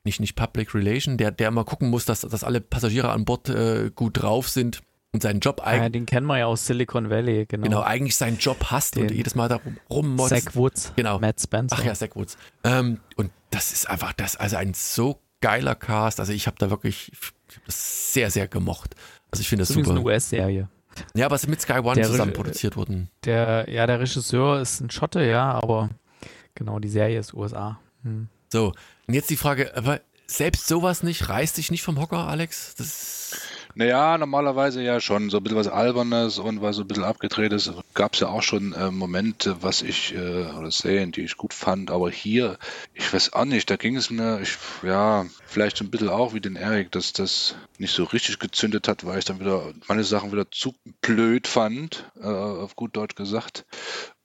nicht 0.04 0.20
nicht 0.20 0.36
Public 0.36 0.74
Relation, 0.74 1.18
der 1.18 1.30
der 1.30 1.50
mal 1.50 1.64
gucken 1.64 1.90
muss, 1.90 2.04
dass 2.04 2.22
dass 2.22 2.44
alle 2.44 2.60
Passagiere 2.60 3.10
an 3.10 3.24
Bord 3.24 3.48
äh, 3.48 3.90
gut 3.94 4.22
drauf 4.22 4.48
sind 4.48 4.80
und 5.12 5.22
seinen 5.22 5.40
Job 5.40 5.60
eigentlich. 5.60 5.82
Ja, 5.82 5.88
den 5.88 6.06
kennen 6.06 6.26
wir 6.26 6.38
ja 6.38 6.46
aus 6.46 6.66
Silicon 6.66 7.10
Valley, 7.10 7.46
genau. 7.46 7.64
Genau, 7.64 7.80
eigentlich 7.80 8.16
seinen 8.16 8.38
Job 8.38 8.70
hasst 8.70 8.96
den 8.96 9.04
und 9.04 9.10
jedes 9.10 9.34
Mal 9.34 9.48
da 9.48 9.60
rummotzt. 9.90 10.30
Zach 10.30 10.54
Woods. 10.54 10.92
Genau. 10.96 11.18
Matt 11.18 11.40
Spencer. 11.40 11.76
Ach 11.78 11.84
ja, 11.84 11.94
Zach 11.94 12.14
Woods. 12.14 12.36
Ähm, 12.64 13.00
und 13.16 13.30
das 13.50 13.72
ist 13.72 13.88
einfach 13.88 14.12
das, 14.12 14.36
also 14.36 14.56
ein 14.56 14.74
so 14.74 15.20
geiler 15.40 15.74
Cast. 15.74 16.20
Also 16.20 16.32
ich 16.32 16.46
habe 16.46 16.56
da 16.58 16.70
wirklich, 16.70 17.12
ich 17.12 17.18
habe 17.56 17.62
das 17.66 18.12
sehr, 18.12 18.30
sehr 18.30 18.48
gemocht. 18.48 18.94
Also 19.30 19.40
ich 19.40 19.48
finde 19.48 19.62
das, 19.62 19.68
das 19.68 19.74
super. 19.74 19.86
Das 19.86 19.94
ist 19.94 19.98
eine 19.98 20.06
US-Serie. 20.06 20.68
Ja, 21.14 21.26
aber 21.26 21.36
es 21.36 21.44
ist 21.44 21.48
mit 21.48 21.60
Sky 21.60 21.78
One 21.78 21.94
der 21.94 22.06
zusammen 22.06 22.32
produziert 22.32 22.76
worden. 22.76 23.10
Der, 23.24 23.68
ja, 23.70 23.86
der 23.86 24.00
Regisseur 24.00 24.60
ist 24.60 24.80
ein 24.80 24.90
Schotte, 24.90 25.24
ja, 25.24 25.50
aber 25.52 25.90
genau, 26.54 26.78
die 26.78 26.88
Serie 26.88 27.18
ist 27.18 27.34
USA. 27.34 27.78
Hm. 28.02 28.28
So, 28.52 28.72
und 29.06 29.14
jetzt 29.14 29.30
die 29.30 29.36
Frage, 29.36 29.76
aber 29.76 30.00
selbst 30.26 30.66
sowas 30.66 31.02
nicht, 31.02 31.28
reißt 31.28 31.56
dich 31.56 31.70
nicht 31.70 31.82
vom 31.82 32.00
Hocker, 32.00 32.28
Alex? 32.28 32.74
Das 32.76 33.32
naja, 33.78 34.18
normalerweise 34.18 34.82
ja 34.82 35.00
schon. 35.00 35.30
So 35.30 35.36
ein 35.36 35.44
bisschen 35.44 35.58
was 35.58 35.68
Albernes 35.68 36.40
und 36.40 36.60
was 36.60 36.74
so 36.74 36.82
ein 36.82 36.88
bisschen 36.88 37.04
abgedrehtes. 37.04 37.72
Gab 37.94 38.14
es 38.14 38.20
ja 38.20 38.26
auch 38.26 38.42
schon 38.42 38.72
äh, 38.72 38.90
Momente, 38.90 39.62
was 39.62 39.82
ich, 39.82 40.16
äh, 40.16 40.46
oder 40.46 40.72
Serien, 40.72 41.12
die 41.12 41.20
ich 41.20 41.36
gut 41.36 41.54
fand. 41.54 41.92
Aber 41.92 42.10
hier, 42.10 42.58
ich 42.94 43.12
weiß 43.12 43.34
auch 43.34 43.44
nicht, 43.44 43.70
da 43.70 43.76
ging 43.76 43.94
es 43.94 44.10
mir, 44.10 44.40
ich, 44.40 44.58
ja, 44.82 45.26
vielleicht 45.46 45.76
so 45.76 45.84
ein 45.84 45.92
bisschen 45.92 46.08
auch 46.08 46.34
wie 46.34 46.40
den 46.40 46.56
Erik, 46.56 46.90
dass 46.90 47.12
das 47.12 47.54
nicht 47.78 47.94
so 47.94 48.02
richtig 48.02 48.40
gezündet 48.40 48.88
hat, 48.88 49.06
weil 49.06 49.20
ich 49.20 49.24
dann 49.24 49.38
wieder 49.38 49.72
meine 49.86 50.02
Sachen 50.02 50.32
wieder 50.32 50.50
zu 50.50 50.74
blöd 51.00 51.46
fand, 51.46 52.10
äh, 52.20 52.26
auf 52.26 52.74
gut 52.74 52.96
Deutsch 52.96 53.14
gesagt. 53.14 53.64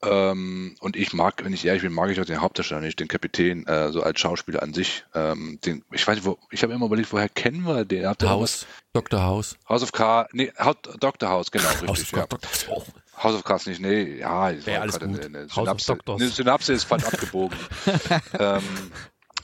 Ähm, 0.04 0.76
und 0.80 0.96
ich 0.96 1.14
mag, 1.14 1.44
wenn 1.44 1.54
ich 1.54 1.66
ehrlich 1.66 1.84
bin, 1.84 1.94
mag 1.94 2.10
ich 2.10 2.20
auch 2.20 2.26
den 2.26 2.42
Hauptdarsteller 2.42 2.82
nicht, 2.82 3.00
den 3.00 3.08
Kapitän, 3.08 3.66
äh, 3.68 3.92
so 3.92 4.02
als 4.02 4.20
Schauspieler 4.20 4.62
an 4.62 4.74
sich. 4.74 5.06
Ähm, 5.14 5.60
den, 5.66 5.84
ich 5.92 6.08
weiß 6.08 6.16
nicht, 6.16 6.26
wo, 6.26 6.38
ich 6.52 6.64
habe 6.64 6.74
immer 6.74 6.88
überlegt, 6.88 7.12
woher 7.14 7.30
kennen 7.30 7.64
wir 7.64 7.86
den? 7.86 8.06
Habt 8.06 8.24
House, 8.24 8.66
Dr. 8.94 9.22
House. 9.22 9.58
House 9.68 9.84
of 9.84 9.92
K, 9.92 10.28
nee, 10.34 10.52
Dr. 11.00 11.30
House, 11.30 11.52
genau, 11.52 11.66
House 11.66 11.84
richtig. 11.84 12.14
Of 12.14 12.20
ja. 12.20 12.26
Dr. 12.28 12.50
Oh. 12.70 12.84
House 13.16 13.36
of 13.36 13.44
Cards 13.44 13.68
nicht, 13.68 13.80
nee, 13.80 14.18
ja, 14.20 14.52
Wäre 14.66 14.82
alles 14.82 15.00
gut. 15.00 15.04
Eine, 15.04 15.26
eine, 15.26 15.48
Synapse, 15.48 15.98
eine 16.08 16.28
Synapse 16.30 16.74
ist 16.74 16.84
falsch 16.84 17.06
abgebogen. 17.06 17.58
ähm, 18.40 18.64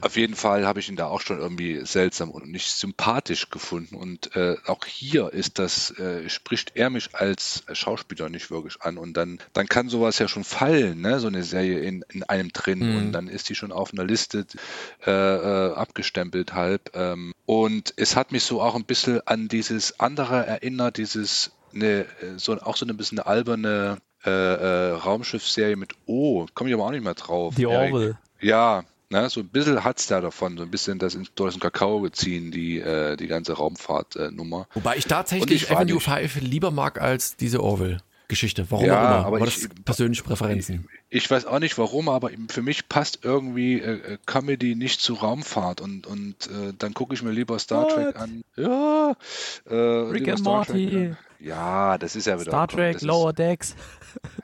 auf 0.02 0.16
jeden 0.16 0.36
Fall 0.36 0.66
habe 0.66 0.80
ich 0.80 0.90
ihn 0.90 0.96
da 0.96 1.08
auch 1.08 1.22
schon 1.22 1.40
irgendwie 1.40 1.86
seltsam 1.86 2.32
und 2.32 2.50
nicht 2.50 2.72
sympathisch 2.72 3.50
gefunden. 3.50 3.96
Und 3.96 4.36
äh, 4.36 4.56
auch 4.66 4.86
hier 4.86 5.34
ist 5.34 5.60
das, 5.60 5.92
äh, 6.00 6.30
spricht 6.30 6.76
er 6.76 6.90
mich 6.90 7.16
als 7.16 7.64
Schauspieler 7.74 8.30
nicht 8.30 8.50
wirklich 8.50 8.82
an. 8.82 8.98
Und 8.98 9.16
dann, 9.16 9.40
dann 9.54 9.68
kann 9.68 9.90
sowas 9.90 10.20
ja 10.20 10.28
schon 10.28 10.44
fallen, 10.44 11.02
ne? 11.02 11.20
so 11.20 11.28
eine 11.28 11.44
Serie 11.44 11.80
in, 11.80 12.06
in 12.12 12.24
einem 12.24 12.54
drin. 12.54 12.80
Mhm. 12.80 12.98
Und 12.98 13.12
dann 13.12 13.28
ist 13.28 13.50
die 13.50 13.56
schon 13.56 13.72
auf 13.72 13.94
einer 13.94 14.06
Liste 14.06 14.46
äh, 15.06 15.12
äh, 15.12 15.74
abgestempelt 15.74 16.54
halb. 16.54 16.92
Ähm, 16.96 17.34
und 17.46 17.94
es 17.98 18.16
hat 18.16 18.32
mich 18.32 18.44
so 18.44 18.62
auch 18.62 18.76
ein 18.76 18.86
bisschen 18.86 19.22
an 19.28 19.48
dieses 19.48 20.00
andere 20.00 20.46
erinnert, 20.46 20.98
dieses 20.98 21.52
eine, 21.74 22.06
so, 22.38 22.60
auch 22.62 22.78
so 22.78 22.86
ein 22.86 22.98
bisschen 22.98 23.20
eine 23.20 23.28
alberne 23.28 23.98
äh, 24.26 24.30
äh, 24.30 24.92
Raumschiffserie 24.92 25.76
mit 25.76 25.94
O. 26.06 26.46
Komme 26.54 26.70
ich 26.70 26.74
aber 26.74 26.86
auch 26.86 26.92
nicht 26.92 27.04
mehr 27.04 27.14
drauf. 27.14 27.56
Die 27.56 27.66
Orville. 27.66 28.18
Ja, 28.42 28.84
na, 29.10 29.28
so 29.30 29.40
ein 29.40 29.48
bisschen 29.48 29.84
hat 29.84 30.00
es 30.00 30.08
da 30.08 30.22
davon, 30.22 30.58
so 30.58 30.64
ein 30.64 30.72
bisschen 30.72 31.00
das 31.00 31.18
durch 31.36 31.56
den 31.56 31.60
Kakao 31.60 32.02
geziehen, 32.02 32.52
die, 32.52 32.80
äh, 32.80 33.16
die 33.18 33.28
ganze 33.28 33.54
Raumfahrtnummer. 33.54 34.68
Äh, 34.72 34.76
Wobei 34.76 34.98
ich 34.98 35.06
tatsächlich 35.06 35.64
ich 35.64 35.72
Avenue 35.72 36.00
5 36.00 36.42
lieber 36.42 36.72
mag 36.72 37.02
als 37.02 37.36
diese 37.36 37.64
Orville. 37.64 38.02
Geschichte. 38.28 38.70
Warum 38.70 38.86
ja, 38.86 38.94
auch 38.94 39.00
immer? 39.00 39.26
Aber, 39.26 39.38
aber 39.38 39.48
ich, 39.48 39.62
das 39.62 39.70
persönliche 39.84 40.24
Präferenzen. 40.24 40.88
Ich, 41.10 41.30
weiß 41.30 41.46
auch 41.46 41.60
nicht 41.60 41.78
warum, 41.78 42.10
aber 42.10 42.32
für 42.50 42.62
mich 42.62 42.88
passt 42.88 43.20
irgendwie 43.24 43.80
äh, 43.80 44.14
äh, 44.14 44.18
Comedy 44.26 44.76
nicht 44.76 45.02
zu 45.02 45.16
Raumfahrt 45.16 45.82
und, 45.82 46.06
und 46.06 46.48
äh, 46.48 46.74
dann 46.78 46.94
gucke 46.94 47.14
ich 47.14 47.24
mir 47.24 47.32
lieber 47.32 47.58
Star 47.60 47.84
What? 47.84 47.94
Trek 47.94 48.16
an. 48.16 48.44
Ja. 48.56 49.16
Äh, 49.70 49.76
Rick 49.76 50.28
and 50.30 50.44
Morty. 50.44 50.90
Trek, 50.90 51.18
ja, 51.40 51.98
das 51.98 52.18
ist 52.18 52.28
ja 52.28 52.40
wieder. 52.40 52.52
Star 52.52 52.68
Trek, 52.68 53.02
Lower 53.02 53.34
Decks. 53.34 53.76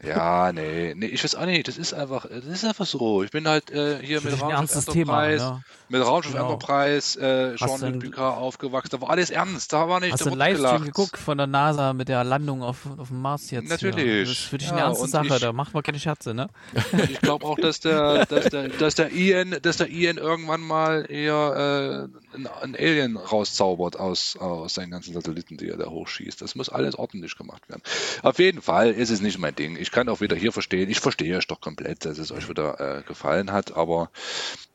Ja, 0.03 0.51
nee, 0.51 0.93
nee, 0.95 1.07
ich 1.07 1.23
weiß 1.23 1.33
auch 1.33 1.45
nicht, 1.45 1.67
das 1.67 1.79
ist 1.79 1.93
einfach, 1.93 2.27
das 2.29 2.45
ist 2.45 2.63
einfach 2.65 2.85
so. 2.85 3.23
Ich 3.23 3.31
bin 3.31 3.47
halt 3.47 3.71
äh, 3.71 3.97
hier 3.99 4.21
mit 4.21 4.39
Raumschiff 4.39 4.87
Enterprise, 4.87 5.43
ja. 5.43 5.61
mit 5.89 6.05
Raumschiff 6.05 6.33
genau. 6.33 6.53
Enterprise, 6.53 7.19
äh, 7.19 7.55
Jean-Luc 7.55 7.99
Picard 7.99 8.37
aufgewachsen, 8.37 8.89
da 8.91 9.01
war 9.01 9.09
alles 9.09 9.31
ernst, 9.31 9.73
da 9.73 9.89
war 9.89 9.99
nicht 9.99 10.13
Hast 10.13 10.25
du 10.25 10.29
einen 10.29 10.37
Livestream 10.37 10.85
geguckt 10.85 11.17
von 11.17 11.39
der 11.39 11.47
NASA 11.47 11.93
mit 11.93 12.09
der 12.09 12.23
Landung 12.23 12.61
auf, 12.61 12.85
auf 12.97 13.07
dem 13.07 13.21
Mars 13.21 13.49
jetzt? 13.49 13.69
Natürlich. 13.69 14.05
Ja. 14.05 14.19
Das 14.21 14.29
ist 14.29 14.41
für 14.41 14.59
dich 14.59 14.71
eine 14.71 14.81
ernste 14.81 15.07
Sache, 15.07 15.33
ich, 15.33 15.39
da 15.39 15.51
macht 15.51 15.73
man 15.73 15.81
keine 15.81 15.99
Scherze, 15.99 16.35
ne? 16.35 16.47
Ich 17.09 17.21
glaube 17.21 17.45
auch, 17.45 17.57
dass 17.57 17.79
der, 17.79 18.25
dass 18.25 18.49
der, 18.49 18.69
dass 18.69 18.95
der 18.95 19.11
Ian, 19.11 19.55
dass 19.61 19.77
der 19.77 19.89
Ian 19.89 20.17
irgendwann 20.17 20.61
mal 20.61 21.05
eher 21.09 22.09
äh, 22.11 22.24
ein 22.61 22.75
Alien 22.75 23.17
rauszaubert 23.17 23.97
aus, 23.99 24.37
aus 24.37 24.73
seinen 24.73 24.91
ganzen 24.91 25.13
Satelliten, 25.13 25.57
die 25.57 25.69
er 25.69 25.77
da 25.77 25.87
hochschießt. 25.87 26.41
Das 26.41 26.55
muss 26.55 26.69
alles 26.69 26.95
ordentlich 26.95 27.37
gemacht 27.37 27.67
werden. 27.69 27.81
Auf 28.21 28.39
jeden 28.39 28.61
Fall 28.61 28.91
ist 28.91 29.09
es 29.09 29.21
nicht 29.21 29.39
mein 29.39 29.55
Ding. 29.55 29.77
Ich 29.77 29.91
kann 29.91 30.09
auch 30.09 30.21
wieder 30.21 30.35
hier 30.35 30.51
verstehen, 30.51 30.89
ich 30.89 30.99
verstehe 30.99 31.37
es 31.37 31.47
doch 31.47 31.61
komplett, 31.61 32.05
dass 32.05 32.17
es 32.17 32.31
euch 32.31 32.49
wieder 32.49 32.79
äh, 32.79 33.03
gefallen 33.03 33.51
hat, 33.51 33.75
aber 33.75 34.09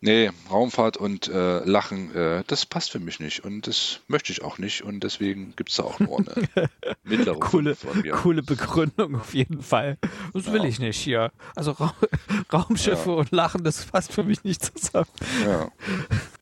nee, 0.01 0.31
Raumfahrt 0.51 0.97
und 0.97 1.29
äh, 1.29 1.65
Lachen, 1.65 2.15
äh, 2.15 2.45
das 2.47 2.67
passt 2.67 2.91
für 2.91 3.01
mich 3.01 3.21
nicht 3.21 3.45
und 3.45 3.67
das 3.67 4.01
möchte 4.09 4.33
ich 4.33 4.43
auch 4.43 4.59
nicht 4.59 4.83
und 4.83 5.05
deswegen 5.05 5.55
gibt 5.57 5.71
es 5.71 5.77
da 5.77 5.85
auch 5.85 6.01
nur 6.01 6.19
eine 6.19 6.69
mittlere 7.05 7.39
coole, 7.39 7.75
von 7.75 8.01
mir. 8.01 8.13
Coole 8.13 8.43
Begründung 8.43 9.17
auf 9.17 9.35
jeden 9.35 9.63
Fall. 9.63 9.99
Das 10.33 10.47
ja. 10.47 10.53
will 10.53 10.65
ich 10.65 10.79
nicht 10.79 10.99
hier. 10.99 11.33
Also 11.55 11.73
Ra 11.73 11.95
Raumschiffe 12.53 13.11
ja. 13.11 13.17
und 13.17 13.31
Lachen, 13.31 13.65
das 13.65 13.85
passt 13.85 14.13
für 14.13 14.25
mich 14.25 14.45
nicht 14.45 14.65
zusammen. 14.65 15.09
Ja. 15.45 15.71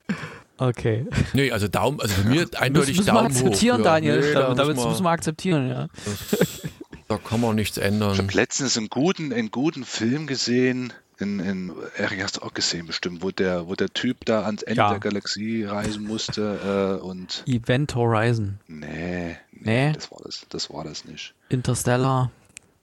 Okay. 0.59 1.07
Nee, 1.33 1.53
also 1.53 1.69
Daumen, 1.69 2.01
also 2.01 2.15
für 2.15 2.29
mir 2.29 2.49
eindeutig 2.59 2.97
müssen, 2.97 2.99
müssen 2.99 3.07
Daumen 3.07 3.35
wir 3.35 3.47
akzeptieren, 3.47 3.79
hoch. 3.79 3.85
Daniel. 3.85 4.21
Nee, 4.21 4.33
damit, 4.33 4.59
damit 4.59 4.77
müssen 4.77 5.05
wir 5.05 5.11
akzeptieren, 5.11 5.69
ja. 5.69 5.89
Das, 6.05 6.63
da 7.09 7.17
kann 7.17 7.41
man 7.41 7.55
nichts 7.55 7.79
ändern. 7.79 8.13
Ich 8.13 8.19
habe 8.19 8.33
letztens 8.33 8.77
einen 8.77 8.89
guten, 8.89 9.33
einen 9.33 9.51
guten 9.51 9.85
Film 9.85 10.27
gesehen. 10.27 10.93
In, 11.21 11.41
in, 11.41 11.73
Erik, 11.97 12.23
hast 12.23 12.37
du 12.37 12.43
auch 12.43 12.55
gesehen 12.55 12.87
bestimmt, 12.87 13.23
wo 13.23 13.31
der, 13.31 13.67
wo 13.67 13.75
der 13.75 13.89
Typ 13.89 14.25
da 14.25 14.43
ans 14.43 14.63
Ende 14.63 14.83
ja. 14.83 14.91
der 14.91 15.01
Galaxie 15.01 15.65
reisen 15.65 16.05
musste 16.05 16.99
äh, 17.01 17.05
und. 17.05 17.43
Event 17.47 17.95
Horizon. 17.95 18.61
Nee, 18.69 19.37
nee, 19.51 19.89
nee, 19.89 19.93
Das 19.93 20.13
war 20.13 20.19
das, 20.23 20.47
das 20.49 20.71
war 20.71 20.85
das 20.85 21.05
nicht. 21.05 21.35
Interstellar. 21.49 22.31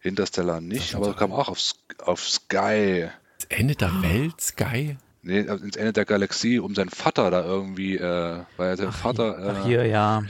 Interstellar 0.02 0.60
nicht, 0.60 0.96
aber 0.96 1.14
kam 1.14 1.32
auch 1.32 1.48
auf, 1.48 1.60
auf 2.00 2.28
Sky. 2.28 3.10
Das 3.40 3.48
Ende 3.50 3.76
der 3.76 4.02
Welt, 4.02 4.42
Sky? 4.42 4.98
Nee, 5.26 5.40
ins 5.40 5.76
Ende 5.76 5.94
der 5.94 6.06
Galaxie, 6.06 6.60
um 6.60 6.76
seinen 6.76 6.90
Vater 6.90 7.32
da 7.32 7.44
irgendwie, 7.44 7.98
äh, 7.98 8.44
weil 8.58 8.78
sein 8.78 8.88
ach, 8.90 8.96
Vater 8.96 9.38
äh, 9.38 9.52
ach 9.52 9.66
hier, 9.66 9.86
ja. 9.86 10.24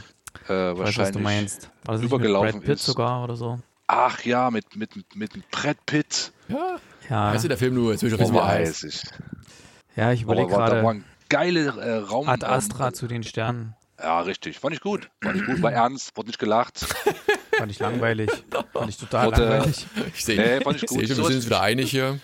Äh, 0.48 0.50
wahrscheinlich 0.50 0.86
weiß, 0.86 0.98
was 0.98 1.12
du 1.12 1.20
meinst. 1.20 1.70
War 1.84 1.96
das 1.96 2.04
übergelaufen 2.04 2.46
mit 2.46 2.54
Brad 2.56 2.66
Pitt 2.66 2.76
ist. 2.76 2.86
sogar 2.86 3.24
oder 3.24 3.36
so? 3.36 3.60
Ach 3.88 4.24
ja, 4.24 4.50
mit, 4.50 4.76
mit, 4.76 4.92
mit 5.16 5.52
Brad 5.52 5.78
Pitt. 5.86 6.32
Ja. 6.48 6.78
ja. 7.10 7.34
Weißt 7.34 7.44
du, 7.44 7.48
der 7.50 7.58
Film 7.58 7.76
nur, 7.76 7.92
jetzt 7.92 8.02
will 8.02 8.10
ich 8.10 8.16
auch 8.16 8.20
wissen, 8.20 8.34
wie 8.34 8.40
weiß 8.40 8.84
ich. 8.84 9.04
Ja, 9.96 10.12
ich 10.12 10.24
überlege 10.24 10.48
gerade. 10.48 10.78
Da 10.78 10.84
waren 10.84 11.06
geile 11.30 11.68
äh, 11.68 11.98
Raum. 11.98 12.28
Ad 12.28 12.46
Astra 12.46 12.88
ähm, 12.88 12.94
zu 12.94 13.08
den 13.08 13.24
Sternen. 13.24 13.76
Ja, 14.00 14.22
richtig. 14.22 14.60
Fand 14.60 14.76
ich 14.76 14.82
gut. 14.82 15.10
Fand 15.22 15.38
ich 15.38 15.46
gut. 15.46 15.62
War 15.62 15.72
ernst, 15.72 16.18
wurde 16.18 16.28
nicht 16.28 16.40
gelacht. 16.40 16.80
Fand 17.58 17.72
ich 17.72 17.80
langweilig. 17.80 18.30
Fand 18.74 18.90
ich 18.90 18.98
total 18.98 19.28
wurde, 19.28 19.46
langweilig. 19.46 19.86
Ich 20.14 20.26
sehe, 20.26 20.38
nee, 20.38 20.62
fand 20.62 20.84
ich 20.84 20.90
gut. 20.90 21.00
Seh, 21.00 21.08
wir 21.08 21.16
sind 21.16 21.26
uns 21.26 21.46
wieder 21.46 21.62
einig 21.62 21.92
hier. 21.92 22.20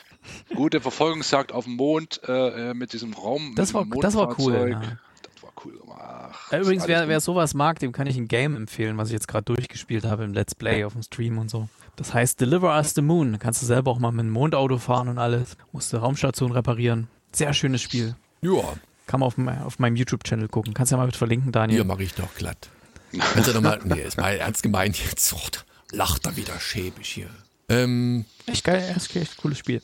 Gute 0.56 0.82
Verfolgungsjagd 0.82 1.52
auf 1.52 1.66
dem 1.66 1.76
Mond 1.76 2.22
äh, 2.28 2.74
mit 2.74 2.94
diesem 2.94 3.14
Raum. 3.14 3.54
Das 3.56 3.74
war, 3.74 3.86
das 4.02 4.16
war 4.16 4.38
cool. 4.40 4.70
Ja. 4.72 4.80
Das 5.22 5.44
war 5.44 5.52
cool 5.66 5.78
gemacht. 5.78 6.52
Übrigens, 6.52 6.88
wer, 6.88 7.08
wer 7.08 7.20
sowas 7.20 7.54
mag, 7.54 7.80
dem 7.80 7.92
kann 7.92 8.08
ich 8.08 8.18
ein 8.18 8.28
Game 8.28 8.56
empfehlen, 8.56 8.98
was 8.98 9.10
ich 9.10 9.14
jetzt 9.14 9.28
gerade 9.28 9.46
durchgespielt 9.46 10.06
habe 10.06 10.24
im 10.24 10.34
Let's 10.34 10.56
Play 10.56 10.84
auf 10.84 10.94
dem 10.94 11.04
Stream 11.04 11.38
und 11.38 11.50
so. 11.50 11.70
Das 11.96 12.14
heißt 12.14 12.40
Deliver 12.40 12.76
Us 12.76 12.94
the 12.94 13.02
Moon. 13.02 13.38
Kannst 13.40 13.62
du 13.62 13.66
selber 13.66 13.92
auch 13.92 14.00
mal 14.00 14.12
mit 14.12 14.22
einem 14.22 14.32
Mondauto 14.32 14.78
fahren 14.78 15.08
und 15.08 15.18
alles. 15.18 15.58
Musst 15.72 15.92
du 15.94 15.98
Raumstation 15.98 16.52
reparieren. 16.52 17.08
Sehr 17.32 17.54
schönes 17.54 17.82
Spiel. 17.82 18.16
Ja. 18.42 18.62
Kann 19.08 19.20
man 19.20 19.28
auf, 19.28 19.38
auf 19.66 19.80
meinem 19.80 19.96
YouTube-Channel 19.96 20.48
gucken. 20.48 20.74
Kannst 20.74 20.92
du 20.92 20.96
ja 20.96 20.98
mal 20.98 21.06
mit 21.06 21.16
verlinken, 21.16 21.52
Daniel. 21.52 21.80
Ja, 21.80 21.84
mache 21.84 22.04
ich 22.04 22.14
doch 22.14 22.34
glatt. 22.36 22.70
Kannst 23.18 23.50
du 23.50 23.54
nochmal, 23.54 23.80
nee, 23.84 24.02
ist 24.02 24.18
mal 24.18 24.38
ernst 24.38 24.64
gemeint 24.64 24.98
jetzt. 25.04 25.36
Lacht 25.92 26.26
er 26.26 26.38
wieder 26.38 26.58
schäbig 26.60 27.08
hier. 27.08 27.30
Ähm, 27.72 28.26
echt 28.46 28.64
geil, 28.64 28.94
echt, 28.96 29.16
echt 29.16 29.38
cooles 29.38 29.58
Spiel. 29.58 29.82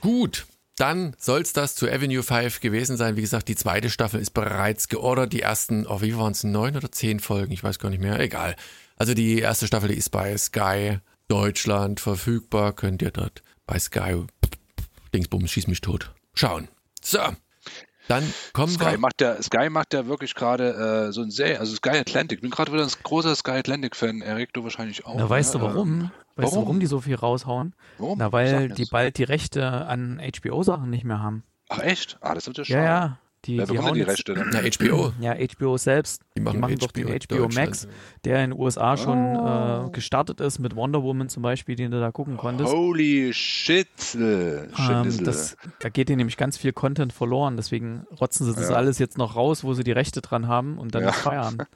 Gut, 0.00 0.46
dann 0.76 1.14
soll 1.18 1.42
es 1.42 1.52
das 1.52 1.74
zu 1.76 1.88
Avenue 1.88 2.22
5 2.22 2.60
gewesen 2.60 2.96
sein. 2.96 3.16
Wie 3.16 3.20
gesagt, 3.20 3.48
die 3.48 3.56
zweite 3.56 3.90
Staffel 3.90 4.20
ist 4.20 4.32
bereits 4.32 4.88
geordert. 4.88 5.32
Die 5.32 5.42
ersten, 5.42 5.86
oh, 5.86 6.02
wie 6.02 6.16
waren 6.16 6.32
es, 6.32 6.44
neun 6.44 6.76
oder 6.76 6.90
zehn 6.90 7.20
Folgen? 7.20 7.52
Ich 7.52 7.62
weiß 7.62 7.78
gar 7.78 7.90
nicht 7.90 8.02
mehr. 8.02 8.18
Egal. 8.20 8.56
Also 8.96 9.14
die 9.14 9.38
erste 9.38 9.66
Staffel 9.66 9.88
die 9.88 9.96
ist 9.96 10.10
bei 10.10 10.36
Sky 10.36 10.98
Deutschland 11.28 12.00
verfügbar. 12.00 12.72
Könnt 12.72 13.02
ihr 13.02 13.10
dort 13.10 13.42
bei 13.66 13.78
Sky 13.78 14.24
Dingsbums 15.14 15.50
schieß 15.50 15.68
mich 15.68 15.80
tot 15.80 16.12
schauen. 16.34 16.68
So, 17.00 17.20
dann 18.08 18.24
kommen 18.52 18.72
Sky 18.72 18.92
wir. 18.92 18.98
Macht 18.98 19.20
der, 19.20 19.42
Sky 19.42 19.70
macht 19.70 19.94
ja 19.94 20.06
wirklich 20.06 20.34
gerade 20.34 21.06
äh, 21.08 21.12
so 21.12 21.22
ein 21.22 21.30
sehr, 21.30 21.60
also 21.60 21.74
Sky 21.74 21.98
Atlantic. 21.98 22.38
Ich 22.38 22.42
bin 22.42 22.50
gerade 22.50 22.72
wieder 22.72 22.82
ein 22.82 22.90
großer 23.02 23.34
Sky 23.34 23.52
Atlantic-Fan. 23.52 24.20
Erik, 24.20 24.52
du 24.52 24.62
wahrscheinlich 24.62 25.06
auch. 25.06 25.16
Na, 25.16 25.28
weißt 25.28 25.54
ne? 25.54 25.60
du 25.60 25.66
warum? 25.66 25.88
Ähm, 25.88 26.10
weißt 26.36 26.52
warum? 26.52 26.52
du, 26.52 26.60
warum 26.66 26.80
die 26.80 26.86
so 26.86 27.00
viel 27.00 27.14
raushauen? 27.14 27.74
Warum? 27.98 28.18
Na, 28.18 28.32
weil 28.32 28.68
die 28.68 28.86
bald 28.86 29.18
die 29.18 29.24
Rechte 29.24 29.66
an 29.66 30.20
HBO-Sachen 30.20 30.90
nicht 30.90 31.04
mehr 31.04 31.22
haben. 31.22 31.44
Ach 31.68 31.80
echt? 31.80 32.18
Ah, 32.20 32.34
das 32.34 32.46
wird 32.46 32.58
ja 32.58 32.64
schade. 32.64 32.78
Ja, 32.80 32.84
ja. 32.84 33.18
Die, 33.44 33.58
Wer 33.58 33.66
die 33.66 33.78
hauen 33.78 33.94
die 33.94 34.02
Rechte 34.02 34.34
dann? 34.34 34.50
Ja, 34.52 34.60
HBO. 34.60 35.12
Ja, 35.20 35.34
HBO 35.34 35.76
selbst. 35.76 36.22
Die 36.36 36.40
machen, 36.40 36.54
die 36.54 36.60
machen 36.60 36.78
doch 36.78 36.92
den 36.92 37.08
HBO 37.08 37.48
Max, 37.48 37.86
der 38.24 38.42
in 38.42 38.50
den 38.50 38.58
USA 38.58 38.96
schon 38.96 39.18
oh. 39.36 39.86
äh, 39.86 39.90
gestartet 39.90 40.40
ist 40.40 40.58
mit 40.58 40.74
Wonder 40.76 41.02
Woman 41.02 41.28
zum 41.28 41.42
Beispiel, 41.42 41.76
den 41.76 41.90
du 41.90 42.00
da 42.00 42.10
gucken 42.10 42.36
konntest. 42.36 42.72
Holy 42.72 43.32
shit. 43.34 43.88
Ähm, 44.14 45.24
das, 45.24 45.56
da 45.78 45.88
geht 45.88 46.08
dir 46.08 46.16
nämlich 46.16 46.36
ganz 46.36 46.56
viel 46.56 46.72
Content 46.72 47.12
verloren, 47.12 47.56
deswegen 47.56 48.06
rotzen 48.20 48.46
sie 48.46 48.54
das 48.54 48.70
ja. 48.70 48.76
alles 48.76 48.98
jetzt 48.98 49.18
noch 49.18 49.36
raus, 49.36 49.62
wo 49.62 49.74
sie 49.74 49.84
die 49.84 49.92
Rechte 49.92 50.22
dran 50.22 50.48
haben 50.48 50.78
und 50.78 50.94
dann 50.94 51.02
ja. 51.02 51.12
Feierabend. 51.12 51.66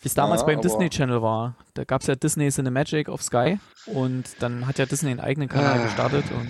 Wie 0.00 0.08
es 0.08 0.14
damals 0.14 0.40
ja, 0.40 0.48
beim 0.48 0.60
Disney 0.60 0.90
Channel 0.90 1.22
war. 1.22 1.54
Da 1.74 1.84
gab 1.84 2.00
es 2.00 2.08
ja 2.08 2.16
Disney 2.16 2.50
Cinemagic 2.50 3.08
auf 3.08 3.22
Sky 3.22 3.60
und 3.86 4.24
dann 4.40 4.66
hat 4.66 4.78
ja 4.78 4.84
Disney 4.84 5.10
einen 5.10 5.20
eigenen 5.20 5.48
Kanal 5.48 5.78
ah. 5.78 5.84
gestartet 5.84 6.24
und 6.32 6.48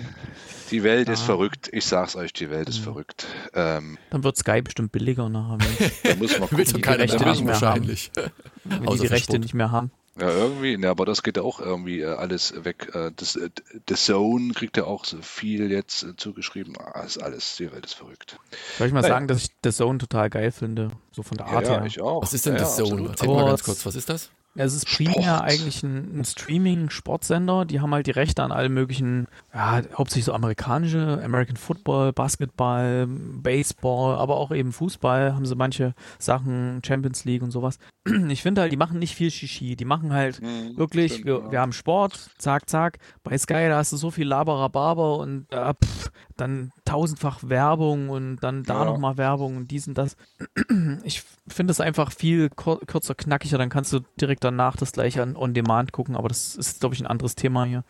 die 0.73 0.83
Welt 0.83 1.07
ah. 1.07 1.13
ist 1.13 1.21
verrückt. 1.21 1.69
Ich 1.71 1.85
sag's 1.85 2.15
euch, 2.15 2.33
die 2.33 2.49
Welt 2.49 2.67
ist 2.67 2.79
mhm. 2.79 2.83
verrückt. 2.83 3.27
Ähm, 3.53 3.97
dann 4.09 4.23
wird 4.23 4.37
Sky 4.37 4.61
bestimmt 4.61 4.91
billiger 4.91 5.29
nachher. 5.29 5.59
da 6.03 6.15
muss 6.15 6.39
man 6.39 6.49
gucken, 6.49 6.65
die, 6.65 6.81
die 6.81 6.89
Rechte 6.89 7.25
nicht 7.25 7.43
mehr 7.43 7.53
wahrscheinlich. 7.53 8.11
haben. 8.17 8.31
Wenn 8.63 8.85
die, 8.87 8.99
die 8.99 9.07
Rechte 9.07 9.39
nicht 9.39 9.53
mehr 9.53 9.71
haben. 9.71 9.91
Ja, 10.19 10.29
irgendwie, 10.29 10.77
ne, 10.77 10.89
aber 10.89 11.05
das 11.05 11.23
geht 11.23 11.37
ja 11.37 11.43
auch 11.43 11.59
irgendwie 11.59 12.01
äh, 12.01 12.13
alles 12.13 12.53
weg. 12.63 12.91
Äh, 12.93 13.11
das, 13.15 13.35
äh, 13.35 13.49
The 13.87 13.95
Zone 13.95 14.53
kriegt 14.53 14.77
ja 14.77 14.85
auch 14.85 15.05
so 15.05 15.21
viel 15.21 15.71
jetzt 15.71 16.03
äh, 16.03 16.15
zugeschrieben. 16.15 16.75
Ah, 16.77 17.01
ist 17.01 17.21
alles, 17.21 17.55
die 17.57 17.71
Welt 17.71 17.85
ist 17.85 17.93
verrückt. 17.93 18.39
Soll 18.77 18.87
ich 18.87 18.93
mal 18.93 19.01
naja. 19.01 19.13
sagen, 19.13 19.27
dass 19.27 19.43
ich 19.43 19.49
The 19.63 19.71
Zone 19.71 19.97
total 19.99 20.29
geil 20.29 20.51
finde? 20.51 20.91
So 21.11 21.23
von 21.23 21.37
der 21.37 21.47
Art 21.47 21.65
ja, 21.65 21.79
her. 21.79 21.85
ich 21.85 21.99
auch. 21.99 22.21
Was 22.21 22.33
ist 22.33 22.45
denn 22.45 22.57
ja, 22.57 22.65
The 22.65 22.83
Zone? 22.83 23.09
Erzähl 23.09 23.27
mal 23.27 23.45
ganz 23.45 23.63
kurz, 23.63 23.85
was 23.85 23.95
ist 23.95 24.09
das? 24.09 24.29
Es 24.55 24.75
ist 24.75 24.85
primär 24.85 25.43
eigentlich 25.43 25.81
ein, 25.81 26.19
ein 26.19 26.25
Streaming-Sportsender. 26.25 27.65
Die 27.65 27.81
haben 27.81 27.93
halt 27.93 28.05
die 28.05 28.11
Rechte 28.11 28.43
an 28.43 28.51
allen 28.51 28.73
möglichen, 28.73 29.27
ja, 29.53 29.81
hauptsächlich 29.95 30.25
so 30.25 30.33
amerikanische, 30.33 31.19
American 31.23 31.57
Football, 31.57 32.13
Basketball, 32.13 33.07
Baseball, 33.07 34.15
aber 34.15 34.37
auch 34.37 34.51
eben 34.51 34.71
Fußball 34.71 35.33
haben 35.33 35.45
sie 35.45 35.55
manche 35.55 35.95
Sachen, 36.19 36.81
Champions 36.85 37.25
League 37.25 37.41
und 37.41 37.51
sowas. 37.51 37.79
Ich 38.33 38.41
finde 38.41 38.61
halt, 38.61 38.71
die 38.71 38.77
machen 38.77 38.99
nicht 38.99 39.15
viel 39.15 39.31
Shishi. 39.31 39.75
Die 39.75 39.85
machen 39.85 40.11
halt 40.11 40.41
mhm, 40.41 40.75
wirklich, 40.75 41.13
stimmt, 41.13 41.25
wir, 41.25 41.39
ja. 41.39 41.51
wir, 41.51 41.59
haben 41.61 41.71
Sport, 41.71 42.31
zack, 42.37 42.69
zack. 42.69 42.99
Bei 43.23 43.37
Sky, 43.37 43.69
da 43.69 43.77
hast 43.77 43.93
du 43.93 43.97
so 43.97 44.11
viel 44.11 44.27
Laberer 44.27 44.69
Barber 44.69 45.17
und 45.19 45.51
äh, 45.51 45.73
pff, 45.73 46.11
dann 46.35 46.71
tausendfach 46.85 47.39
Werbung 47.43 48.09
und 48.09 48.37
dann 48.37 48.63
da 48.63 48.79
ja. 48.79 48.85
nochmal 48.85 49.17
Werbung 49.17 49.57
und 49.57 49.71
dies 49.71 49.87
und 49.87 49.97
das. 49.97 50.17
Ich 51.03 51.23
finde 51.47 51.71
es 51.71 51.81
einfach 51.81 52.11
viel 52.11 52.49
kürzer, 52.49 53.15
knackiger. 53.15 53.57
Dann 53.57 53.69
kannst 53.69 53.93
du 53.93 53.99
direkt 54.19 54.42
danach 54.43 54.75
das 54.75 54.91
gleiche 54.91 55.21
an 55.21 55.35
On 55.35 55.53
Demand 55.53 55.91
gucken, 55.91 56.15
aber 56.15 56.27
das 56.27 56.55
ist, 56.55 56.79
glaube 56.79 56.95
ich, 56.95 57.01
ein 57.01 57.07
anderes 57.07 57.35
Thema 57.35 57.65
hier. 57.65 57.83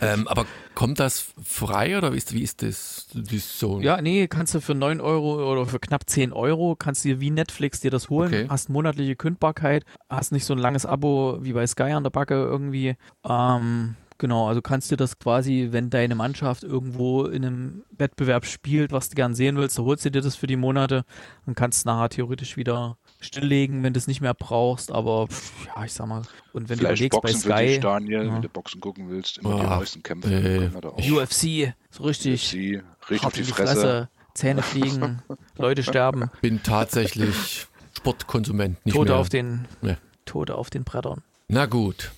Ähm, 0.00 0.28
aber 0.28 0.46
kommt 0.74 1.00
das 1.00 1.32
frei 1.42 1.96
oder 1.96 2.12
wie 2.12 2.18
ist, 2.18 2.34
wie 2.34 2.42
ist 2.42 2.62
das 2.62 3.06
wie 3.14 3.38
so? 3.38 3.80
Ja, 3.80 4.02
nee, 4.02 4.26
kannst 4.28 4.54
du 4.54 4.60
für 4.60 4.74
9 4.74 5.00
Euro 5.00 5.50
oder 5.50 5.66
für 5.66 5.78
knapp 5.78 6.08
10 6.08 6.32
Euro 6.32 6.76
kannst 6.76 7.04
du 7.04 7.08
dir 7.08 7.20
wie 7.20 7.30
Netflix 7.30 7.80
dir 7.80 7.90
das 7.90 8.10
holen, 8.10 8.28
okay. 8.28 8.46
hast 8.48 8.68
monatliche 8.68 9.16
Kündbarkeit, 9.16 9.84
hast 10.10 10.32
nicht 10.32 10.44
so 10.44 10.54
ein 10.54 10.58
langes 10.58 10.84
Abo 10.84 11.38
wie 11.40 11.52
bei 11.52 11.66
Sky 11.66 11.92
an 11.92 12.02
der 12.02 12.10
Backe 12.10 12.34
irgendwie. 12.34 12.96
Ähm, 13.26 13.96
Genau, 14.18 14.48
also 14.48 14.62
kannst 14.62 14.90
du 14.90 14.96
das 14.96 15.18
quasi, 15.18 15.68
wenn 15.72 15.90
deine 15.90 16.14
Mannschaft 16.14 16.64
irgendwo 16.64 17.24
in 17.24 17.44
einem 17.44 17.84
Wettbewerb 17.90 18.46
spielt, 18.46 18.90
was 18.90 19.10
du 19.10 19.14
gern 19.14 19.34
sehen 19.34 19.56
willst, 19.56 19.76
so 19.76 19.84
holst 19.84 20.06
du 20.06 20.10
dir 20.10 20.22
das 20.22 20.36
für 20.36 20.46
die 20.46 20.56
Monate 20.56 21.04
und 21.44 21.54
kannst 21.54 21.84
nachher 21.84 22.08
theoretisch 22.08 22.56
wieder 22.56 22.96
stilllegen, 23.20 23.82
wenn 23.82 23.92
du 23.92 23.98
es 23.98 24.06
nicht 24.06 24.20
mehr 24.20 24.34
brauchst, 24.34 24.92
aber 24.92 25.26
pff, 25.28 25.66
ja, 25.66 25.84
ich 25.84 25.92
sag 25.92 26.06
mal, 26.06 26.22
und 26.52 26.68
wenn 26.68 26.78
Vielleicht 26.78 27.00
du 27.00 27.04
überlegst 27.06 27.20
Boxen 27.22 27.50
bei 27.50 27.74
Sky, 27.74 27.80
Daniel, 27.80 28.26
ja. 28.26 28.34
wenn 28.34 28.42
du 28.42 28.48
Boxen 28.48 28.80
gucken 28.80 29.08
willst, 29.08 29.38
immer 29.38 29.56
oh, 29.56 29.60
die 29.60 29.66
neuesten 29.66 30.02
Kämpfe. 30.02 30.30
Äh, 30.30 31.10
UFC, 31.10 31.74
so 31.90 32.04
richtig, 32.04 32.46
UFC, 32.46 32.82
richtig 33.10 33.26
auf 33.26 33.32
die, 33.32 33.42
die 33.42 33.52
Fresse. 33.52 33.74
Fresse. 33.74 34.08
Zähne 34.34 34.62
fliegen, 34.62 35.22
Leute 35.56 35.82
sterben. 35.82 36.30
Bin 36.42 36.62
tatsächlich 36.62 37.66
Sportkonsument, 37.96 38.84
nicht 38.84 38.94
Tote 38.94 39.12
mehr. 39.12 39.20
auf 39.20 39.28
den, 39.30 39.66
ja. 39.80 39.96
Tote 40.26 40.56
auf 40.56 40.68
den 40.68 40.84
Brettern. 40.84 41.22
Na 41.48 41.66
gut. 41.66 42.10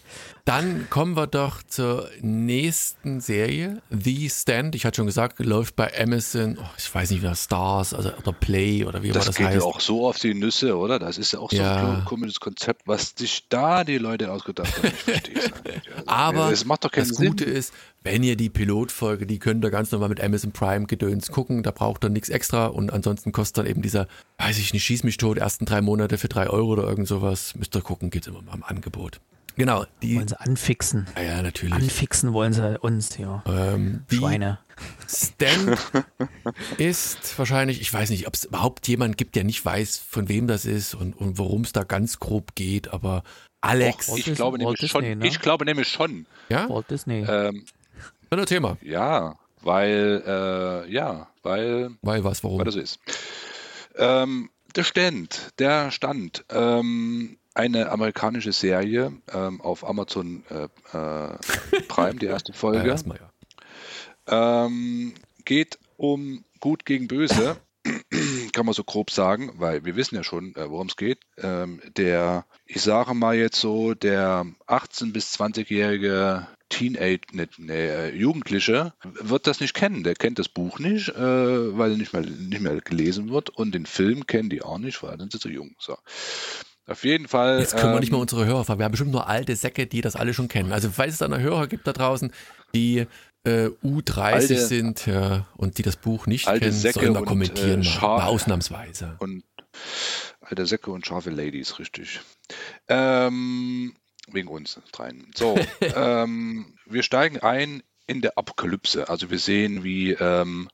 Dann 0.47 0.89
kommen 0.89 1.15
wir 1.15 1.27
doch 1.27 1.63
zur 1.63 2.09
nächsten 2.23 3.21
Serie, 3.21 3.83
The 3.91 4.31
Stand. 4.31 4.75
Ich 4.75 4.87
hatte 4.87 4.97
schon 4.97 5.05
gesagt, 5.05 5.39
läuft 5.41 5.77
bei 5.77 5.93
Amazon, 6.01 6.57
oh, 6.59 6.65
ich 6.79 6.95
weiß 6.95 7.11
nicht, 7.11 7.21
wie 7.21 7.27
das 7.27 7.45
Stars 7.45 7.93
also, 7.93 8.11
oder 8.15 8.33
Play 8.33 8.87
oder 8.87 9.03
wie 9.03 9.11
das, 9.11 9.27
das 9.27 9.37
geht 9.37 9.49
heißt. 9.49 9.57
ja 9.59 9.63
auch 9.65 9.81
so 9.81 10.09
auf 10.09 10.19
die 10.19 10.33
Nüsse, 10.33 10.79
oder? 10.79 10.99
Das 10.99 11.19
ist 11.19 11.33
ja 11.33 11.41
auch 11.41 11.51
so 11.51 11.59
ja. 11.59 11.97
ein 11.97 12.05
komisches 12.07 12.41
Konzept, 12.41 12.85
was 12.87 13.13
sich 13.19 13.45
da 13.51 13.85
die 13.85 13.99
Leute 13.99 14.33
ausgedacht 14.33 14.75
haben. 14.79 14.87
Ich 14.89 14.95
verstehe 14.95 15.39
es 15.39 15.45
nicht. 15.45 15.89
Also, 15.99 16.11
Aber 16.11 16.51
das, 16.51 16.65
macht 16.65 16.85
doch 16.87 16.91
keinen 16.91 17.09
das 17.09 17.19
Sinn. 17.19 17.29
Gute 17.29 17.45
ist, 17.45 17.75
wenn 18.11 18.23
ihr 18.23 18.37
die 18.37 18.49
Pilotfolge, 18.49 19.27
die 19.27 19.39
könnt 19.39 19.63
ihr 19.65 19.71
ganz 19.71 19.93
normal 19.93 20.09
mit 20.09 20.21
Amazon 20.23 20.51
Prime 20.51 20.87
Gedöns 20.87 21.31
gucken, 21.31 21.63
da 21.63 21.71
braucht 21.71 22.05
ihr 22.05 22.09
nichts 22.09 22.31
extra 22.31 22.67
und 22.67 22.91
ansonsten 22.91 23.33
kostet 23.33 23.59
dann 23.59 23.67
eben 23.67 23.83
dieser, 23.83 24.09
weiß 24.39 24.59
ich 24.59 24.73
nicht, 24.73 24.85
schieß 24.85 25.05
mich 25.05 25.19
tot, 25.19 25.37
ersten 25.37 25.67
drei 25.67 25.83
Monate 25.83 26.17
für 26.17 26.29
drei 26.29 26.49
Euro 26.49 26.73
oder 26.73 26.85
irgend 26.85 27.07
sowas. 27.07 27.55
Müsst 27.55 27.77
ihr 27.77 27.83
gucken, 27.83 28.09
geht 28.09 28.27
immer 28.27 28.41
mal 28.41 28.55
im 28.55 28.65
Angebot. 28.65 29.21
Genau. 29.57 29.85
Die, 30.03 30.17
wollen 30.17 30.29
sie 30.29 30.41
anfixen. 30.41 31.07
Ja, 31.17 31.23
ja, 31.23 31.43
natürlich. 31.43 31.75
Anfixen 31.75 32.33
wollen 32.33 32.53
sie 32.53 32.79
uns, 32.79 33.19
ja. 33.19 33.43
Ähm, 33.47 34.05
Schweine. 34.11 34.59
Stan 35.09 35.77
ist 36.79 37.37
wahrscheinlich, 37.39 37.81
ich 37.81 37.93
weiß 37.93 38.11
nicht, 38.11 38.27
ob 38.29 38.35
es 38.35 38.45
überhaupt 38.45 38.87
jemand 38.89 39.19
gibt, 39.19 39.35
der 39.35 39.45
nicht 39.45 39.63
weiß, 39.63 39.99
von 39.99 40.29
wem 40.29 40.47
das 40.47 40.65
ist 40.65 40.95
und, 40.95 41.15
und 41.15 41.37
worum 41.37 41.63
es 41.63 41.73
da 41.73 41.83
ganz 41.83 42.21
grob 42.21 42.55
geht, 42.55 42.89
aber 42.93 43.23
Alex. 43.61 44.09
Och, 44.09 44.19
ich, 44.19 44.33
glaube 44.35 44.59
nämlich 44.59 44.79
Disney, 44.79 44.89
schon, 44.89 45.19
ne? 45.19 45.27
ich 45.27 45.41
glaube 45.41 45.65
nämlich 45.65 45.89
schon. 45.89 46.27
Ja? 46.49 46.69
Walt 46.69 46.89
Disney. 46.91 47.25
Ähm, 47.29 47.65
ein 48.31 48.47
Thema. 48.47 48.77
Ja, 48.83 49.37
weil, 49.63 50.23
äh, 50.27 50.93
ja, 50.93 51.29
weil. 51.43 51.91
Weil 52.03 52.25
was, 52.25 52.45
warum? 52.45 52.59
Weil 52.59 52.67
das 52.67 52.77
ist. 52.77 53.01
Ähm, 53.97 54.51
der 54.77 54.85
Stand, 54.85 55.53
der 55.59 55.91
Stand. 55.91 56.45
Ähm, 56.51 57.39
eine 57.55 57.91
amerikanische 57.91 58.53
Serie 58.53 59.13
ähm, 59.33 59.61
auf 59.61 59.87
Amazon 59.87 60.45
äh, 60.49 60.69
äh, 60.97 61.83
Prime, 61.89 62.15
die 62.15 62.27
erste 62.27 62.53
Folge. 62.53 62.89
Ja, 62.89 62.97
ja. 64.31 64.65
ähm, 64.65 65.15
geht 65.45 65.79
um 65.97 66.45
Gut 66.61 66.85
gegen 66.85 67.09
Böse, 67.09 67.57
kann 68.53 68.67
man 68.67 68.75
so 68.75 68.85
grob 68.85 69.11
sagen, 69.11 69.53
weil 69.57 69.85
wir 69.85 69.97
wissen 69.97 70.17
ja 70.17 70.23
schon, 70.23 70.55
äh, 70.57 70.71
worum 70.71 70.87
es 70.89 70.97
geht. 70.97 71.21
Ähm, 71.37 71.81
der, 71.97 72.47
ich 72.65 72.83
sage 72.83 73.15
mal 73.15 73.37
jetzt 73.37 73.61
so, 73.61 73.95
der 73.95 74.45
18- 74.67 75.13
bis 75.13 75.35
20-jährige 75.39 76.47
Teenage, 76.69 77.21
ne, 77.33 77.49
ne, 77.57 78.11
Jugendliche 78.15 78.93
wird 79.03 79.47
das 79.47 79.61
nicht 79.61 79.75
kennen. 79.75 80.03
Der 80.03 80.15
kennt 80.15 80.39
das 80.39 80.49
Buch 80.49 80.79
nicht, 80.79 81.09
äh, 81.09 81.79
weil 81.79 81.97
nicht 81.97 82.13
mehr, 82.13 82.23
nicht 82.23 82.61
mehr 82.61 82.81
gelesen 82.81 83.31
wird 83.31 83.51
und 83.51 83.75
den 83.75 83.87
Film 83.87 84.27
kennen 84.27 84.51
die 84.51 84.63
auch 84.63 84.79
nicht, 84.79 85.03
weil 85.03 85.13
dann 85.13 85.31
sind 85.31 85.33
sie 85.33 85.39
zu 85.41 85.49
jung. 85.49 85.75
So. 85.79 85.97
Auf 86.87 87.05
jeden 87.05 87.29
Fall. 87.29 87.61
Jetzt 87.61 87.77
können 87.77 87.93
wir 87.93 88.01
nicht 88.01 88.11
mal 88.13 88.17
ähm, 88.17 88.23
unsere 88.23 88.47
Hörer 88.47 88.65
fragen. 88.65 88.81
Wir 88.81 88.85
haben 88.85 88.93
bestimmt 88.93 89.13
nur 89.13 89.29
alte 89.29 89.55
Säcke, 89.57 89.87
die 89.87 90.01
das 90.01 90.17
alle 90.17 90.33
schon 90.33 90.49
kennen. 90.49 90.73
Also 90.73 90.91
falls 90.91 91.13
es 91.13 91.19
da 91.19 91.27
eine 91.27 91.41
Hörer 91.41 91.67
gibt 91.67 91.87
da 91.87 91.93
draußen, 91.93 92.33
die 92.75 93.07
äh, 93.45 93.67
U30 93.85 94.21
alte, 94.21 94.57
sind 94.59 95.07
ja, 95.07 95.47
und 95.57 95.79
die 95.79 95.83
das 95.83 95.97
Buch 95.97 96.27
nicht 96.27 96.47
kennen, 96.47 96.73
Säcke 96.73 97.01
sollen 97.01 97.15
wir 97.15 97.25
kommentieren. 97.25 97.81
Und, 97.81 97.97
äh, 97.97 98.01
mal, 98.01 98.25
ausnahmsweise. 98.25 99.17
Und 99.19 99.45
alte 100.41 100.67
Säcke 100.67 100.91
und 100.91 101.07
scharfe 101.07 101.31
Ladies, 101.31 101.79
richtig. 101.79 102.21
Ähm, 102.89 103.95
wegen 104.33 104.49
uns 104.49 104.81
dreien. 104.93 105.31
So, 105.35 105.59
ähm, 105.81 106.75
wir 106.87 107.03
steigen 107.03 107.41
ein 107.41 107.83
in 108.09 108.23
der 108.23 108.39
Apokalypse. 108.39 109.09
Also 109.09 109.31
wir 109.31 109.39
sehen, 109.39 109.85
wie, 109.85 110.13
ähm, 110.13 110.69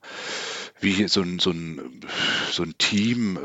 wie 0.79 1.07
so 1.07 1.21
ein, 1.21 1.39
so, 1.39 1.51
ein, 1.51 2.01
so 2.49 2.63
ein 2.63 2.77
Team, 2.77 3.37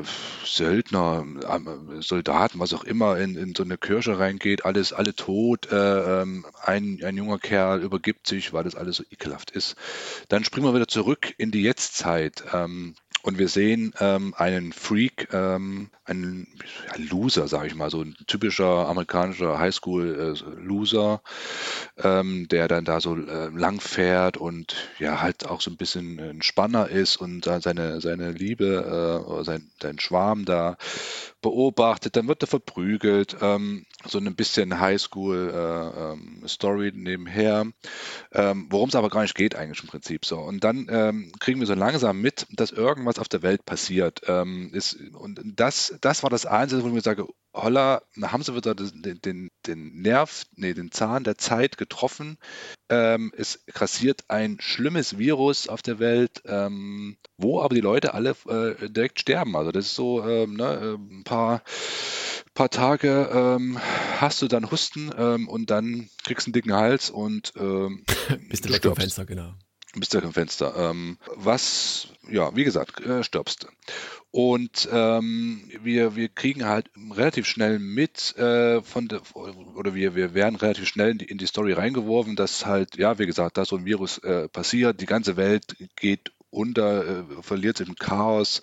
Söldner, 0.44 1.24
ähm, 1.48 2.00
Soldaten, 2.00 2.60
was 2.60 2.72
auch 2.72 2.84
immer, 2.84 3.18
in, 3.18 3.36
in 3.36 3.54
so 3.54 3.64
eine 3.64 3.76
Kirche 3.76 4.18
reingeht, 4.18 4.64
alles, 4.64 4.92
alle 4.92 5.14
tot, 5.14 5.70
äh, 5.72 6.22
ähm, 6.22 6.46
ein, 6.62 7.00
ein 7.04 7.16
junger 7.16 7.38
Kerl 7.38 7.82
übergibt 7.82 8.26
sich, 8.28 8.52
weil 8.52 8.64
das 8.64 8.76
alles 8.76 8.96
so 8.96 9.04
ekelhaft 9.10 9.50
ist. 9.50 9.74
Dann 10.28 10.44
springen 10.44 10.66
wir 10.66 10.74
wieder 10.74 10.88
zurück 10.88 11.34
in 11.36 11.50
die 11.50 11.62
Jetztzeit. 11.62 12.44
Ähm, 12.52 12.94
und 13.22 13.38
wir 13.38 13.48
sehen 13.48 13.92
ähm, 14.00 14.34
einen 14.36 14.72
Freak, 14.72 15.28
ähm, 15.32 15.90
einen 16.04 16.46
Loser, 16.96 17.48
sage 17.48 17.68
ich 17.68 17.74
mal, 17.74 17.90
so 17.90 18.00
ein 18.00 18.16
typischer 18.26 18.88
amerikanischer 18.88 19.58
Highschool-Loser, 19.58 21.20
äh, 21.96 22.08
ähm, 22.08 22.48
der 22.48 22.68
dann 22.68 22.84
da 22.84 23.00
so 23.00 23.16
äh, 23.16 23.48
lang 23.48 23.80
fährt 23.80 24.36
und 24.36 24.74
ja 24.98 25.20
halt 25.20 25.46
auch 25.46 25.60
so 25.60 25.70
ein 25.70 25.76
bisschen 25.76 26.18
ein 26.18 26.42
Spanner 26.42 26.88
ist 26.88 27.16
und 27.16 27.44
seine, 27.44 28.00
seine 28.00 28.32
Liebe, 28.32 29.26
äh, 29.38 29.44
sein, 29.44 29.70
sein 29.80 29.98
Schwarm 29.98 30.44
da 30.44 30.76
beobachtet, 31.42 32.16
dann 32.16 32.28
wird 32.28 32.42
er 32.42 32.48
verprügelt, 32.48 33.36
ähm, 33.40 33.86
so 34.06 34.18
ein 34.18 34.34
bisschen 34.34 34.80
Highschool-Story 34.80 36.86
äh, 36.86 36.90
ähm, 36.90 37.02
nebenher, 37.02 37.66
ähm, 38.32 38.66
worum 38.70 38.88
es 38.88 38.94
aber 38.94 39.10
gar 39.10 39.22
nicht 39.22 39.34
geht 39.34 39.56
eigentlich 39.56 39.82
im 39.82 39.88
Prinzip 39.88 40.24
so. 40.24 40.38
Und 40.38 40.64
dann 40.64 40.86
ähm, 40.90 41.32
kriegen 41.38 41.60
wir 41.60 41.66
so 41.66 41.74
langsam 41.74 42.20
mit, 42.20 42.46
dass 42.50 42.70
irgendwas 42.70 43.18
auf 43.18 43.28
der 43.28 43.42
Welt 43.42 43.64
passiert. 43.64 44.22
Ähm, 44.26 44.70
ist, 44.72 44.96
und 45.12 45.40
das, 45.44 45.96
das 46.00 46.22
war 46.22 46.30
das 46.30 46.46
Einzige, 46.46 46.82
wo 46.82 46.88
ich 46.88 46.94
mir 46.94 47.00
sage, 47.00 47.26
holla, 47.52 48.02
haben 48.22 48.42
sie 48.42 48.54
wieder 48.54 48.74
den, 48.74 49.20
den, 49.20 49.50
den 49.66 50.00
Nerv, 50.00 50.44
nee, 50.56 50.74
den 50.74 50.92
Zahn 50.92 51.24
der 51.24 51.36
Zeit 51.36 51.78
getroffen. 51.78 52.38
Ähm, 52.88 53.32
es 53.36 53.64
grassiert 53.66 54.24
ein 54.28 54.58
schlimmes 54.60 55.18
Virus 55.18 55.68
auf 55.68 55.82
der 55.82 55.98
Welt, 55.98 56.42
ähm, 56.46 57.16
wo 57.36 57.60
aber 57.60 57.74
die 57.74 57.80
Leute 57.80 58.14
alle 58.14 58.36
äh, 58.48 58.88
direkt 58.88 59.20
sterben. 59.20 59.56
Also 59.56 59.72
das 59.72 59.86
ist 59.86 59.94
so 59.94 60.24
ähm, 60.24 60.54
ne, 60.54 60.64
äh, 60.64 60.94
ein 60.94 61.24
paar, 61.24 61.62
paar 62.54 62.70
Tage 62.70 63.30
ähm, 63.32 63.78
hast 64.18 64.42
du 64.42 64.48
dann 64.48 64.70
Husten 64.70 65.10
ähm, 65.16 65.48
und 65.48 65.70
dann 65.70 66.08
kriegst 66.24 66.46
du 66.46 66.48
einen 66.48 66.52
dicken 66.54 66.72
Hals 66.72 67.10
und 67.10 67.52
ähm, 67.56 68.04
bist 68.48 68.64
du 68.64 68.72
weg 68.72 68.82
vom 68.82 68.96
Fenster, 68.96 69.24
genau. 69.24 69.54
Bist 69.94 70.12
du 70.12 70.18
weg 70.18 70.24
vom 70.24 70.32
Fenster. 70.32 70.92
was, 71.34 72.08
ja, 72.30 72.54
wie 72.54 72.64
gesagt, 72.64 73.00
äh, 73.00 73.24
stirbst. 73.24 73.66
Und 74.32 74.88
ähm, 74.92 75.68
wir, 75.82 76.14
wir 76.14 76.28
kriegen 76.28 76.64
halt 76.64 76.88
relativ 77.10 77.46
schnell 77.46 77.80
mit 77.80 78.36
äh, 78.36 78.80
von 78.82 79.08
der, 79.08 79.22
oder 79.34 79.94
wir, 79.94 80.14
wir 80.14 80.34
werden 80.34 80.54
relativ 80.54 80.86
schnell 80.86 81.10
in 81.10 81.18
die, 81.18 81.24
in 81.24 81.38
die 81.38 81.46
Story 81.46 81.72
reingeworfen, 81.72 82.36
dass 82.36 82.64
halt, 82.64 82.96
ja, 82.96 83.18
wie 83.18 83.26
gesagt, 83.26 83.58
da 83.58 83.64
so 83.64 83.76
ein 83.76 83.86
Virus 83.86 84.18
äh, 84.18 84.48
passiert, 84.48 85.00
die 85.00 85.06
ganze 85.06 85.36
Welt 85.36 85.76
geht 85.96 86.30
unter, 86.50 87.06
äh, 87.06 87.42
verliert 87.42 87.80
im 87.80 87.94
Chaos 87.96 88.62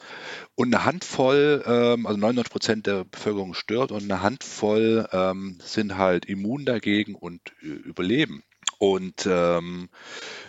und 0.55 0.73
eine 0.73 0.85
Handvoll, 0.85 1.63
ähm, 1.65 2.05
also 2.05 2.19
99 2.19 2.51
Prozent 2.51 2.87
der 2.87 3.05
Bevölkerung 3.05 3.53
stört 3.53 3.91
und 3.91 4.03
eine 4.03 4.21
Handvoll 4.21 5.07
ähm, 5.11 5.57
sind 5.63 5.97
halt 5.97 6.25
immun 6.25 6.65
dagegen 6.65 7.15
und 7.15 7.41
äh, 7.61 7.67
überleben. 7.67 8.43
Und 8.79 9.25
ähm, 9.25 9.89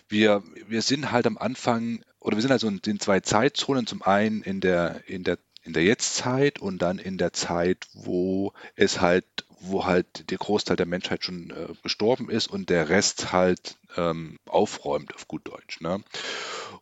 wir, 0.09 0.43
wir 0.67 0.83
sind 0.83 1.13
halt 1.13 1.27
am 1.27 1.39
Anfang 1.39 2.03
oder 2.21 2.37
wir 2.37 2.43
sind 2.43 2.53
also 2.53 2.69
in 2.69 3.01
zwei 3.01 3.21
Zeitzonen, 3.21 3.87
zum 3.87 4.03
einen 4.03 4.43
in 4.43 4.61
der, 4.61 5.09
in 5.09 5.25
der, 5.25 5.39
in 5.63 5.73
der 5.73 5.85
Jetztzeit 5.85 6.59
und 6.59 6.83
dann 6.83 6.99
in 6.99 7.17
der 7.17 7.33
Zeit, 7.33 7.87
wo 7.95 8.53
es 8.77 9.01
halt, 9.01 9.25
wo 9.61 9.87
halt 9.87 10.31
der 10.31 10.37
Großteil 10.37 10.77
der 10.77 10.87
Menschheit 10.87 11.25
schon 11.25 11.51
äh, 11.51 11.73
gestorben 11.83 12.29
ist 12.29 12.49
und 12.49 12.69
der 12.69 12.91
Rest 12.91 13.33
halt 13.33 13.78
ähm, 13.97 14.39
aufräumt, 14.47 15.15
auf 15.15 15.29
gut 15.29 15.47
Deutsch. 15.47 15.81
Ne? 15.81 16.03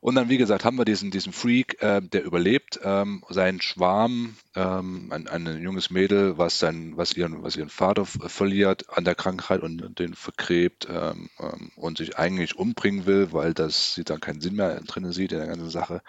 Und 0.00 0.14
dann, 0.14 0.28
wie 0.28 0.38
gesagt, 0.38 0.64
haben 0.64 0.78
wir 0.78 0.84
diesen, 0.84 1.10
diesen 1.10 1.32
Freak, 1.32 1.82
äh, 1.82 2.00
der 2.00 2.24
überlebt, 2.24 2.80
ähm, 2.82 3.24
seinen 3.28 3.60
Schwarm, 3.60 4.36
ähm, 4.54 5.08
ein, 5.10 5.28
ein 5.28 5.62
junges 5.62 5.90
Mädel, 5.90 6.38
was, 6.38 6.58
sein, 6.58 6.96
was, 6.96 7.14
ihren, 7.14 7.42
was 7.42 7.56
ihren 7.56 7.68
Vater 7.68 8.04
verliert 8.04 8.84
an 8.96 9.04
der 9.04 9.14
Krankheit 9.14 9.62
und 9.62 9.98
den 9.98 10.14
vergräbt 10.14 10.86
ähm, 10.90 11.28
ähm, 11.38 11.72
und 11.76 11.98
sich 11.98 12.18
eigentlich 12.18 12.56
umbringen 12.56 13.06
will, 13.06 13.32
weil 13.32 13.54
das 13.54 13.94
sie 13.94 14.04
dann 14.04 14.20
keinen 14.20 14.40
Sinn 14.40 14.56
mehr 14.56 14.80
drin 14.80 15.10
sieht 15.12 15.32
in 15.32 15.38
der 15.38 15.48
ganzen 15.48 15.70
Sache, 15.70 16.02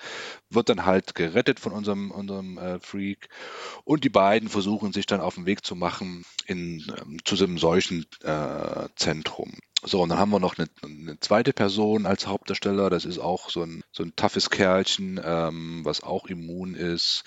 wird 0.49 0.69
dann 0.69 0.85
halt 0.85 1.15
gerettet 1.15 1.59
von 1.59 1.71
unserem, 1.71 2.11
unserem 2.11 2.57
äh, 2.57 2.79
Freak. 2.79 3.29
Und 3.83 4.03
die 4.03 4.09
beiden 4.09 4.49
versuchen 4.49 4.93
sich 4.93 5.05
dann 5.05 5.21
auf 5.21 5.35
den 5.35 5.45
Weg 5.45 5.65
zu 5.65 5.75
machen 5.75 6.25
in, 6.45 6.85
ähm, 7.01 7.17
zu 7.23 7.35
einem 7.43 7.57
solchen 7.57 8.05
äh, 8.23 8.87
Zentrum. 8.95 9.53
So, 9.83 10.01
und 10.01 10.09
dann 10.09 10.17
haben 10.17 10.31
wir 10.31 10.39
noch 10.39 10.57
eine, 10.57 10.67
eine, 10.81 11.19
zweite 11.19 11.53
Person 11.53 12.07
als 12.07 12.25
Hauptdarsteller. 12.25 12.89
Das 12.89 13.05
ist 13.05 13.19
auch 13.19 13.51
so 13.51 13.61
ein, 13.61 13.83
so 13.91 14.01
ein 14.01 14.15
toughes 14.15 14.49
Kerlchen, 14.49 15.21
ähm, 15.23 15.81
was 15.85 16.01
auch 16.01 16.25
immun 16.25 16.73
ist. 16.73 17.23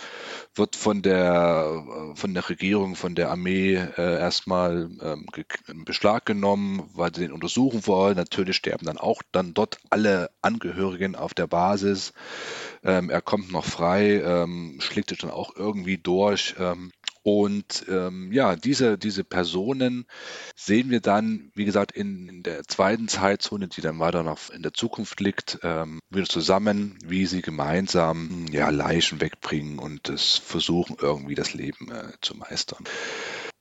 Wird 0.56 0.74
von 0.74 1.00
der, 1.00 1.84
äh, 2.12 2.16
von 2.16 2.34
der 2.34 2.48
Regierung, 2.48 2.96
von 2.96 3.14
der 3.14 3.30
Armee 3.30 3.76
äh, 3.76 4.18
erstmal 4.18 4.90
ähm, 5.00 5.26
in 5.68 5.84
Beschlag 5.84 6.26
genommen, 6.26 6.90
weil 6.92 7.14
sie 7.14 7.20
den 7.20 7.32
untersuchen 7.32 7.86
wollen. 7.86 8.16
Natürlich 8.16 8.56
sterben 8.56 8.84
dann 8.84 8.98
auch 8.98 9.22
dann 9.30 9.54
dort 9.54 9.78
alle 9.88 10.30
Angehörigen 10.42 11.14
auf 11.14 11.34
der 11.34 11.46
Basis. 11.46 12.12
Ähm, 12.82 13.10
er 13.10 13.22
kommt 13.22 13.52
noch 13.52 13.64
frei, 13.64 14.20
ähm, 14.24 14.78
schlägt 14.80 15.10
sich 15.10 15.18
dann 15.18 15.30
auch 15.30 15.54
irgendwie 15.54 15.98
durch. 15.98 16.56
Und 17.22 17.84
ähm, 17.88 18.32
ja, 18.32 18.56
diese, 18.56 18.96
diese 18.96 19.24
Personen 19.24 20.06
sehen 20.56 20.90
wir 20.90 21.00
dann, 21.00 21.50
wie 21.54 21.66
gesagt, 21.66 21.92
in, 21.92 22.28
in, 22.28 22.42
der 22.42 22.64
zweiten 22.64 23.08
Zeitzone, 23.08 23.68
die 23.68 23.82
dann 23.82 23.98
weiter 23.98 24.22
noch 24.22 24.50
in 24.50 24.62
der 24.62 24.72
Zukunft 24.72 25.20
liegt, 25.20 25.58
ähm, 25.62 26.00
wieder 26.08 26.26
zusammen, 26.26 26.98
wie 27.04 27.26
sie 27.26 27.42
gemeinsam 27.42 28.46
ja, 28.50 28.70
Leichen 28.70 29.20
wegbringen 29.20 29.78
und 29.78 30.08
das 30.08 30.38
versuchen, 30.38 30.96
irgendwie 31.00 31.34
das 31.34 31.52
Leben 31.52 31.90
äh, 31.90 32.12
zu 32.22 32.36
meistern. 32.36 32.84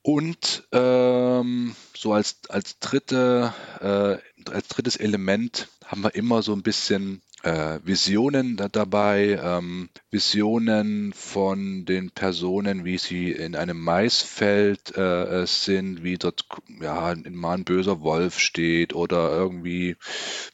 Und 0.02 0.66
ähm, 0.72 1.76
so 1.94 2.14
als, 2.14 2.38
als, 2.48 2.78
dritte, 2.78 3.52
äh, 3.80 4.50
als 4.50 4.68
drittes 4.68 4.96
Element 4.96 5.68
haben 5.84 6.02
wir 6.02 6.14
immer 6.14 6.42
so 6.42 6.54
ein 6.54 6.62
bisschen 6.62 7.20
äh, 7.42 7.78
Visionen 7.84 8.56
da 8.56 8.68
dabei, 8.68 9.40
ähm, 9.42 9.88
Visionen 10.10 11.12
von 11.12 11.84
den 11.84 12.10
Personen, 12.10 12.84
wie 12.84 12.98
sie 12.98 13.30
in 13.30 13.56
einem 13.56 13.80
Maisfeld 13.80 14.96
äh, 14.96 15.46
sind, 15.46 16.02
wie 16.02 16.18
dort 16.18 16.44
ja 16.80 17.14
mal 17.30 17.54
ein 17.54 17.64
böser 17.64 18.00
Wolf 18.00 18.38
steht 18.38 18.94
oder 18.94 19.30
irgendwie 19.30 19.96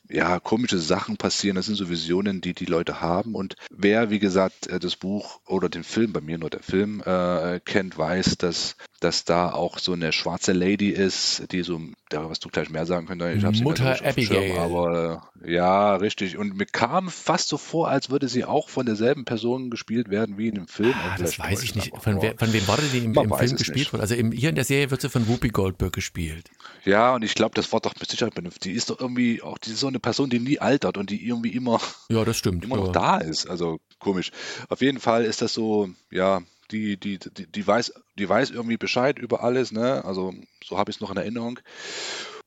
ja 0.09 0.39
komische 0.39 0.78
Sachen 0.78 1.16
passieren. 1.16 1.57
Das 1.57 1.66
sind 1.66 1.76
so 1.76 1.89
Visionen, 1.89 2.41
die 2.41 2.55
die 2.55 2.66
Leute 2.66 3.01
haben. 3.01 3.34
Und 3.34 3.57
wer, 3.70 4.11
wie 4.11 4.18
gesagt, 4.18 4.68
äh, 4.68 4.78
das 4.78 4.97
Buch 4.97 5.41
oder 5.47 5.68
den 5.68 5.84
Film, 5.84 6.12
bei 6.12 6.20
mir 6.20 6.39
nur 6.39 6.51
der 6.51 6.62
Film 6.62 7.03
äh, 7.05 7.61
kennt, 7.64 7.99
weiß, 7.99 8.39
dass 8.39 8.76
dass 9.01 9.24
da 9.24 9.53
auch 9.53 9.78
so 9.78 9.93
eine 9.93 10.12
schwarze 10.12 10.53
Lady 10.53 10.89
ist, 10.89 11.53
die 11.53 11.62
so, 11.62 11.80
da 12.09 12.28
was 12.30 12.41
du 12.41 12.49
gleich 12.49 12.70
mehr 12.70 12.87
sagen 12.87 13.07
könntest. 13.07 13.45
Ich 13.45 13.62
Mutter 13.62 13.97
Abigail. 14.05 14.55
Schirm, 14.55 14.59
aber 14.59 15.28
ja, 15.45 15.97
richtig. 15.97 16.39
Und 16.39 16.57
mir 16.57 16.66
kam 16.77 17.09
fast 17.09 17.49
so 17.49 17.57
vor, 17.57 17.89
als 17.89 18.11
würde 18.11 18.29
sie 18.29 18.45
auch 18.45 18.68
von 18.68 18.85
derselben 18.85 19.24
Person 19.24 19.70
gespielt 19.70 20.11
werden 20.11 20.37
wie 20.37 20.49
in 20.49 20.57
dem 20.57 20.68
Film. 20.68 20.93
Ah, 20.95 21.16
das 21.18 21.39
weiß 21.39 21.62
ich 21.62 21.74
nicht. 21.74 21.97
Von, 21.97 22.20
wer, 22.20 22.37
von 22.37 22.53
wem 22.53 22.68
war 22.68 22.77
die 22.77 22.99
im, 22.99 23.14
im 23.14 23.33
Film 23.33 23.57
gespielt 23.57 23.95
worden? 23.95 24.03
Also 24.03 24.14
im, 24.14 24.31
hier 24.31 24.51
in 24.51 24.57
der 24.57 24.64
Serie 24.64 24.91
wird 24.91 25.01
sie 25.01 25.09
von 25.09 25.27
Whoopi 25.27 25.49
Goldberg 25.49 25.95
gespielt. 25.95 26.51
Ja, 26.85 27.14
und 27.14 27.24
ich 27.24 27.35
glaube, 27.35 27.55
das 27.55 27.72
war 27.72 27.81
doch 27.81 27.95
mit 27.99 28.11
Sicherheit 28.11 28.35
benutzt. 28.35 28.66
Die 28.66 28.72
ist 28.72 28.91
doch 28.91 29.01
irgendwie 29.01 29.41
auch, 29.41 29.57
die 29.57 29.70
ist 29.70 29.81
so 29.81 29.87
eine 29.87 30.01
Person, 30.01 30.29
die 30.29 30.39
nie 30.39 30.59
altert 30.59 30.99
und 30.99 31.09
die 31.09 31.27
irgendwie 31.27 31.55
immer, 31.55 31.81
ja, 32.11 32.22
das 32.27 32.37
stimmt, 32.37 32.62
immer 32.62 32.77
ja. 32.77 32.85
noch 32.85 32.93
da 32.93 33.16
ist. 33.16 33.47
Also 33.47 33.79
komisch. 33.99 34.31
Auf 34.68 34.83
jeden 34.83 35.01
Fall 35.01 35.24
ist 35.24 35.41
das 35.41 35.55
so, 35.55 35.89
ja, 36.11 36.43
die, 36.70 36.99
die, 36.99 37.18
die, 37.18 37.51
die, 37.51 37.66
weiß, 37.66 37.95
die 38.18 38.29
weiß 38.29 38.51
irgendwie 38.51 38.77
Bescheid 38.77 39.18
über 39.18 39.43
alles, 39.43 39.72
ne? 39.72 40.05
Also 40.05 40.35
so 40.62 40.77
habe 40.77 40.91
ich 40.91 40.97
es 40.97 41.01
noch 41.01 41.11
in 41.11 41.16
Erinnerung. 41.16 41.59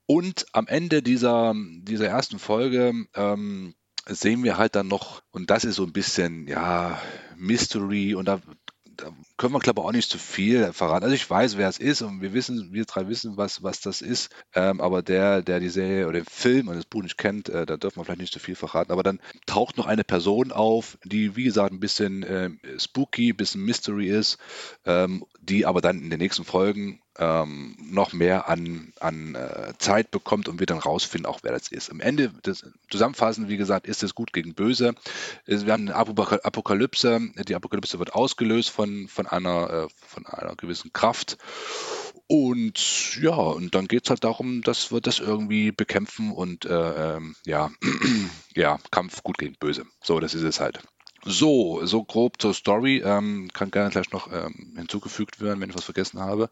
Und 0.06 0.46
am 0.54 0.68
Ende 0.68 1.02
dieser, 1.02 1.56
dieser 1.82 2.08
ersten 2.08 2.38
Folge 2.38 2.94
ähm, 3.16 3.74
sehen 4.10 4.44
wir 4.44 4.58
halt 4.58 4.76
dann 4.76 4.88
noch, 4.88 5.22
und 5.32 5.50
das 5.50 5.64
ist 5.64 5.76
so 5.76 5.84
ein 5.84 5.94
bisschen, 5.94 6.48
ja, 6.48 7.00
Mystery, 7.38 8.16
und 8.16 8.26
da, 8.26 8.42
da 8.98 9.12
können 9.38 9.54
wir, 9.54 9.60
glaube 9.60 9.82
ich, 9.82 9.86
auch 9.86 9.92
nicht 9.92 10.10
zu 10.10 10.18
viel 10.18 10.74
verraten. 10.74 11.04
Also 11.04 11.16
ich 11.16 11.30
weiß, 11.30 11.58
wer 11.58 11.70
es 11.70 11.78
ist 11.78 12.02
und 12.02 12.22
wir 12.22 12.34
wissen, 12.34 12.74
wir 12.74 12.86
drei 12.86 13.08
wissen, 13.08 13.38
was, 13.38 13.64
was 13.64 13.80
das 13.80 14.02
ist. 14.02 14.30
Ähm, 14.54 14.82
aber 14.82 15.02
der, 15.02 15.42
der 15.42 15.60
die 15.60 15.70
Serie 15.70 16.08
oder 16.08 16.20
den 16.20 16.26
Film 16.26 16.68
und 16.68 16.76
das 16.76 16.86
Buch 16.86 17.02
nicht 17.02 17.18
kennt, 17.18 17.50
äh, 17.50 17.66
da 17.66 17.78
dürfen 17.78 17.98
wir 17.98 18.06
vielleicht 18.06 18.22
nicht 18.22 18.34
zu 18.34 18.40
viel 18.40 18.56
verraten. 18.56 18.92
Aber 18.92 19.04
dann 19.04 19.20
taucht 19.46 19.78
noch 19.78 19.86
eine 19.86 20.04
Person 20.04 20.52
auf, 20.52 20.98
die, 21.06 21.36
wie 21.36 21.46
gesagt, 21.46 21.72
ein 21.72 21.80
bisschen 21.80 22.24
äh, 22.24 22.50
spooky, 22.78 23.32
ein 23.32 23.38
bisschen 23.38 23.64
Mystery 23.64 24.10
ist, 24.10 24.38
ähm, 24.86 25.26
die 25.42 25.66
aber 25.66 25.82
dann 25.82 26.02
in 26.02 26.10
den 26.10 26.20
nächsten 26.20 26.44
Folgen 26.44 27.02
ähm, 27.20 27.76
noch 27.80 28.14
mehr 28.14 28.48
an, 28.48 28.94
an 29.00 29.36
äh, 29.36 29.74
Zeit 29.78 30.10
bekommt 30.10 30.48
und 30.48 30.60
wir 30.60 30.66
dann 30.66 30.80
rausfinden, 30.80 31.26
auch 31.26 31.40
wer 31.44 31.52
das 31.52 31.68
ist. 31.68 31.92
Am 31.92 32.00
Ende 32.00 32.30
des 32.30 32.66
Zusammenfassend, 32.90 33.50
wie 33.50 33.58
gesagt, 33.58 33.88
ist 33.88 34.04
es 34.04 34.16
gut 34.16 34.34
gegen 34.34 34.54
böse. 34.54 34.96
Wir 35.46 35.74
haben 35.74 35.90
eine 35.90 35.96
Apokalypse. 35.96 37.20
Die 37.48 37.56
Apokalypse 37.56 38.00
wird 38.00 38.14
ausgelöst 38.14 38.70
von, 38.70 39.08
von, 39.08 39.28
einer, 39.28 39.70
äh, 39.70 39.88
von 40.08 40.26
einer 40.26 40.56
gewissen 40.56 40.94
Kraft. 40.94 41.38
Und 42.28 43.18
ja, 43.22 43.34
und 43.34 43.74
dann 43.74 43.88
geht 43.88 44.06
es 44.06 44.10
halt 44.12 44.24
darum, 44.24 44.62
dass 44.62 44.92
wir 44.92 45.02
das 45.02 45.20
irgendwie 45.20 45.72
bekämpfen 45.72 46.32
und 46.32 46.66
äh, 46.66 47.16
ähm, 47.16 47.36
ja, 47.46 47.72
ja, 48.56 48.78
Kampf 48.92 49.24
gut 49.24 49.40
gegen 49.40 49.56
böse. 49.60 49.86
So, 50.04 50.20
das 50.20 50.36
ist 50.36 50.44
es 50.44 50.60
halt. 50.60 50.80
So, 51.26 51.86
so 51.86 52.04
grob 52.04 52.42
zur 52.42 52.54
Story. 52.54 53.02
Ähm, 53.04 53.50
kann 53.54 53.72
gerne 53.72 53.90
gleich 53.90 54.12
noch 54.12 54.32
ähm, 54.32 54.74
hinzugefügt 54.76 55.42
werden, 55.42 55.62
wenn 55.62 55.70
ich 55.70 55.76
was 55.76 55.84
vergessen 55.84 56.20
habe. 56.20 56.50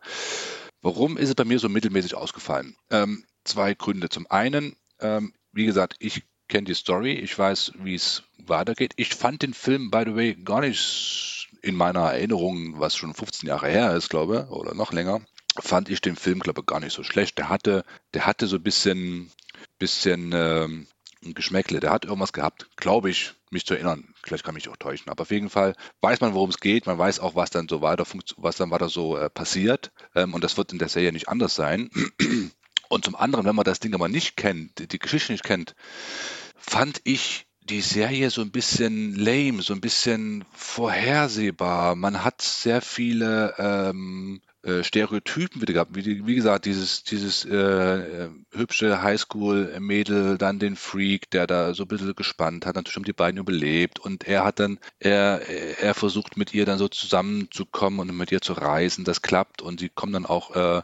Warum 0.82 1.18
ist 1.18 1.30
es 1.30 1.36
bei 1.36 1.46
mir 1.46 1.60
so 1.60 1.70
mittelmäßig 1.70 2.16
ausgefallen? 2.16 2.76
Ähm, 2.90 3.24
zwei 3.44 3.74
Gründe. 3.74 4.10
Zum 4.10 4.30
einen, 4.30 4.76
ähm, 5.00 5.34
wie 5.52 5.66
gesagt, 5.66 5.96
ich 6.00 6.24
kenne 6.48 6.66
die 6.66 6.74
Story, 6.74 7.14
ich 7.14 7.38
weiß, 7.38 7.74
wie 7.80 7.96
es 7.96 8.24
weitergeht. 8.38 8.94
Ich 8.96 9.16
fand 9.16 9.42
den 9.42 9.54
Film, 9.54 9.92
by 9.92 10.04
the 10.06 10.16
way, 10.16 10.36
gar 10.36 10.62
nicht 10.62 11.50
in 11.62 11.76
meiner 11.76 12.12
Erinnerung, 12.12 12.80
was 12.80 12.96
schon 12.96 13.14
15 13.14 13.48
Jahre 13.50 13.68
her 13.68 13.96
ist, 13.96 14.10
glaube 14.10 14.46
ich, 14.48 14.56
oder 14.56 14.74
noch 14.74 14.94
länger, 14.94 15.22
fand 15.60 15.90
ich 15.90 16.02
den 16.02 16.16
Film, 16.16 16.40
glaube 16.40 16.62
ich, 16.62 16.66
gar 16.68 16.80
nicht 16.80 16.94
so 16.94 17.04
schlecht. 17.04 17.38
Der 17.38 17.50
hatte, 17.50 17.84
der 18.14 18.26
hatte 18.26 18.48
so 18.48 18.58
ein 18.58 18.64
bisschen, 18.64 19.32
bisschen 19.80 20.32
ähm, 20.34 20.88
ein 21.26 21.34
Geschmäckle. 21.34 21.80
Der 21.80 21.92
hat 21.92 22.06
irgendwas 22.06 22.34
gehabt, 22.34 22.70
glaube 22.76 23.10
ich, 23.10 23.34
mich 23.50 23.66
zu 23.66 23.74
erinnern. 23.74 24.14
Vielleicht 24.28 24.44
kann 24.44 24.56
mich 24.56 24.70
auch 24.70 24.78
täuschen. 24.78 25.10
Aber 25.10 25.22
auf 25.22 25.32
jeden 25.32 25.50
Fall 25.50 25.74
weiß 26.02 26.22
man, 26.22 26.34
worum 26.34 26.50
es 26.50 26.60
geht. 26.60 26.86
Man 26.86 26.98
weiß 26.98 27.20
auch, 27.20 27.36
was 27.36 27.50
dann 27.50 27.68
so 27.68 27.82
weiter, 27.82 28.06
was 28.38 28.58
dann 28.58 28.72
weiter 28.72 28.90
so 28.90 29.18
äh, 29.18 29.30
passiert. 29.30 29.92
Ähm, 30.16 30.34
und 30.34 30.44
das 30.44 30.58
wird 30.58 30.72
in 30.72 30.80
der 30.80 30.90
Serie 30.90 31.12
nicht 31.12 31.30
anders 31.30 31.56
sein. 31.56 31.90
Und 32.90 33.04
zum 33.04 33.16
anderen, 33.16 33.46
wenn 33.46 33.56
man 33.56 33.66
das 33.66 33.82
Ding 33.82 33.94
aber 33.94 34.08
nicht 34.08 34.38
kennt, 34.38 34.80
die, 34.80 34.88
die 34.88 35.00
Geschichte 35.00 35.34
nicht 35.34 35.44
kennt, 35.44 35.76
fand 36.56 37.02
ich 37.04 37.48
die 37.60 37.82
Serie 37.82 38.30
so 38.30 38.42
ein 38.42 38.52
bisschen 38.52 39.14
lame, 39.14 39.62
so 39.62 39.74
ein 39.74 39.82
bisschen 39.82 40.46
vorhersehbar. 40.54 41.96
Man 41.96 42.24
hat 42.24 42.42
sehr 42.42 42.82
viele 42.82 43.54
ähm, 43.58 44.42
äh, 44.68 44.84
Stereotypen 44.84 45.62
wieder 45.62 45.74
gehabt. 45.74 45.96
Wie, 45.96 46.28
wie 46.28 46.36
gesagt, 46.36 46.66
dieses, 46.66 47.04
dieses 47.04 47.46
äh, 47.46 47.56
äh, 47.56 48.30
hübsche 48.52 49.02
Highschool-Mädel, 49.02 50.38
dann 50.38 50.60
den 50.60 50.76
Freak, 50.76 51.32
der 51.32 51.48
da 51.48 51.74
so 51.74 51.84
ein 51.84 51.88
bisschen 51.88 52.14
gespannt 52.16 52.66
hat, 52.66 52.76
natürlich 52.76 52.98
haben 52.98 53.06
die 53.06 53.14
beiden 53.14 53.40
überlebt 53.40 54.00
und 54.00 54.28
er 54.28 54.44
hat 54.44 54.60
dann, 54.60 54.78
er, 55.00 55.42
er 55.80 55.94
versucht 55.94 56.36
mit 56.36 56.54
ihr 56.54 56.66
dann 56.66 56.80
so 56.80 56.90
zusammenzukommen 56.90 58.00
und 58.02 58.18
mit 58.18 58.32
ihr 58.34 58.42
zu 58.42 58.54
reisen. 58.54 59.06
Das 59.06 59.22
klappt 59.22 59.62
und 59.62 59.80
sie 59.80 59.88
kommen 59.88 60.12
dann 60.12 60.26
auch 60.26 60.54
äh, 60.54 60.82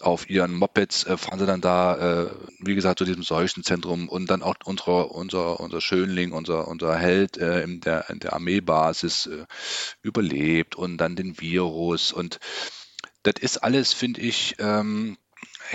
auf 0.00 0.28
ihren 0.28 0.52
Mopeds, 0.54 1.04
äh, 1.04 1.16
fahren 1.16 1.38
sie 1.38 1.46
dann 1.46 1.60
da, 1.60 2.30
wie 2.58 2.74
gesagt, 2.74 2.98
zu 2.98 3.04
diesem 3.04 3.22
Seuchenzentrum 3.22 4.08
und 4.08 4.28
dann 4.28 4.42
auch 4.42 4.56
unsere, 4.64 5.06
unser, 5.06 5.60
unser 5.60 5.80
Schönling, 5.80 6.32
unser, 6.32 6.66
unser 6.68 6.96
Held 6.96 7.36
in, 7.36 7.80
der, 7.80 8.10
in 8.10 8.18
der 8.18 8.32
Armeebasis 8.32 9.30
überlebt 10.02 10.74
und 10.74 10.98
dann 10.98 11.16
den 11.16 11.40
Virus 11.40 12.12
und 12.12 12.40
das 13.24 13.34
ist 13.40 13.58
alles, 13.58 13.92
finde 13.92 14.20
ich, 14.20 14.56
ähm, 14.58 15.16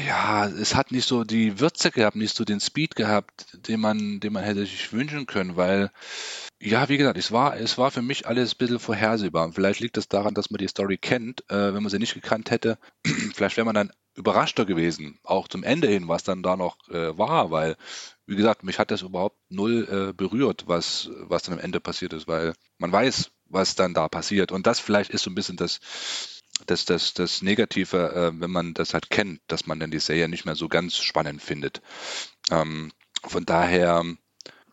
ja, 0.07 0.47
es 0.47 0.75
hat 0.75 0.91
nicht 0.91 1.07
so 1.07 1.23
die 1.23 1.59
Würze 1.59 1.91
gehabt, 1.91 2.15
nicht 2.15 2.35
so 2.35 2.45
den 2.45 2.59
Speed 2.59 2.95
gehabt, 2.95 3.47
den 3.67 3.79
man, 3.79 4.19
den 4.19 4.33
man 4.33 4.43
hätte 4.43 4.61
sich 4.61 4.93
wünschen 4.93 5.25
können, 5.25 5.57
weil, 5.57 5.91
ja, 6.61 6.89
wie 6.89 6.97
gesagt, 6.97 7.17
es 7.17 7.31
war, 7.31 7.57
es 7.57 7.77
war 7.77 7.91
für 7.91 8.01
mich 8.01 8.27
alles 8.27 8.53
ein 8.53 8.57
bisschen 8.57 8.79
vorhersehbar. 8.79 9.51
Vielleicht 9.51 9.79
liegt 9.79 9.97
das 9.97 10.07
daran, 10.07 10.35
dass 10.35 10.51
man 10.51 10.59
die 10.59 10.67
Story 10.67 10.97
kennt. 10.97 11.43
Äh, 11.49 11.73
wenn 11.73 11.83
man 11.83 11.89
sie 11.89 11.99
nicht 11.99 12.13
gekannt 12.13 12.51
hätte, 12.51 12.77
vielleicht 13.33 13.57
wäre 13.57 13.65
man 13.65 13.75
dann 13.75 13.91
überraschter 14.15 14.65
gewesen, 14.65 15.19
auch 15.23 15.47
zum 15.47 15.63
Ende 15.63 15.87
hin, 15.87 16.07
was 16.07 16.23
dann 16.23 16.43
da 16.43 16.55
noch 16.55 16.77
äh, 16.89 17.17
war, 17.17 17.51
weil, 17.51 17.75
wie 18.25 18.35
gesagt, 18.35 18.63
mich 18.63 18.77
hat 18.77 18.91
das 18.91 19.01
überhaupt 19.01 19.37
null 19.49 19.87
äh, 20.09 20.13
berührt, 20.13 20.65
was, 20.67 21.09
was 21.21 21.43
dann 21.43 21.53
am 21.53 21.63
Ende 21.63 21.79
passiert 21.79 22.13
ist, 22.13 22.27
weil 22.27 22.53
man 22.77 22.91
weiß, 22.91 23.31
was 23.45 23.75
dann 23.75 23.93
da 23.93 24.07
passiert. 24.07 24.51
Und 24.51 24.67
das 24.67 24.79
vielleicht 24.79 25.11
ist 25.11 25.23
so 25.23 25.31
ein 25.31 25.35
bisschen 25.35 25.57
das, 25.57 25.79
das, 26.65 26.85
das, 26.85 27.13
das 27.13 27.41
Negative, 27.41 28.13
äh, 28.13 28.41
wenn 28.41 28.51
man 28.51 28.73
das 28.73 28.93
halt 28.93 29.09
kennt, 29.09 29.41
dass 29.47 29.65
man 29.65 29.79
dann 29.79 29.91
die 29.91 29.99
Serie 29.99 30.29
nicht 30.29 30.45
mehr 30.45 30.55
so 30.55 30.67
ganz 30.67 30.97
spannend 30.97 31.41
findet. 31.41 31.81
Ähm, 32.51 32.91
von 33.23 33.45
daher. 33.45 34.03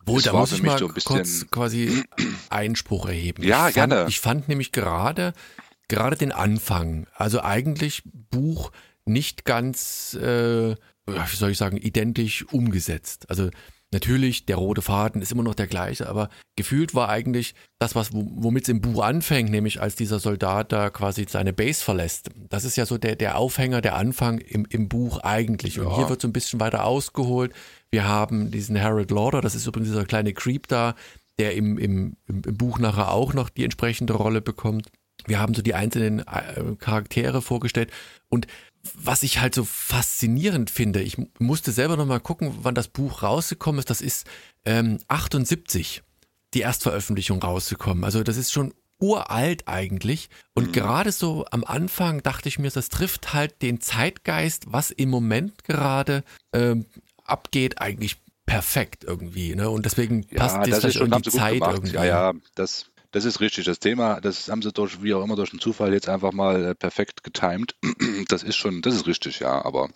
Wohl, 0.05 0.22
da 0.22 0.32
muss 0.32 0.53
ich 0.53 0.62
mal 0.62 0.78
so 0.78 0.89
kurz 0.89 1.47
quasi 1.51 2.05
Einspruch 2.51 3.07
erheben. 3.07 3.43
Ja, 3.43 3.68
ich 3.68 3.74
fand, 3.74 3.91
gerne. 3.91 4.09
Ich 4.09 4.20
fand 4.20 4.49
nämlich 4.49 4.70
gerade, 4.70 5.32
gerade 5.89 6.16
den 6.16 6.30
Anfang, 6.30 7.09
also 7.12 7.41
eigentlich 7.41 8.03
Buch 8.05 8.70
nicht 9.05 9.45
ganz, 9.45 10.14
äh, 10.14 10.76
wie 11.07 11.37
soll 11.37 11.51
ich 11.51 11.59
sagen, 11.59 11.76
identisch 11.76 12.45
umgesetzt. 12.53 13.28
Also 13.30 13.51
Natürlich, 13.93 14.47
der 14.47 14.57
rote 14.57 14.82
Faden 14.82 15.22
ist 15.22 15.30
immer 15.30 15.45
noch 15.45 15.55
der 15.55 15.68
gleiche, 15.68 16.09
aber 16.09 16.28
gefühlt 16.57 16.95
war 16.95 17.09
eigentlich 17.09 17.55
das, 17.78 17.95
was 17.95 18.11
womit 18.12 18.64
es 18.64 18.68
im 18.68 18.80
Buch 18.80 19.03
anfängt, 19.03 19.51
nämlich 19.51 19.80
als 19.80 19.95
dieser 19.95 20.18
Soldat 20.18 20.72
da 20.72 20.91
quasi 20.91 21.24
seine 21.28 21.53
Base 21.53 21.84
verlässt. 21.84 22.30
Das 22.49 22.64
ist 22.64 22.76
ja 22.76 22.84
so 22.84 22.99
der, 22.99 23.14
der 23.14 23.39
Aufhänger, 23.39 23.80
der 23.80 23.95
Anfang 23.95 24.39
im, 24.39 24.66
im 24.70 24.89
Buch 24.89 25.20
eigentlich. 25.20 25.78
Und 25.78 25.87
ja. 25.87 25.97
hier 25.97 26.09
wird 26.09 26.20
so 26.20 26.26
ein 26.26 26.32
bisschen 26.32 26.59
weiter 26.59 26.84
ausgeholt. 26.84 27.53
Wir 27.91 28.09
haben 28.09 28.51
diesen 28.51 28.80
Harold 28.80 29.12
Lauder, 29.12 29.41
das 29.41 29.55
ist 29.55 29.66
übrigens 29.66 29.91
dieser 29.91 30.05
kleine 30.05 30.32
Creep 30.32 30.66
da, 30.66 30.97
der 31.39 31.55
im, 31.55 31.78
im, 31.78 32.16
im 32.26 32.43
Buch 32.43 32.80
nachher 32.80 33.12
auch 33.12 33.34
noch 33.34 33.51
die 33.51 33.62
entsprechende 33.62 34.14
Rolle 34.14 34.41
bekommt. 34.41 34.89
Wir 35.26 35.39
haben 35.39 35.55
so 35.55 35.62
die 35.62 35.74
einzelnen 35.74 36.20
äh, 36.20 36.76
Charaktere 36.78 37.41
vorgestellt 37.41 37.91
und 38.28 38.47
was 38.95 39.22
ich 39.22 39.41
halt 39.41 39.55
so 39.55 39.64
faszinierend 39.64 40.70
finde, 40.70 41.03
ich 41.03 41.16
musste 41.39 41.72
selber 41.72 41.97
nochmal 41.97 42.20
gucken, 42.20 42.55
wann 42.62 42.74
das 42.74 42.89
Buch 42.89 43.22
rausgekommen 43.22 43.78
ist. 43.78 43.91
Das 43.91 44.01
ist 44.01 44.26
ähm, 44.64 44.99
78, 45.09 46.03
die 46.55 46.61
Erstveröffentlichung 46.61 47.43
rausgekommen. 47.43 48.05
Also 48.05 48.22
das 48.22 48.37
ist 48.37 48.53
schon 48.53 48.74
uralt 48.99 49.68
eigentlich. 49.68 50.30
Und 50.55 50.68
mhm. 50.68 50.72
gerade 50.72 51.12
so 51.12 51.45
am 51.51 51.64
Anfang 51.64 52.22
dachte 52.22 52.49
ich 52.49 52.59
mir, 52.59 52.70
das 52.70 52.89
trifft 52.89 53.34
halt 53.34 53.62
den 53.62 53.80
Zeitgeist, 53.80 54.64
was 54.68 54.91
im 54.91 55.11
Moment 55.11 55.64
gerade 55.64 56.24
ähm, 56.53 56.87
abgeht, 57.24 57.80
eigentlich 57.80 58.16
perfekt 58.47 59.05
irgendwie. 59.05 59.55
Ne? 59.55 59.68
Und 59.68 59.84
deswegen 59.84 60.26
passt 60.28 60.57
ja, 60.57 60.66
das, 60.66 60.80
das 60.80 60.95
schon 60.95 61.11
die 61.11 61.30
Zeit 61.30 61.61
irgendwie. 61.61 61.95
Ja, 61.95 62.05
ja, 62.05 62.32
das 62.55 62.87
das 63.17 63.25
ist 63.25 63.41
richtig. 63.41 63.64
Das 63.64 63.79
Thema, 63.79 64.21
das 64.21 64.51
haben 64.51 64.61
sie 64.61 64.71
durch, 64.73 65.03
wie 65.03 65.14
auch 65.14 65.25
immer 65.25 65.37
durch 65.37 65.49
den 65.49 65.59
Zufall 65.59 65.95
jetzt 65.95 66.07
einfach 66.07 66.33
mal 66.33 66.62
äh, 66.62 66.75
perfekt 66.75 67.25
getimed. 67.25 67.75
Das 68.29 68.43
ist 68.43 68.57
schon, 68.57 68.83
das 68.83 68.95
ist 68.95 69.07
richtig, 69.07 69.41
ja, 69.41 69.64
aber. 69.64 69.89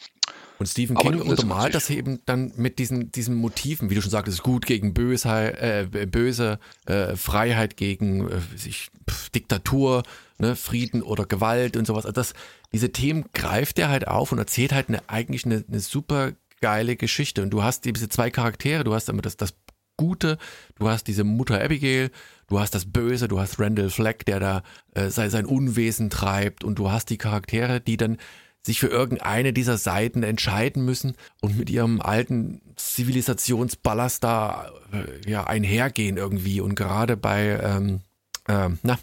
Und 0.58 0.66
Stephen 0.66 0.96
King 0.96 1.20
untermalt 1.20 1.74
das 1.74 1.90
eben 1.90 2.20
dann 2.26 2.52
mit 2.56 2.78
diesen, 2.78 3.12
diesen 3.12 3.34
Motiven, 3.34 3.90
wie 3.90 3.94
du 3.94 4.02
schon 4.02 4.10
sagtest, 4.10 4.42
gut 4.42 4.64
gegen 4.64 4.94
Bösheit, 4.94 5.58
äh, 5.60 6.06
böse, 6.06 6.58
äh, 6.86 7.16
Freiheit 7.16 7.76
gegen 7.76 8.28
äh, 8.28 8.40
sich, 8.56 8.88
pf, 9.08 9.30
Diktatur, 9.30 10.02
ne, 10.38 10.56
Frieden 10.56 11.02
oder 11.02 11.26
Gewalt 11.26 11.76
und 11.76 11.86
sowas. 11.86 12.06
Also 12.06 12.14
das, 12.14 12.34
diese 12.72 12.92
Themen 12.92 13.26
greift 13.34 13.78
er 13.78 13.90
halt 13.90 14.06
auf 14.08 14.32
und 14.32 14.38
erzählt 14.38 14.72
halt 14.72 14.88
eine, 14.88 15.02
eigentlich 15.08 15.44
eine, 15.44 15.64
eine 15.68 15.80
super 15.80 16.32
geile 16.62 16.96
Geschichte. 16.96 17.42
Und 17.42 17.50
du 17.50 17.62
hast 17.62 17.84
diese 17.84 18.08
zwei 18.08 18.30
Charaktere, 18.30 18.84
du 18.84 18.94
hast 18.94 19.08
immer 19.08 19.22
das, 19.22 19.36
das 19.36 19.54
Gute, 20.00 20.38
du 20.78 20.88
hast 20.88 21.08
diese 21.08 21.24
Mutter 21.24 21.62
Abigail, 21.62 22.10
du 22.48 22.58
hast 22.58 22.74
das 22.74 22.90
Böse, 22.90 23.28
du 23.28 23.38
hast 23.38 23.60
Randall 23.60 23.90
Fleck, 23.90 24.24
der 24.24 24.40
da 24.40 24.62
äh, 24.94 25.10
sein, 25.10 25.44
Unwesen 25.44 26.08
treibt 26.08 26.64
und 26.64 26.78
du 26.78 26.90
hast 26.90 27.10
die 27.10 27.18
Charaktere, 27.18 27.82
die 27.82 27.98
dann 27.98 28.16
sich 28.62 28.80
für 28.80 28.86
irgendeine 28.86 29.52
dieser 29.52 29.76
Seiten 29.76 30.22
entscheiden 30.22 30.86
müssen 30.86 31.16
und 31.42 31.58
mit 31.58 31.68
ihrem 31.68 32.00
alten 32.00 32.62
Zivilisationsballast 32.76 34.24
da 34.24 34.70
äh, 34.90 35.30
ja 35.30 35.44
einhergehen 35.44 36.16
irgendwie. 36.16 36.62
Und 36.62 36.76
gerade 36.76 37.18
bei 37.18 37.60
ähm, 37.62 38.00
äh, 38.48 38.70
na 38.82 38.98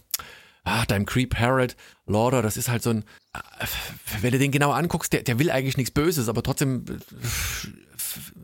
ah, 0.63 0.85
deinem 0.87 1.05
Creep 1.05 1.35
Harold 1.35 1.77
Lauder, 2.07 2.41
das 2.41 2.57
ist 2.57 2.69
halt 2.69 2.81
so 2.81 2.89
ein, 2.89 3.03
äh, 3.33 3.67
wenn 4.21 4.31
du 4.31 4.39
den 4.39 4.51
genau 4.51 4.71
anguckst, 4.71 5.13
der, 5.13 5.21
der 5.21 5.37
will 5.37 5.51
eigentlich 5.51 5.77
nichts 5.77 5.91
Böses, 5.91 6.27
aber 6.27 6.41
trotzdem 6.41 6.85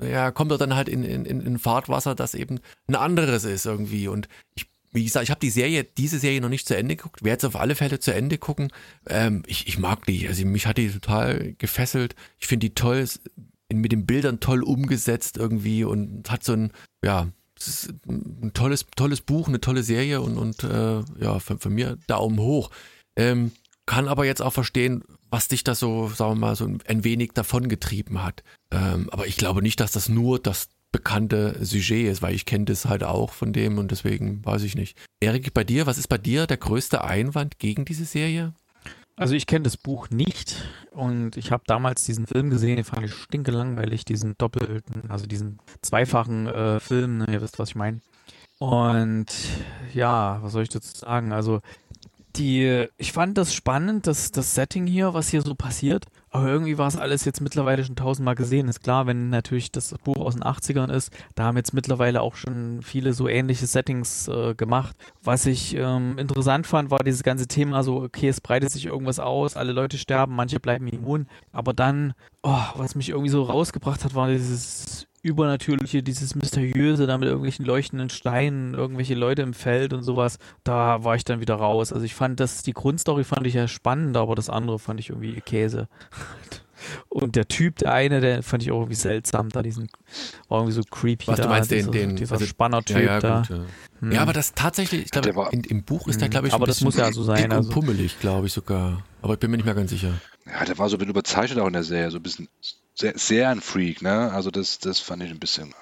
ja, 0.10 0.32
kommt 0.32 0.51
er 0.51 0.58
dann 0.58 0.76
halt 0.76 0.89
in, 0.89 1.04
in, 1.04 1.26
in 1.26 1.60
Fahrtwasser, 1.60 2.16
das 2.16 2.34
eben 2.34 2.60
ein 2.88 2.95
anderes 2.95 3.43
ist 3.43 3.66
irgendwie. 3.66 4.08
Und 4.08 4.28
ich 4.56 4.68
wie 4.93 5.04
gesagt, 5.04 5.24
ich 5.24 5.32
habe 5.32 5.39
die 5.39 5.49
Serie, 5.49 5.84
diese 5.84 6.20
Serie 6.20 6.39
noch 6.39 6.49
nicht 6.49 6.68
zu 6.68 6.78
Ende 6.78 6.95
geguckt, 6.95 7.24
werde 7.24 7.39
es 7.39 7.45
auf 7.45 7.60
alle 7.60 7.76
Fälle 7.76 7.99
zu 7.99 8.14
Ende 8.14 8.38
gucken. 8.38 8.72
Ähm, 9.08 9.41
ich, 9.47 9.68
ich 9.68 9.80
mag 9.80 10.06
die, 10.06 10.28
also 10.28 10.45
mich 10.45 10.68
hat 10.68 10.78
die 10.78 10.89
total 10.89 11.56
gefesselt. 11.58 12.16
Ich 12.39 12.45
finde 12.45 12.68
die 12.68 12.76
toll, 12.76 13.08
mit 13.74 13.91
den 13.91 14.06
Bildern 14.06 14.39
toll 14.39 14.62
umgesetzt 14.62 15.38
irgendwie 15.38 15.84
und 15.84 16.30
hat 16.30 16.43
so 16.43 16.54
ein, 16.54 16.72
ja, 17.04 17.28
ein 18.08 18.51
tolles, 18.54 18.86
tolles 18.95 19.22
Buch, 19.22 19.47
eine 19.47 19.62
tolle 19.62 19.82
Serie 19.82 20.22
und, 20.22 20.38
und 20.38 20.64
äh, 20.64 21.01
ja, 21.20 21.39
von, 21.39 21.60
von 21.60 21.74
mir 21.74 21.97
Daumen 22.06 22.39
hoch. 22.39 22.70
Ähm, 23.16 23.51
kann 23.86 24.08
aber 24.08 24.26
jetzt 24.26 24.41
auch 24.41 24.54
verstehen, 24.54 25.04
was 25.34 25.48
dich 25.48 25.64
da 25.64 25.74
so, 25.74 26.10
sagen 26.10 26.34
wir 26.34 26.48
mal, 26.48 26.56
so 26.56 26.66
ein 26.66 27.04
wenig 27.04 27.32
davongetrieben 27.34 28.22
hat. 28.22 28.44
Ähm, 28.70 29.10
aber 29.12 29.26
ich 29.26 29.36
glaube 29.36 29.64
nicht, 29.64 29.80
dass 29.80 29.92
das 29.92 30.08
nur 30.08 30.38
das 30.38 30.70
bekannte 30.92 31.58
Sujet 31.66 32.12
ist, 32.12 32.22
weil 32.22 32.36
ich 32.36 32.46
kenne 32.46 32.66
das 32.66 32.86
halt 32.86 33.04
auch 33.04 33.34
von 33.34 33.52
dem 33.52 33.80
und 33.80 33.90
deswegen 33.90 34.46
weiß 34.46 34.62
ich 34.62 34.76
nicht. 34.76 34.96
Erik, 35.20 35.52
bei 35.56 35.64
dir, 35.64 35.88
was 35.88 35.98
ist 35.98 36.08
bei 36.08 36.20
dir 36.20 36.46
der 36.46 36.58
größte 36.58 37.04
Einwand 37.04 37.58
gegen 37.58 37.84
diese 37.84 38.06
Serie? 38.06 38.54
Also 39.16 39.34
ich 39.34 39.48
kenne 39.48 39.64
das 39.64 39.76
Buch 39.76 40.12
nicht 40.12 40.56
und 40.92 41.36
ich 41.36 41.52
habe 41.52 41.64
damals 41.66 42.04
diesen 42.04 42.28
Film 42.28 42.52
gesehen, 42.52 42.76
den 42.76 42.86
fand 42.86 43.04
ich 43.06 43.14
stinkelangweilig, 43.16 44.06
diesen 44.06 44.36
doppelten, 44.38 45.10
also 45.10 45.26
diesen 45.26 45.58
zweifachen 45.82 46.46
äh, 46.46 46.80
Film, 46.80 47.18
ne, 47.18 47.26
ihr 47.32 47.42
wisst, 47.42 47.58
was 47.58 47.70
ich 47.70 47.76
meine. 47.76 48.02
Und 48.60 49.26
ja, 49.94 50.38
was 50.42 50.54
soll 50.54 50.64
ich 50.64 50.70
dazu 50.70 50.96
sagen? 50.96 51.34
Also 51.34 51.62
die, 52.36 52.88
ich 52.98 53.12
fand 53.12 53.38
das 53.38 53.54
spannend, 53.54 54.08
das, 54.08 54.32
das 54.32 54.56
Setting 54.56 54.88
hier, 54.88 55.14
was 55.14 55.30
hier 55.30 55.42
so 55.42 55.56
passiert. 55.56 56.06
Aber 56.30 56.48
irgendwie 56.48 56.80
war 56.80 56.88
es 56.88 56.98
alles 56.98 57.26
jetzt 57.26 57.42
mittlerweile 57.42 57.84
schon 57.84 57.96
tausendmal 57.96 58.34
gesehen. 58.34 58.68
Ist 58.68 58.82
klar, 58.82 59.06
wenn 59.06 59.30
natürlich 59.30 59.72
das 59.72 59.94
Buch 60.04 60.18
aus 60.18 60.34
den 60.34 60.44
80ern 60.44 60.92
ist, 60.92 61.12
da 61.36 61.44
haben 61.44 61.58
jetzt 61.58 61.76
mittlerweile 61.76 62.22
auch 62.22 62.36
schon 62.36 62.82
viele 62.82 63.14
so 63.14 63.28
ähnliche 63.28 63.68
Settings 63.68 64.28
äh, 64.28 64.56
gemacht. 64.56 64.96
Was 65.22 65.46
ich 65.46 65.76
ähm, 65.76 66.18
interessant 66.18 66.66
fand, 66.66 66.90
war 66.90 67.04
dieses 67.04 67.22
ganze 67.22 67.48
Thema 67.48 67.84
so, 67.84 68.02
okay, 68.02 68.30
es 68.30 68.42
breitet 68.42 68.72
sich 68.72 68.88
irgendwas 68.88 69.20
aus, 69.20 69.56
alle 69.56 69.74
Leute 69.74 70.00
sterben, 70.00 70.36
manche 70.36 70.60
bleiben 70.60 70.88
immun. 70.88 71.28
Aber 71.52 71.74
dann, 71.74 72.14
oh, 72.42 72.64
was 72.76 72.96
mich 72.96 73.10
irgendwie 73.10 73.30
so 73.30 73.44
rausgebracht 73.44 74.04
hat, 74.04 74.16
war 74.16 74.28
dieses 74.28 75.08
Übernatürliche, 75.24 76.04
dieses 76.04 76.36
Mysteriöse, 76.36 77.08
da 77.08 77.18
mit 77.18 77.28
irgendwelchen 77.28 77.66
leuchtenden 77.66 78.10
Steinen, 78.10 78.74
irgendwelche 78.74 79.16
Leute 79.16 79.42
im 79.42 79.54
Feld 79.54 79.94
und 79.94 80.04
sowas, 80.04 80.38
da 80.64 81.04
war 81.04 81.16
ich 81.16 81.24
dann 81.24 81.40
wieder 81.40 81.56
raus. 81.56 81.92
Also 81.94 82.06
ich 82.06 82.14
fand 82.14 82.40
das, 82.40 82.62
die 82.62 82.74
Grundstory 82.74 83.24
fand 83.24 83.48
ich 83.48 83.54
ja 83.54 83.68
spannend, 83.68 84.18
aber 84.18 84.36
das 84.36 84.50
andere 84.50 84.80
fand 84.80 85.00
ich 85.00 85.10
irgendwie 85.10 85.40
Käse. 85.42 85.88
Und 87.08 87.38
der 87.38 87.48
Typ, 87.48 87.78
der 87.78 87.94
eine, 87.94 88.20
der 88.20 88.44
fand 88.44 88.62
ich 88.62 88.70
auch 88.72 88.80
irgendwie 88.80 88.96
seltsam, 88.96 89.48
da 89.48 89.62
diesen, 89.62 89.88
war 90.50 90.60
irgendwie 90.60 90.74
so 90.74 90.82
creepy 90.84 91.28
Was 91.28 91.38
da, 91.38 91.44
du 91.44 91.50
meinst, 91.50 91.72
dieser, 91.72 91.92
den, 91.92 92.10
den 92.10 92.16
dieser 92.18 92.34
also, 92.34 92.46
Spanner-Typ 92.46 92.98
ja, 92.98 93.04
ja, 93.04 93.20
da. 93.22 93.38
gut, 93.40 93.50
ja. 93.52 93.64
Hm. 94.02 94.12
ja, 94.12 94.22
aber 94.22 94.34
das 94.34 94.54
tatsächlich, 94.54 95.06
ich 95.06 95.12
glaube, 95.12 95.28
Der 95.30 95.36
war- 95.38 95.54
in, 95.54 95.62
im 95.64 95.84
Buch 95.84 96.10
ist 96.10 96.20
der, 96.20 96.26
Hm. 96.26 96.32
glaube 96.32 96.48
ich, 96.48 96.54
Aber 96.54 96.66
ein 96.66 96.68
das 96.68 96.80
bisschen 96.80 96.86
muss 96.88 96.98
ja 96.98 97.10
so 97.14 97.24
sein, 97.24 97.38
dick 97.38 97.46
und 97.46 97.52
also. 97.54 97.70
pummelig, 97.72 98.20
glaube 98.20 98.48
ich 98.48 98.54
sogar. 98.54 99.02
Aber 99.22 99.34
ich 99.36 99.40
bin 99.40 99.52
mir 99.52 99.58
nicht 99.58 99.66
mehr 99.66 99.76
ganz 99.76 99.92
sicher. 99.92 100.12
Ja, 100.46 100.66
der 100.66 100.78
war 100.78 100.90
so 100.90 100.98
ein 100.98 101.00
bisschen 101.00 101.12
überzeichnet 101.12 101.60
auch 101.60 101.68
in 101.68 101.74
der 101.74 101.84
Serie, 101.84 102.12
so 102.12 102.18
ein 102.18 102.24
bisschen 102.24 102.50
sehr, 102.96 103.18
sehr 103.18 103.50
ein 103.50 103.62
Freak, 103.62 104.02
ne? 104.02 104.32
Also 104.32 104.52
das, 104.52 104.80
das 104.80 105.00
fand 105.00 105.24
ich 105.24 105.30
ein 105.32 105.39
bisschen, 105.39 105.74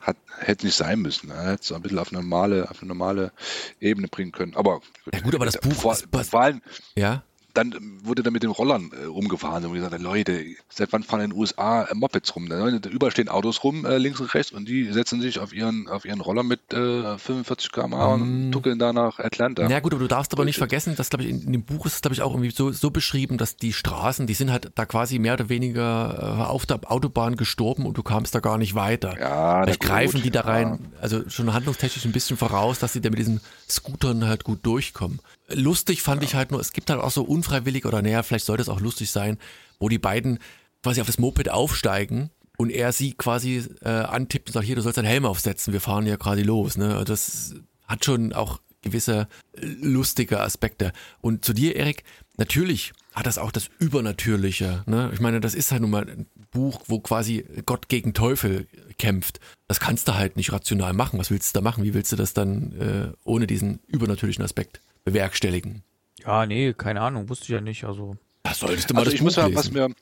hat, 0.00 0.16
hätte 0.38 0.66
nicht 0.66 0.76
sein 0.76 1.00
müssen. 1.00 1.28
Ne? 1.28 1.34
Hätte 1.34 1.62
es 1.62 1.72
ein 1.72 1.82
bisschen 1.82 1.98
auf 1.98 2.12
eine 2.12 2.20
normale, 2.20 2.70
auf 2.70 2.80
eine 2.80 2.88
normale 2.88 3.32
Ebene 3.80 4.08
bringen 4.08 4.32
können. 4.32 4.54
Aber 4.56 4.80
Ja 5.12 5.20
gut, 5.20 5.34
aber 5.34 5.46
das 5.46 5.58
Buch 5.58 5.72
vor, 5.72 5.92
ist- 5.92 6.06
vor 6.30 6.40
allem, 6.40 6.60
Ja? 6.94 7.24
Dann 7.54 7.74
wurde 8.04 8.22
dann 8.22 8.32
mit 8.32 8.42
den 8.42 8.50
Rollern 8.50 8.90
äh, 8.92 9.04
rumgefahren 9.04 9.64
und 9.64 9.74
gesagt, 9.74 10.00
Leute, 10.00 10.44
seit 10.68 10.92
wann 10.92 11.02
fahren 11.02 11.20
in 11.20 11.30
den 11.30 11.38
USA 11.38 11.84
äh, 11.84 11.94
Mopeds 11.94 12.34
rum? 12.34 12.46
Ne? 12.46 12.80
Da 12.80 12.88
überall 12.88 13.10
stehen 13.12 13.28
Autos 13.28 13.62
rum, 13.64 13.84
äh, 13.84 13.98
links 13.98 14.20
und 14.20 14.32
rechts, 14.34 14.52
und 14.52 14.68
die 14.68 14.92
setzen 14.92 15.20
sich 15.20 15.38
auf 15.38 15.52
ihren, 15.52 15.88
auf 15.88 16.04
ihren 16.04 16.20
Roller 16.20 16.42
mit 16.42 16.72
äh, 16.72 17.18
45 17.18 17.72
km/h 17.72 18.14
und 18.14 18.22
Mm. 18.22 18.52
tuckeln 18.52 18.78
da 18.78 18.92
nach 18.92 19.18
Atlanta. 19.18 19.68
Ja 19.68 19.80
gut, 19.80 19.92
aber 19.92 20.02
du 20.02 20.08
darfst 20.08 20.32
aber 20.32 20.44
nicht 20.44 20.58
vergessen, 20.58 20.96
dass 20.96 21.10
glaube 21.10 21.24
ich 21.24 21.30
in, 21.30 21.42
in 21.42 21.52
dem 21.52 21.62
Buch 21.62 21.86
ist 21.86 21.94
es 21.94 22.00
glaube 22.02 22.14
ich 22.14 22.22
auch 22.22 22.32
irgendwie 22.32 22.50
so, 22.50 22.72
so 22.72 22.90
beschrieben, 22.90 23.38
dass 23.38 23.56
die 23.56 23.72
Straßen, 23.72 24.26
die 24.26 24.34
sind 24.34 24.50
halt 24.50 24.70
da 24.74 24.86
quasi 24.86 25.18
mehr 25.18 25.34
oder 25.34 25.48
weniger 25.48 26.38
äh, 26.38 26.42
auf 26.44 26.66
der 26.66 26.80
Autobahn 26.90 27.36
gestorben 27.36 27.86
und 27.86 27.98
du 27.98 28.02
kamst 28.02 28.34
da 28.34 28.40
gar 28.40 28.58
nicht 28.58 28.74
weiter. 28.74 29.18
Ja, 29.18 29.62
Vielleicht 29.62 29.80
greifen 29.80 30.16
gut, 30.16 30.24
die 30.24 30.30
da 30.30 30.40
ja. 30.40 30.46
rein, 30.46 30.92
also 31.00 31.28
schon 31.28 31.52
handlungstechnisch 31.52 32.04
ein 32.04 32.12
bisschen 32.12 32.36
voraus, 32.36 32.78
dass 32.78 32.92
sie 32.92 33.00
da 33.00 33.10
mit 33.10 33.18
diesen 33.18 33.40
Scootern 33.68 34.26
halt 34.26 34.44
gut 34.44 34.64
durchkommen. 34.64 35.20
Lustig 35.48 36.02
fand 36.02 36.22
ich 36.22 36.34
halt 36.34 36.50
nur, 36.50 36.60
es 36.60 36.72
gibt 36.72 36.90
halt 36.90 37.00
auch 37.00 37.10
so 37.10 37.22
unfreiwillig 37.22 37.84
oder 37.84 38.00
naja, 38.02 38.22
vielleicht 38.22 38.46
sollte 38.46 38.62
es 38.62 38.68
auch 38.68 38.80
lustig 38.80 39.10
sein, 39.10 39.38
wo 39.78 39.88
die 39.88 39.98
beiden 39.98 40.38
quasi 40.82 41.00
auf 41.00 41.06
das 41.06 41.18
Moped 41.18 41.50
aufsteigen 41.50 42.30
und 42.58 42.70
er 42.70 42.92
sie 42.92 43.12
quasi 43.12 43.64
äh, 43.82 43.88
antippt 43.88 44.48
und 44.48 44.52
sagt, 44.54 44.66
hier, 44.66 44.76
du 44.76 44.82
sollst 44.82 44.98
deinen 44.98 45.06
Helm 45.06 45.26
aufsetzen, 45.26 45.72
wir 45.72 45.80
fahren 45.80 46.06
ja 46.06 46.16
quasi 46.16 46.42
los. 46.42 46.76
Ne? 46.76 47.04
Das 47.04 47.54
hat 47.86 48.04
schon 48.04 48.32
auch 48.32 48.60
gewisse 48.82 49.28
äh, 49.52 49.66
lustige 49.66 50.40
Aspekte. 50.40 50.92
Und 51.20 51.44
zu 51.44 51.52
dir, 51.52 51.76
Erik, 51.76 52.04
natürlich 52.36 52.92
hat 53.14 53.26
das 53.26 53.38
auch 53.38 53.52
das 53.52 53.68
Übernatürliche. 53.78 54.82
Ne? 54.86 55.10
Ich 55.12 55.20
meine, 55.20 55.40
das 55.40 55.54
ist 55.54 55.72
halt 55.72 55.82
nun 55.82 55.90
mal 55.90 56.08
ein 56.08 56.26
Buch, 56.50 56.82
wo 56.86 57.00
quasi 57.00 57.44
Gott 57.66 57.88
gegen 57.88 58.14
Teufel 58.14 58.66
kämpft. 58.98 59.40
Das 59.68 59.80
kannst 59.80 60.08
du 60.08 60.14
halt 60.14 60.36
nicht 60.36 60.52
rational 60.52 60.92
machen. 60.92 61.18
Was 61.18 61.30
willst 61.30 61.54
du 61.54 61.58
da 61.58 61.62
machen? 61.62 61.84
Wie 61.84 61.94
willst 61.94 62.12
du 62.12 62.16
das 62.16 62.34
dann 62.34 62.72
äh, 62.78 63.12
ohne 63.24 63.46
diesen 63.46 63.80
übernatürlichen 63.86 64.44
Aspekt 64.44 64.80
bewerkstelligen? 65.04 65.82
Ja, 66.24 66.46
nee, 66.46 66.72
keine 66.72 67.00
Ahnung, 67.00 67.28
wusste 67.28 67.44
ich 67.44 67.50
ja 67.50 67.60
nicht. 67.60 67.84
Also, 67.84 68.16
Das 68.44 68.60
solltest 68.60 68.90
du 68.90 68.94
mal 68.94 69.00
Also 69.00 69.10
das 69.10 69.14
ich 69.14 69.20
Buch 69.20 69.24
muss 69.26 69.34
sagen, 69.34 69.54
lesen. 69.54 69.58
was 69.58 69.70
mir, 69.72 69.94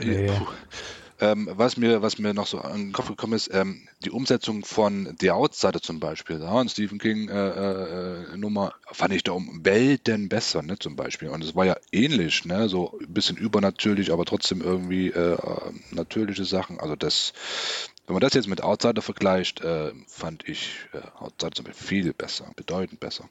Nee. 0.00 0.26
puh, 0.28 0.46
ähm, 1.20 1.48
was 1.52 1.76
mir, 1.76 2.02
was 2.02 2.18
mir 2.18 2.32
noch 2.34 2.46
so 2.46 2.60
an 2.60 2.78
den 2.86 2.92
Kopf 2.92 3.08
gekommen 3.08 3.34
ist, 3.34 3.50
ähm, 3.52 3.86
die 4.04 4.10
Umsetzung 4.10 4.64
von 4.64 5.14
The 5.20 5.30
Outsider 5.32 5.80
zum 5.80 6.00
Beispiel, 6.00 6.40
ja, 6.40 6.52
und 6.52 6.70
Stephen 6.70 6.98
King 6.98 7.28
äh, 7.28 8.32
äh, 8.32 8.36
Nummer, 8.36 8.72
fand 8.90 9.12
ich 9.12 9.22
da 9.22 9.32
um 9.32 9.64
Welten 9.64 10.28
besser, 10.28 10.62
ne, 10.62 10.78
zum 10.78 10.96
Beispiel. 10.96 11.28
Und 11.28 11.44
es 11.44 11.54
war 11.54 11.66
ja 11.66 11.76
ähnlich, 11.92 12.44
ne, 12.44 12.68
so 12.68 12.98
ein 13.00 13.12
bisschen 13.12 13.36
übernatürlich, 13.36 14.12
aber 14.12 14.24
trotzdem 14.24 14.62
irgendwie 14.62 15.08
äh, 15.10 15.34
äh, 15.34 15.72
natürliche 15.90 16.44
Sachen. 16.44 16.80
Also 16.80 16.96
das, 16.96 17.32
wenn 18.06 18.14
man 18.14 18.20
das 18.20 18.34
jetzt 18.34 18.48
mit 18.48 18.62
Outsider 18.62 19.02
vergleicht, 19.02 19.60
äh, 19.60 19.92
fand 20.08 20.48
ich 20.48 20.70
äh, 20.92 20.98
Outsider 21.22 21.52
zum 21.52 21.64
Beispiel 21.66 21.86
viel 21.86 22.12
besser, 22.14 22.50
bedeutend 22.56 22.98
besser. 23.00 23.28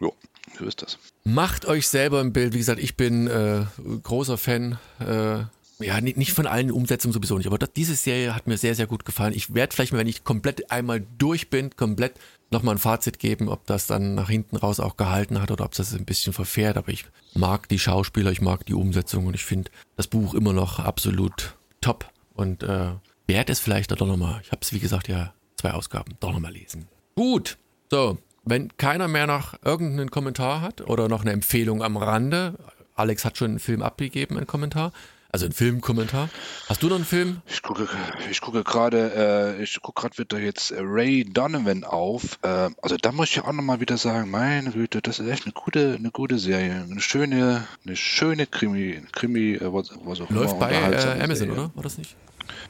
Jo, 0.00 0.14
so 0.58 0.64
ist 0.64 0.82
das. 0.82 0.98
Macht 1.24 1.66
euch 1.66 1.88
selber 1.88 2.20
ein 2.20 2.32
Bild. 2.32 2.54
Wie 2.54 2.58
gesagt, 2.58 2.80
ich 2.80 2.96
bin 2.96 3.26
äh, 3.26 3.64
großer 4.02 4.38
Fan. 4.38 4.78
Äh, 5.00 5.44
ja, 5.80 6.00
nicht, 6.00 6.16
nicht 6.16 6.32
von 6.32 6.46
allen 6.46 6.70
Umsetzungen 6.70 7.12
sowieso 7.12 7.36
nicht, 7.36 7.48
aber 7.48 7.58
das, 7.58 7.72
diese 7.72 7.96
Serie 7.96 8.34
hat 8.34 8.46
mir 8.46 8.56
sehr, 8.56 8.74
sehr 8.74 8.86
gut 8.86 9.04
gefallen. 9.04 9.34
Ich 9.34 9.54
werde 9.54 9.74
vielleicht, 9.74 9.92
mal, 9.92 9.98
wenn 9.98 10.06
ich 10.06 10.22
komplett 10.22 10.70
einmal 10.70 11.04
durch 11.18 11.50
bin, 11.50 11.74
komplett 11.74 12.14
nochmal 12.50 12.76
ein 12.76 12.78
Fazit 12.78 13.18
geben, 13.18 13.48
ob 13.48 13.66
das 13.66 13.86
dann 13.86 14.14
nach 14.14 14.28
hinten 14.28 14.56
raus 14.56 14.78
auch 14.78 14.96
gehalten 14.96 15.40
hat 15.42 15.50
oder 15.50 15.64
ob 15.64 15.74
das 15.74 15.92
ein 15.92 16.04
bisschen 16.04 16.32
verfährt. 16.32 16.76
Aber 16.76 16.90
ich 16.90 17.06
mag 17.34 17.68
die 17.68 17.78
Schauspieler, 17.78 18.30
ich 18.30 18.40
mag 18.40 18.64
die 18.66 18.74
Umsetzung 18.74 19.26
und 19.26 19.34
ich 19.34 19.44
finde 19.44 19.70
das 19.96 20.06
Buch 20.06 20.34
immer 20.34 20.52
noch 20.52 20.78
absolut 20.78 21.56
top. 21.80 22.08
Und 22.34 22.62
äh, 22.62 22.92
werde 23.26 23.52
es 23.52 23.60
vielleicht 23.60 23.90
doch 23.90 24.06
nochmal, 24.06 24.40
ich 24.42 24.52
habe 24.52 24.60
es 24.62 24.72
wie 24.72 24.80
gesagt 24.80 25.08
ja 25.08 25.34
zwei 25.56 25.72
Ausgaben, 25.72 26.14
doch 26.20 26.32
nochmal 26.32 26.52
lesen. 26.52 26.88
Gut, 27.16 27.58
so, 27.90 28.18
wenn 28.44 28.76
keiner 28.76 29.08
mehr 29.08 29.26
noch 29.26 29.54
irgendeinen 29.64 30.10
Kommentar 30.10 30.60
hat 30.60 30.82
oder 30.82 31.08
noch 31.08 31.22
eine 31.22 31.32
Empfehlung 31.32 31.82
am 31.82 31.96
Rande, 31.96 32.54
Alex 32.94 33.24
hat 33.24 33.38
schon 33.38 33.52
einen 33.52 33.58
Film 33.58 33.82
abgegeben, 33.82 34.36
einen 34.36 34.46
Kommentar, 34.46 34.92
also 35.30 35.46
einen 35.46 35.52
Filmkommentar. 35.52 36.28
Hast 36.68 36.82
du 36.84 36.86
noch 36.88 36.94
einen 36.94 37.04
Film? 37.04 37.42
Ich 37.48 37.60
gucke, 37.62 37.88
ich 38.30 38.40
gucke 38.40 38.62
gerade, 38.62 39.56
äh, 39.58 39.62
ich 39.62 39.80
gucke 39.82 40.02
gerade 40.02 40.18
wieder 40.18 40.38
jetzt 40.38 40.72
Ray 40.76 41.24
Donovan 41.24 41.82
auf. 41.82 42.38
Äh, 42.42 42.70
also 42.82 42.96
da 42.96 43.10
muss 43.10 43.30
ich 43.30 43.40
auch 43.40 43.52
nochmal 43.52 43.80
wieder 43.80 43.96
sagen, 43.96 44.30
meine 44.30 44.70
Güte, 44.70 45.02
das 45.02 45.18
ist 45.18 45.28
echt 45.28 45.44
eine 45.44 45.52
gute, 45.52 45.96
eine 45.98 46.12
gute 46.12 46.38
Serie, 46.38 46.86
eine 46.88 47.00
schöne, 47.00 47.66
eine 47.84 47.96
schöne 47.96 48.46
Krimi, 48.46 49.02
Krimi, 49.10 49.54
äh, 49.54 49.72
was, 49.72 49.90
was 50.04 50.20
auch 50.20 50.30
Läuft 50.30 50.52
immer. 50.52 50.60
bei 50.60 50.72
äh, 50.72 50.76
Amazon, 51.20 51.34
Serie. 51.36 51.52
oder? 51.52 51.70
War 51.74 51.82
das 51.82 51.98
nicht? 51.98 52.14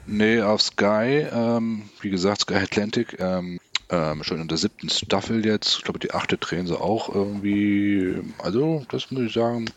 Nee, 0.07 0.41
auf 0.41 0.63
Sky, 0.63 1.27
ähm, 1.31 1.83
wie 2.01 2.11
gesagt, 2.11 2.43
Sky 2.43 2.55
Atlantic, 2.55 3.17
ähm, 3.19 3.59
ähm, 3.95 4.25
schon 4.25 4.41
in 4.41 4.49
der 4.49 4.59
siebten 4.59 4.89
Staffel 4.89 5.45
jetzt. 5.47 5.79
Ich 5.79 5.85
glaube, 5.85 5.99
die 5.99 6.13
achte 6.13 6.37
drehen 6.37 6.67
sie 6.67 6.79
auch 6.79 7.15
irgendwie. 7.15 8.15
Also, 8.39 8.85
das 8.91 9.11
muss 9.11 9.23
ich 9.23 9.33
sagen, 9.33 9.71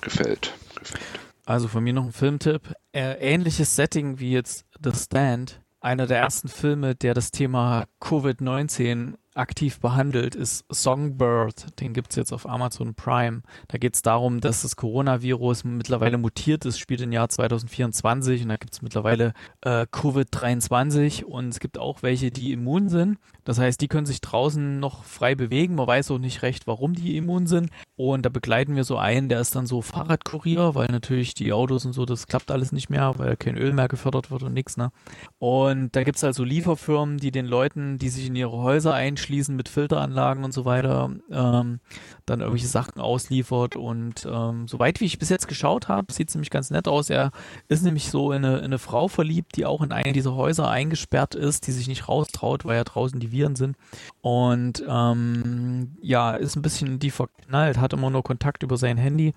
gefällt. 0.00 0.52
gefällt. 0.78 1.02
Also 1.44 1.68
von 1.68 1.82
mir 1.82 1.92
noch 1.92 2.04
ein 2.04 2.12
Filmtipp. 2.12 2.74
Äh, 2.92 3.14
ähnliches 3.14 3.74
Setting 3.74 4.20
wie 4.20 4.32
jetzt 4.32 4.66
The 4.82 4.92
Stand. 4.94 5.60
Einer 5.80 6.06
der 6.06 6.18
ersten 6.18 6.48
Filme, 6.48 6.94
der 6.94 7.14
das 7.14 7.32
Thema 7.32 7.86
Covid-19 8.00 9.14
aktiv 9.34 9.80
behandelt, 9.80 10.34
ist 10.34 10.64
Songbird. 10.68 11.80
Den 11.80 11.94
gibt's 11.94 12.16
jetzt 12.16 12.32
auf 12.32 12.48
Amazon 12.48 12.94
Prime. 12.94 13.42
Da 13.68 13.78
geht's 13.78 14.02
darum, 14.02 14.40
dass 14.40 14.62
das 14.62 14.76
Coronavirus 14.76 15.64
mittlerweile 15.64 16.18
mutiert 16.18 16.64
ist, 16.64 16.78
spielt 16.78 17.00
im 17.00 17.12
Jahr 17.12 17.28
2024 17.28 18.42
und 18.42 18.48
da 18.48 18.56
gibt's 18.56 18.82
mittlerweile 18.82 19.32
äh, 19.62 19.86
Covid-23 19.86 21.24
und 21.24 21.48
es 21.48 21.60
gibt 21.60 21.78
auch 21.78 22.02
welche, 22.02 22.30
die 22.30 22.52
immun 22.52 22.88
sind. 22.88 23.18
Das 23.44 23.58
heißt, 23.58 23.80
die 23.80 23.88
können 23.88 24.06
sich 24.06 24.20
draußen 24.20 24.78
noch 24.78 25.04
frei 25.04 25.34
bewegen. 25.34 25.74
Man 25.74 25.86
weiß 25.86 26.10
auch 26.10 26.18
nicht 26.18 26.42
recht, 26.42 26.66
warum 26.66 26.94
die 26.94 27.16
immun 27.16 27.46
sind. 27.46 27.70
Und 27.96 28.24
da 28.24 28.28
begleiten 28.28 28.76
wir 28.76 28.84
so 28.84 28.96
einen, 28.96 29.28
der 29.28 29.40
ist 29.40 29.54
dann 29.56 29.66
so 29.66 29.82
Fahrradkurier, 29.82 30.74
weil 30.74 30.88
natürlich 30.88 31.34
die 31.34 31.52
Autos 31.52 31.84
und 31.84 31.92
so, 31.92 32.04
das 32.04 32.26
klappt 32.26 32.50
alles 32.50 32.72
nicht 32.72 32.90
mehr, 32.90 33.14
weil 33.18 33.36
kein 33.36 33.56
Öl 33.56 33.72
mehr 33.72 33.88
gefördert 33.88 34.30
wird 34.30 34.42
und 34.42 34.54
nix, 34.54 34.76
ne? 34.76 34.90
Und 35.38 35.94
da 35.96 36.04
gibt's 36.04 36.24
also 36.24 36.44
Lieferfirmen, 36.44 37.18
die 37.18 37.30
den 37.30 37.46
Leuten, 37.46 37.98
die 37.98 38.08
sich 38.08 38.26
in 38.26 38.36
ihre 38.36 38.56
Häuser 38.58 38.94
einschließen 39.22 39.54
mit 39.54 39.68
Filteranlagen 39.68 40.44
und 40.44 40.52
so 40.52 40.64
weiter, 40.64 41.10
ähm, 41.30 41.80
dann 42.26 42.40
irgendwelche 42.40 42.66
Sachen 42.66 43.00
ausliefert. 43.00 43.76
Und 43.76 44.26
ähm, 44.30 44.66
soweit 44.68 45.00
wie 45.00 45.04
ich 45.04 45.18
bis 45.18 45.28
jetzt 45.28 45.48
geschaut 45.48 45.88
habe, 45.88 46.12
sieht's 46.12 46.34
nämlich 46.34 46.50
ganz 46.50 46.70
nett 46.70 46.88
aus. 46.88 47.10
Er 47.10 47.30
ist 47.68 47.82
nämlich 47.82 48.10
so 48.10 48.32
in 48.32 48.44
eine, 48.44 48.58
in 48.58 48.64
eine 48.64 48.78
Frau 48.78 49.08
verliebt, 49.08 49.56
die 49.56 49.66
auch 49.66 49.82
in 49.82 49.92
eine 49.92 50.12
dieser 50.12 50.34
Häuser 50.34 50.68
eingesperrt 50.68 51.34
ist, 51.34 51.66
die 51.66 51.72
sich 51.72 51.88
nicht 51.88 52.08
raustraut, 52.08 52.64
weil 52.64 52.76
ja 52.76 52.84
draußen 52.84 53.20
die 53.20 53.32
Viren 53.32 53.56
sind. 53.56 53.76
Und 54.20 54.82
ähm, 54.88 55.96
ja, 56.00 56.32
ist 56.32 56.56
ein 56.56 56.62
bisschen 56.62 56.98
die 56.98 57.10
verknallt, 57.10 57.78
hat 57.78 57.92
immer 57.92 58.10
nur 58.10 58.22
Kontakt 58.22 58.62
über 58.62 58.76
sein 58.76 58.96
Handy 58.96 59.34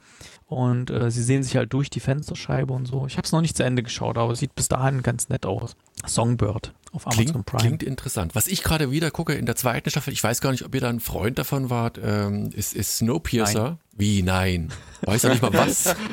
und 0.48 0.90
äh, 0.90 1.12
sie 1.12 1.24
sehen 1.24 1.44
sich 1.44 1.56
halt 1.56 1.74
durch 1.74 1.90
die 1.90 2.00
Fensterscheibe 2.00 2.74
und 2.74 2.88
so. 2.88 3.06
Ich 3.08 3.18
habe 3.18 3.26
es 3.26 3.32
noch 3.32 3.42
nicht 3.42 3.58
zu 3.58 3.64
Ende 3.64 3.84
geschaut, 3.84 4.18
aber 4.18 4.34
es 4.34 4.40
sieht 4.40 4.56
bis 4.56 4.68
dahin 4.68 5.02
ganz 5.04 5.30
nett 5.30 5.46
aus. 5.46 5.76
Songbird 6.06 6.74
auf 6.96 7.06
Amazon 7.08 7.26
Klingt, 7.26 7.46
Prime. 7.46 7.62
klingt 7.62 7.84
interessant. 7.84 8.34
Was 8.36 8.48
ich 8.48 8.64
gerade 8.64 8.90
wieder 8.92 9.12
gucke 9.12 9.34
in 9.34 9.46
der 9.46 9.56
zweiten 9.56 9.90
Staffel, 9.90 10.14
ich 10.14 10.24
weiß 10.24 10.42
gar 10.42 10.52
nicht, 10.52 10.64
ob 10.66 10.74
ihr 10.74 10.82
da 10.82 10.90
ein 10.90 11.00
Freund 11.00 11.38
davon 11.38 11.70
wart, 11.70 12.00
ähm, 12.04 12.50
ist, 12.54 12.74
ist 12.74 12.98
Snowpiercer. 12.98 13.78
Wie, 13.98 14.24
nein? 14.24 14.74
Weiß 15.04 15.24
ja 15.24 15.30
nicht 15.30 15.42
mal 15.42 15.54
was. 15.54 15.96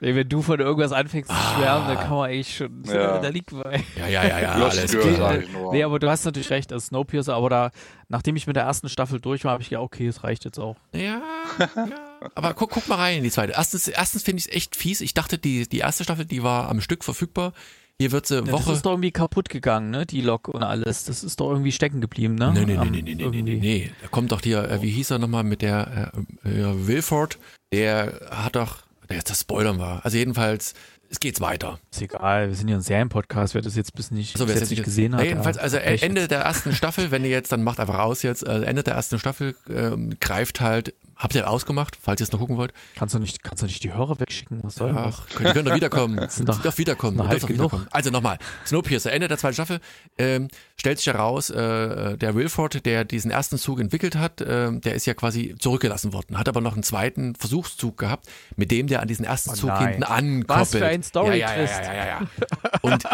Nee, 0.00 0.14
wenn 0.14 0.28
du 0.28 0.42
von 0.42 0.60
irgendwas 0.60 0.92
anfängst 0.92 1.30
zu 1.30 1.36
schwärmen, 1.36 1.88
dann 1.88 1.98
kann 1.98 2.10
man 2.10 2.30
eigentlich 2.30 2.56
schon, 2.56 2.84
Ja. 2.86 3.18
da 3.18 3.28
liegt 3.28 3.50
bei. 3.50 3.82
Ja, 3.98 4.06
ja, 4.06 4.24
ja, 4.26 4.40
ja, 4.40 4.52
alles 4.52 4.92
klar. 4.92 5.38
Nee, 5.72 5.82
aber 5.82 5.98
du 5.98 6.08
hast 6.08 6.24
natürlich 6.24 6.50
recht, 6.50 6.70
das 6.70 6.84
ist 6.84 6.88
Snowpiercer, 6.88 7.34
aber 7.34 7.50
da, 7.50 7.70
nachdem 8.08 8.36
ich 8.36 8.46
mit 8.46 8.56
der 8.56 8.62
ersten 8.64 8.88
Staffel 8.88 9.20
durch 9.20 9.44
war, 9.44 9.52
habe 9.52 9.62
ich 9.62 9.70
gedacht, 9.70 9.84
okay, 9.84 10.06
es 10.06 10.22
reicht 10.24 10.44
jetzt 10.44 10.58
auch. 10.58 10.76
Ja, 10.92 11.20
ja. 11.58 11.88
Aber 12.34 12.54
guck, 12.54 12.70
guck 12.70 12.86
mal 12.88 12.96
rein 12.96 13.18
in 13.18 13.24
die 13.24 13.30
zweite. 13.30 13.52
Erstens, 13.54 13.88
erstens 13.88 14.22
finde 14.22 14.40
ich 14.40 14.46
es 14.48 14.52
echt 14.54 14.76
fies. 14.76 15.00
Ich 15.00 15.14
dachte, 15.14 15.38
die, 15.38 15.68
die 15.68 15.78
erste 15.78 16.04
Staffel, 16.04 16.24
die 16.26 16.42
war 16.42 16.68
am 16.68 16.80
Stück 16.80 17.02
verfügbar. 17.04 17.52
Hier 18.00 18.12
wird 18.12 18.24
sie 18.26 18.36
Ja, 18.36 18.40
das 18.40 18.52
Woche. 18.52 18.72
ist 18.72 18.86
doch 18.86 18.92
irgendwie 18.92 19.10
kaputt 19.10 19.50
gegangen, 19.50 19.90
ne? 19.90 20.06
Die 20.06 20.22
Lok 20.22 20.48
und 20.48 20.62
alles. 20.62 21.04
Das 21.04 21.22
ist 21.22 21.38
doch 21.38 21.50
irgendwie 21.50 21.70
stecken 21.70 22.00
geblieben, 22.00 22.34
ne? 22.34 22.50
Nee, 22.54 22.64
nee, 22.64 22.78
nee, 22.78 22.90
nee, 22.90 22.90
nee, 22.90 23.02
nee, 23.02 23.14
nee, 23.14 23.22
irgendwie. 23.22 23.42
nee, 23.42 23.56
nee. 23.60 23.92
Da 24.00 24.08
kommt 24.08 24.32
doch 24.32 24.40
hier, 24.40 24.64
äh, 24.70 24.80
wie 24.80 24.88
hieß 24.90 25.10
er 25.10 25.18
nochmal 25.18 25.44
mit 25.44 25.60
der 25.60 26.12
äh, 26.42 26.48
äh, 26.48 26.86
Wilford, 26.86 27.38
der 27.74 28.20
hat 28.30 28.56
doch, 28.56 28.78
jetzt 29.10 29.28
das 29.28 29.40
Spoilern 29.42 29.78
war. 29.78 30.02
Also 30.02 30.16
jedenfalls, 30.16 30.72
es 31.10 31.20
geht's 31.20 31.42
weiter. 31.42 31.78
Ist 31.92 32.00
egal, 32.00 32.48
wir 32.48 32.54
sind 32.54 32.68
ja 32.68 32.76
ein 32.76 32.80
Serienpodcast, 32.80 33.54
wer 33.54 33.60
das 33.60 33.76
jetzt 33.76 33.94
bis 33.94 34.10
nicht, 34.10 34.38
So, 34.38 34.46
bis 34.46 34.54
wer 34.54 34.60
jetzt 34.62 34.70
nicht 34.70 34.82
gesehen 34.84 35.14
hat. 35.14 35.22
Jedenfalls, 35.24 35.58
also. 35.58 35.76
Ende 35.76 36.26
der 36.26 36.40
ersten 36.40 36.72
Staffel, 36.72 37.10
wenn 37.10 37.22
ihr 37.24 37.30
jetzt, 37.30 37.52
dann 37.52 37.62
macht 37.62 37.80
einfach 37.80 37.98
aus 37.98 38.22
jetzt, 38.22 38.46
äh, 38.46 38.62
Ende 38.62 38.82
der 38.82 38.94
ersten 38.94 39.18
Staffel 39.18 39.54
ähm, 39.68 40.14
greift 40.20 40.62
halt, 40.62 40.94
habt 41.20 41.34
ihr 41.36 41.48
ausgemacht, 41.48 41.96
falls 42.00 42.20
ihr 42.20 42.24
es 42.24 42.32
noch 42.32 42.40
gucken 42.40 42.56
wollt? 42.56 42.72
Kannst 42.96 43.14
du 43.14 43.18
nicht, 43.20 43.42
kannst 43.44 43.62
du 43.62 43.66
nicht 43.66 43.84
die 43.84 43.92
Hörer 43.94 44.18
wegschicken? 44.18 44.58
Was 44.64 44.74
soll? 44.74 44.92
Ach, 44.96 45.26
die 45.28 45.34
können 45.44 45.64
doch 45.66 45.74
wiederkommen. 45.74 46.18
sind 46.28 46.48
Die 46.48 46.52
doch 46.52 46.62
doch 46.62 46.78
wiederkommen. 46.78 47.18
doch 47.18 47.48
wiederkommen. 47.48 47.86
Also 47.92 48.10
nochmal, 48.10 48.38
Snowpiercer, 48.66 49.12
Ende 49.12 49.28
der 49.28 49.38
zweiten 49.38 49.54
Staffel, 49.54 49.80
ähm, 50.18 50.48
stellt 50.76 50.98
sich 50.98 51.06
heraus, 51.06 51.50
äh, 51.50 52.16
der 52.16 52.34
Wilford, 52.34 52.84
der 52.86 53.04
diesen 53.04 53.30
ersten 53.30 53.58
Zug 53.58 53.80
entwickelt 53.80 54.16
hat, 54.16 54.42
ähm, 54.46 54.80
der 54.80 54.94
ist 54.94 55.06
ja 55.06 55.14
quasi 55.14 55.54
zurückgelassen 55.58 56.12
worden, 56.12 56.38
hat 56.38 56.48
aber 56.48 56.60
noch 56.60 56.72
einen 56.72 56.82
zweiten 56.82 57.34
Versuchszug 57.36 57.98
gehabt, 57.98 58.26
mit 58.56 58.70
dem 58.70 58.86
der 58.86 59.02
an 59.02 59.08
diesen 59.08 59.24
ersten 59.24 59.50
Oh 59.50 59.54
Zug 59.54 59.68
nein. 59.70 59.88
hinten 59.88 60.02
ankoppelt. 60.04 60.48
Was 60.60 60.70
für 60.70 60.86
ein. 60.86 61.02
Ja, 61.14 61.34
ja, 61.34 61.56
ja, 61.56 61.64
ja, 61.64 61.94
ja, 61.94 62.06
ja. 62.06 62.28
Und 62.80 63.04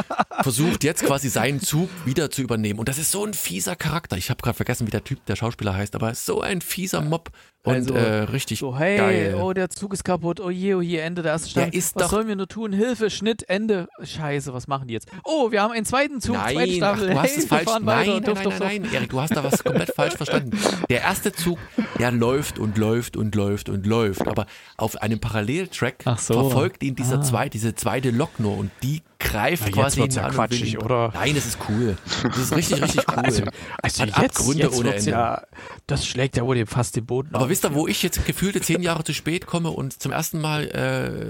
versucht 0.43 0.85
jetzt 0.85 1.05
quasi 1.05 1.29
seinen 1.29 1.61
Zug 1.61 1.89
wieder 2.05 2.31
zu 2.31 2.43
übernehmen. 2.43 2.79
Und 2.79 2.89
das 2.89 2.99
ist 2.99 3.11
so 3.11 3.25
ein 3.25 3.35
fieser 3.35 3.75
Charakter. 3.77 4.17
Ich 4.17 4.31
habe 4.31 4.41
gerade 4.43 4.57
vergessen, 4.57 4.87
wie 4.87 4.91
der 4.91 5.03
Typ, 5.05 5.25
der 5.27 5.37
Schauspieler 5.37 5.75
heißt, 5.75 5.95
aber 5.97 6.15
so 6.15 6.41
ein 6.41 6.61
fieser 6.61 7.01
Mob 7.01 7.31
und 7.67 7.75
Also, 7.75 7.95
äh, 7.95 8.23
richtig 8.23 8.61
So, 8.61 8.79
hey, 8.79 8.97
geil. 8.97 9.39
oh, 9.41 9.53
der 9.53 9.69
Zug 9.71 9.93
ist 9.93 10.05
kaputt, 10.05 10.41
oh 10.41 10.51
je, 10.51 10.75
oh 10.75 10.81
je, 10.81 10.99
Ende 10.99 11.23
der 11.23 11.33
ersten 11.33 11.51
Staffel. 11.51 11.75
ist 11.75 11.95
was 11.97 12.05
doch- 12.05 12.11
sollen 12.11 12.29
wir 12.29 12.37
nur 12.37 12.49
tun? 12.49 12.73
Hilfe, 12.73 13.11
Schnitt, 13.11 13.49
Ende. 13.49 13.89
Scheiße, 14.03 14.55
was 14.55 14.67
machen 14.69 14.89
die 14.89 14.95
jetzt? 14.95 15.09
Oh, 15.25 15.51
wir 15.51 15.61
haben 15.63 15.73
einen 15.73 15.85
zweiten 15.85 16.21
Zug, 16.21 16.37
zweite 16.37 16.55
Nein, 16.59 16.69
ach, 16.71 16.77
Staffel. 16.77 17.09
du 17.11 17.21
hast 17.21 17.31
hey, 17.31 17.39
es 17.39 17.47
falsch. 17.47 17.67
Nein, 17.67 17.87
weiter. 17.87 18.13
nein, 18.15 18.23
Duff, 18.25 18.35
nein, 18.35 18.45
duff, 18.45 18.59
nein, 18.61 18.83
nein, 18.83 18.95
Erik, 18.95 19.11
du 19.11 19.21
hast 19.21 19.37
da 19.37 19.45
was 19.45 19.63
komplett 19.63 19.93
falsch 19.95 20.15
verstanden. 20.15 20.59
Der 20.89 21.03
erste 21.03 21.33
Zug, 21.33 21.59
der 21.99 22.11
läuft 22.13 22.59
und 22.59 22.79
läuft 22.79 23.17
und 23.17 23.35
läuft 23.35 23.69
und 23.69 23.85
läuft, 23.87 24.27
aber 24.27 24.47
auf 24.77 24.97
einem 25.03 25.19
Paralleltrack 25.21 26.05
so. 26.19 26.35
verfolgt 26.35 26.83
ihn 26.83 26.95
dieser 26.95 27.19
Ah. 27.19 27.23
zwei, 27.23 27.49
diese 27.49 27.75
zweite 27.75 28.11
Lok 28.11 28.39
nur 28.41 28.57
und 28.57 28.71
die 28.83 29.03
greift 29.19 29.63
Na, 29.63 29.69
jetzt 29.69 29.75
quasi 29.77 30.01
ihn 30.03 30.11
ja 30.11 30.23
an 30.25 30.33
quatschig, 30.33 30.79
oder? 30.79 31.11
Nein, 31.15 31.35
das 31.35 31.47
ist 31.47 31.59
cool. 31.69 31.97
Das 32.23 32.37
ist 32.39 32.55
richtig, 32.57 32.83
richtig 32.83 33.05
cool. 33.09 33.17
Also, 33.25 33.43
also 33.83 34.03
Hat 34.03 34.09
jetzt, 34.23 34.39
Abgründe 34.41 34.63
jetzt 34.65 34.79
ohne 34.79 34.95
Ende. 34.95 35.11
Ja, 35.11 35.43
das 35.87 36.07
schlägt 36.07 36.37
ja 36.37 36.45
wohl 36.45 36.65
fast 36.67 36.97
den 36.97 37.07
Boden 37.07 37.35
Aber 37.35 37.45
auf. 37.47 37.51
Wisst 37.57 37.65
ihr, 37.65 37.75
wo 37.75 37.87
ich 37.89 38.03
jetzt 38.03 38.25
gefühlte 38.27 38.61
zehn 38.61 38.83
Jahre 38.83 39.05
zu 39.05 39.13
spät 39.15 39.47
komme 39.47 39.71
und 39.71 40.01
zum 40.01 40.13
ersten 40.13 40.41
Mal, 40.41 40.65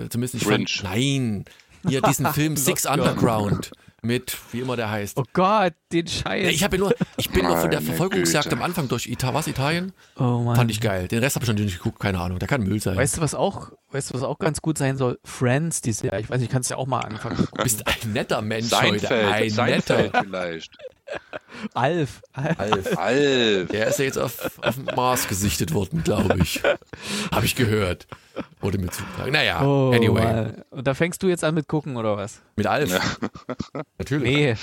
äh, 0.05 0.09
zumindest 0.09 0.35
ich 0.35 0.45
Fringe. 0.45 0.67
fand, 0.69 0.83
nein, 0.85 1.45
hier 1.89 2.03
diesen 2.03 2.27
Film 2.33 2.57
Six 2.57 2.87
Underground 2.87 3.71
mit, 4.03 4.37
wie 4.53 4.61
immer 4.61 4.77
der 4.77 4.91
heißt. 4.91 5.17
Oh 5.19 5.25
Gott, 5.33 5.73
den 5.93 6.07
Scheiß. 6.07 6.53
Ich 6.53 6.63
habe 6.63 6.77
ja 6.77 6.81
nur, 6.83 6.95
ich 7.17 7.31
bin 7.31 7.45
nur 7.45 7.57
von 7.57 7.71
der 7.71 7.81
Verfolgungsjagd 7.81 8.53
am 8.53 8.63
Anfang 8.63 8.87
durch 8.89 9.07
Ita 9.09 9.35
was 9.35 9.47
Italien. 9.49 9.93
oh 10.17 10.43
Mann. 10.45 10.55
Fand 10.57 10.71
ich 10.71 10.81
geil. 10.81 11.09
Den 11.09 11.21
Rest 11.21 11.35
habe 11.37 11.45
ich 11.45 11.49
schon 11.49 11.57
nicht 11.57 11.79
geguckt, 11.79 11.99
keine 11.99 12.21
Ahnung. 12.21 12.39
Der 12.39 12.47
kann 12.47 12.63
Müll 12.63 12.81
sein. 12.81 12.97
Weißt 12.97 13.17
du, 13.17 13.21
was 13.21 13.35
auch, 13.35 13.73
weißt 13.91 14.11
du, 14.11 14.15
was 14.15 14.23
auch 14.23 14.39
ganz 14.39 14.63
gut 14.63 14.79
sein 14.79 14.97
soll? 14.97 15.19
Friends, 15.25 15.81
die 15.81 15.93
Serie. 15.93 16.21
Ich 16.21 16.31
weiß 16.31 16.41
nicht, 16.41 16.53
kannst 16.53 16.71
du 16.71 16.75
ja 16.75 16.79
auch 16.79 16.87
mal 16.87 17.01
anfangen. 17.01 17.37
Du 17.57 17.63
bist 17.63 17.85
ein 17.87 18.13
netter 18.13 18.43
Mensch 18.43 18.71
heute. 18.73 18.99
Seinfeld, 19.01 19.33
Ein 19.33 19.51
Seinfeld 19.51 20.13
netter. 20.13 20.23
vielleicht. 20.25 20.71
Alf. 21.75 22.21
Alf. 22.33 22.99
Alf. 22.99 23.69
Der 23.69 23.87
ist 23.87 23.99
ja 23.99 24.05
jetzt 24.05 24.19
auf, 24.19 24.59
auf 24.63 24.75
dem 24.75 24.85
Mars 24.95 25.27
gesichtet 25.29 25.73
worden, 25.73 26.03
glaube 26.05 26.39
ich. 26.43 26.63
Habe 27.33 27.47
ich 27.47 27.55
gehört. 27.55 28.07
Wurde 28.61 28.79
mir 28.79 28.91
zugetragen. 28.91 29.33
Naja, 29.33 29.63
Oh, 29.65 29.93
anyway. 29.93 30.23
Mann. 30.23 30.63
Und 30.71 30.87
da 30.87 30.95
fängst 30.95 31.23
du 31.23 31.29
jetzt 31.29 31.45
an 31.45 31.55
mit 31.55 31.69
gucken, 31.69 31.97
oder 31.97 32.17
was? 32.17 32.43
Mit 32.57 32.67
Alf. 32.67 33.19
Natürlich. 33.99 34.35
Nee. 34.37 34.55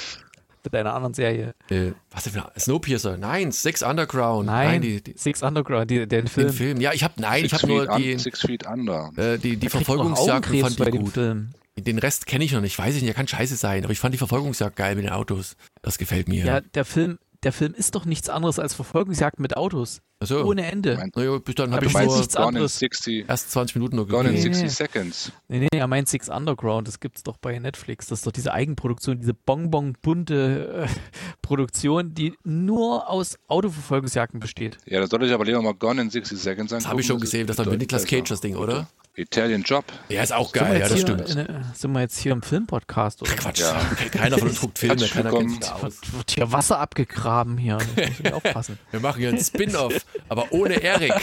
Mit 0.64 0.74
deiner 0.74 0.94
anderen 0.94 1.14
Serie. 1.14 1.56
Äh, 1.70 1.92
was 2.12 2.24
denn 2.24 2.34
für 2.34 2.46
ein- 2.46 2.60
Snowpiercer? 2.60 3.18
Nein, 3.18 3.52
Six 3.52 3.84
Underground. 3.84 4.46
Nein, 4.46 4.82
die, 4.82 5.04
die, 5.04 5.14
Six 5.18 5.44
Underground, 5.44 5.92
die, 5.92 6.08
den 6.08 6.28
Film. 6.28 6.48
den 6.48 6.54
Film. 6.56 6.80
Ja, 6.82 6.94
ich 6.94 7.04
habe 7.04 7.16
nein, 7.18 7.44
ich 7.44 7.52
Six 7.52 7.64
habe 7.64 7.74
nur 7.74 7.98
die, 7.98 8.14
un, 8.14 8.20
Six 8.20 8.40
Feet 8.42 8.66
Under. 8.66 9.10
äh, 9.18 9.38
die, 9.38 9.58
die 9.58 9.68
Augenkrebs 9.70 10.62
fand 10.62 10.80
ich 10.80 10.86
dem 10.86 11.04
gut. 11.04 11.14
Film. 11.14 11.50
Den 11.80 11.98
Rest 11.98 12.28
kenne 12.28 12.44
ich 12.44 12.52
noch 12.52 12.62
nicht. 12.62 12.78
Weiß 12.78 12.90
ich 12.96 13.02
nicht, 13.02 13.08
der 13.10 13.16
kann 13.16 13.28
scheiße 13.28 13.56
sein. 13.56 13.84
Aber 13.84 13.92
ich 13.94 14.00
fand 14.00 14.14
die 14.14 14.20
Verfolgungsjagd 14.20 14.76
geil 14.76 14.96
mit 14.96 15.06
den 15.06 15.12
Autos. 15.12 15.56
Das 15.82 15.98
gefällt 15.98 16.28
mir. 16.28 16.46
Ja, 16.46 16.62
der 16.62 16.86
Film, 16.86 17.18
der 17.42 17.52
Film 17.52 17.74
ist 17.74 17.96
doch 17.96 18.06
nichts 18.06 18.30
anderes 18.30 18.60
als 18.60 18.74
Verfolgungsjagd 18.76 19.40
mit 19.40 19.58
Autos. 19.58 20.02
Also, 20.20 20.46
Ohne 20.46 20.72
Ende. 20.72 20.96
Mein- 20.96 21.12
naja, 21.16 21.38
bis 21.40 21.56
dann 21.56 21.74
habe 21.74 21.86
ich 21.86 21.92
meinst 21.92 22.10
nur 22.12 22.18
nichts 22.20 22.36
Gone 22.36 22.44
in 22.46 22.56
anderes. 22.56 22.80
60, 22.80 23.26
erst 23.28 23.52
20 23.52 23.76
Minuten 23.76 23.96
nur 23.98 24.08
Gone 24.08 24.30
in 24.30 24.36
gesehen. 24.36 24.54
60 24.54 24.64
Nee. 24.64 24.70
Seconds. 24.86 25.32
Nee, 25.50 25.60
nee, 25.60 25.68
er 25.74 25.88
meint 25.88 26.08
Six 26.08 26.30
Underground, 26.30 26.88
das 26.88 27.02
gibt's 27.02 27.24
doch 27.24 27.36
bei 27.38 27.58
Netflix. 27.60 28.08
Das 28.08 28.20
ist 28.20 28.28
doch 28.28 28.32
diese 28.32 28.54
Eigenproduktion, 28.54 29.20
diese 29.20 29.34
bonbon-bunte 29.34 30.86
äh, 30.88 30.88
Produktion, 31.42 32.14
die 32.14 32.36
nur 32.44 33.10
aus 33.10 33.38
Autoverfolgungsjagden 33.48 34.40
besteht. 34.40 34.78
Ja, 34.86 35.02
da 35.02 35.08
soll 35.08 35.24
ich 35.26 35.34
aber 35.34 35.44
lieber 35.46 35.62
mal 35.62 35.74
Gone 35.74 36.04
in 36.04 36.10
60 36.10 36.38
Seconds 36.40 36.72
angucken. 36.72 36.84
Das 36.84 36.90
habe 36.90 37.02
ich 37.02 37.08
schon 37.08 37.20
gesehen. 37.20 37.48
Das 37.48 37.56
ist 37.58 37.66
dann 37.66 37.70
mit 37.72 37.82
Nicolas 37.82 38.06
Cage 38.06 38.30
das 38.30 38.40
Ding, 38.42 38.56
oder? 38.56 38.88
Italian 39.16 39.62
Job. 39.62 39.86
Ja, 40.10 40.24
ist 40.24 40.34
auch 40.34 40.52
geil. 40.52 40.74
Ja, 40.74 40.80
das 40.88 40.94
hier 40.94 41.02
stimmt. 41.02 41.30
in, 41.30 41.38
äh, 41.38 41.62
sind 41.76 41.92
wir 41.92 42.02
jetzt 42.02 42.18
hier 42.18 42.32
im 42.32 42.42
Filmpodcast 42.42 43.22
oder? 43.22 43.32
Quatsch. 43.32 43.60
Ja. 43.60 43.80
Keiner 44.12 44.40
von 44.40 44.48
uns 44.48 44.60
guckt 44.60 44.80
Filme. 44.80 44.94
Herzlich 44.96 45.14
Keiner 45.14 45.32
kennt 45.32 45.52
sich 45.52 45.60
da 45.60 45.74
aus. 45.74 45.82
Wird, 45.84 46.14
wird 46.14 46.32
hier 46.32 46.52
Wasser 46.52 46.80
abgegraben 46.80 47.58
hier. 47.58 47.78
Da 47.78 48.02
muss 48.08 48.20
ich 48.20 48.34
aufpassen. 48.34 48.80
Wir 48.90 49.00
machen 49.00 49.20
hier 49.20 49.30
einen 49.30 49.44
Spin-off, 49.44 49.94
aber 50.30 50.52
ohne 50.52 50.82
Erik. 50.82 51.14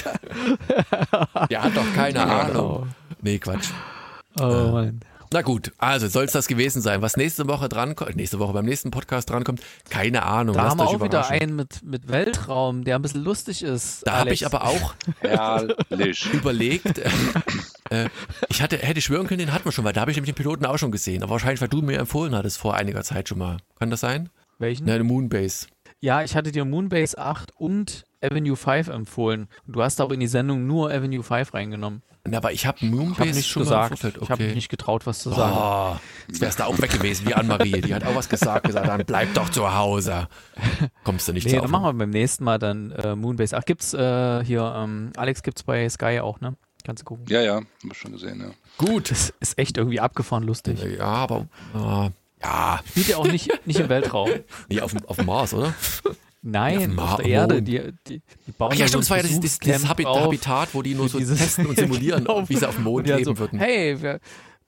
Der 1.51 1.63
hat 1.63 1.77
doch 1.77 1.95
keine 1.95 2.25
Ahnung. 2.25 2.89
Nee, 3.23 3.39
Quatsch. 3.39 3.71
Oh 4.39 4.45
Mann. 4.73 5.01
Na 5.33 5.43
gut, 5.43 5.73
also 5.79 6.09
soll 6.09 6.25
es 6.25 6.33
das 6.33 6.49
gewesen 6.49 6.83
sein. 6.83 7.03
Was 7.03 7.17
nächste 7.17 7.47
Woche 7.47 7.69
drankommt, 7.69 8.17
nächste 8.17 8.41
Woche 8.41 8.53
beim 8.53 8.65
nächsten 8.65 8.91
Podcast 8.91 9.31
drankommt, 9.31 9.61
keine 9.89 10.25
Ahnung. 10.25 10.57
Da 10.57 10.65
Lasst 10.65 10.71
haben 10.73 10.79
wir 10.79 10.89
auch 10.89 11.05
wieder 11.05 11.29
einen 11.29 11.55
mit, 11.55 11.85
mit 11.85 12.09
Weltraum, 12.09 12.83
der 12.83 12.97
ein 12.97 13.03
bisschen 13.03 13.23
lustig 13.23 13.63
ist. 13.63 14.05
Da 14.05 14.19
habe 14.19 14.33
ich 14.33 14.45
aber 14.45 14.65
auch 14.65 14.95
überlegt, 16.33 17.01
äh, 17.91 18.09
ich 18.49 18.63
hatte, 18.63 18.79
hätte 18.79 19.01
schwören 19.01 19.27
können, 19.27 19.39
den 19.41 19.53
hatten 19.53 19.65
wir 19.67 19.73
schon, 19.73 19.85
weil 19.85 19.93
da 19.93 20.01
habe 20.01 20.11
ich 20.11 20.17
nämlich 20.17 20.33
den 20.35 20.37
Piloten 20.37 20.65
auch 20.67 20.79
schon 20.79 20.91
gesehen. 20.93 21.23
Aber 21.23 21.33
wahrscheinlich, 21.33 21.61
weil 21.61 21.69
du 21.69 21.83
mir 21.83 21.99
empfohlen 21.99 22.35
hattest 22.35 22.59
vor 22.59 22.75
einiger 22.75 23.03
Zeit 23.05 23.29
schon 23.29 23.39
mal. 23.39 23.59
Kann 23.79 23.91
das 23.91 24.01
sein? 24.01 24.31
Welchen? 24.59 24.87
Nein, 24.87 25.03
Moonbase. 25.07 25.67
Ja, 26.01 26.23
ich 26.23 26.35
hatte 26.35 26.51
dir 26.53 26.65
Moonbase 26.65 27.19
8 27.19 27.53
und 27.57 28.05
Avenue 28.23 28.57
5 28.57 28.89
empfohlen. 28.89 29.49
Du 29.67 29.83
hast 29.83 30.01
aber 30.01 30.15
in 30.15 30.21
die 30.21 30.27
Sendung 30.27 30.67
nur 30.67 30.91
Avenue 30.91 31.23
5 31.23 31.53
reingenommen. 31.55 32.03
Na, 32.27 32.37
aber 32.37 32.53
ich 32.53 32.67
habe 32.67 32.77
Ich 32.81 32.91
Moonbase 32.91 33.31
nichts 33.31 33.47
schon 33.47 33.63
gesagt. 33.63 33.91
mal 33.91 33.97
Vorfeld. 33.97 34.19
Ich 34.23 34.31
habe 34.31 34.43
mich 34.43 34.51
Okay. 34.51 34.55
nicht 34.57 34.69
getraut, 34.69 35.07
was 35.07 35.21
zu 35.21 35.31
sagen. 35.31 35.57
Oh, 35.57 35.97
jetzt 36.29 36.41
wärst 36.43 36.61
du 36.61 36.65
auch 36.65 36.79
weg 36.79 36.91
gewesen, 36.91 37.27
wie 37.27 37.35
Anne-Marie. 37.35 37.81
Die 37.81 37.95
hat 37.95 38.05
auch 38.05 38.15
was 38.15 38.29
gesagt, 38.29 38.67
gesagt, 38.67 38.87
dann 38.89 39.05
bleib 39.07 39.33
doch 39.35 39.49
zu 39.49 39.75
Hause. 39.75 40.29
Kommst 41.05 41.29
du 41.29 41.33
nicht 41.33 41.47
Nee, 41.47 41.55
zu 41.55 41.61
dann 41.61 41.71
machen 41.71 41.85
wir 41.85 41.93
beim 41.95 42.11
nächsten 42.11 42.45
Mal 42.45 42.59
dann 42.59 42.91
äh, 42.93 43.17
Moonbase 43.17 43.57
8. 43.57 43.67
Gibt's 43.67 43.95
äh, 43.95 44.45
hier, 44.45 44.63
ähm, 44.77 45.13
Alex 45.17 45.43
gibt's 45.43 45.63
bei 45.63 45.89
Sky 45.89 46.21
auch, 46.21 46.41
ne? 46.41 46.57
Kannst 46.91 47.03
du 47.03 47.05
gucken. 47.05 47.25
Ja, 47.29 47.41
ja, 47.41 47.55
haben 47.55 47.69
wir 47.85 47.95
schon 47.95 48.11
gesehen, 48.11 48.41
ja. 48.41 48.51
Gut. 48.85 49.13
Das 49.13 49.33
ist 49.39 49.57
echt 49.57 49.77
irgendwie 49.79 50.01
abgefahren 50.01 50.43
lustig. 50.43 50.83
Ja, 50.99 51.05
aber 51.05 51.47
äh, 51.73 52.11
ja, 52.43 52.81
Spielt 52.85 53.07
ja 53.07 53.17
auch 53.19 53.29
nicht, 53.29 53.65
nicht 53.65 53.79
im 53.79 53.89
Weltraum. 53.89 54.29
nee, 54.69 54.81
auf, 54.81 54.91
dem- 54.93 55.05
auf 55.07 55.15
dem 55.15 55.27
Mars, 55.27 55.55
oder? 55.55 55.73
Nein, 56.43 56.97
Ja, 56.97 57.03
auf 57.05 57.17
der 57.19 57.27
Erde. 57.27 57.63
Die, 57.63 57.81
die, 58.09 58.23
die 58.45 58.53
bauen 58.59 58.71
Ach 58.73 58.77
ja, 58.77 58.89
so 58.89 58.89
stimmt, 58.89 58.95
ein 58.97 59.01
das 59.03 59.11
war 59.11 59.17
ja 59.19 59.23
dieses, 59.23 59.59
dieses, 59.61 59.89
Habit 59.89 60.07
auf 60.07 60.21
Habitat, 60.25 60.71
wo 60.73 60.83
die 60.83 60.97
nur 60.97 61.09
so 61.09 61.19
dieses- 61.19 61.39
testen 61.39 61.67
und 61.67 61.79
simulieren, 61.79 62.25
Genau. 62.25 62.49
wie 62.49 62.57
sie 62.57 62.67
auf 62.69 62.75
dem 62.75 62.83
Mond 62.83 63.07
leben 63.07 63.25
so, 63.25 63.39
würden. 63.39 63.61
Hey, 63.61 64.03
wir, 64.03 64.19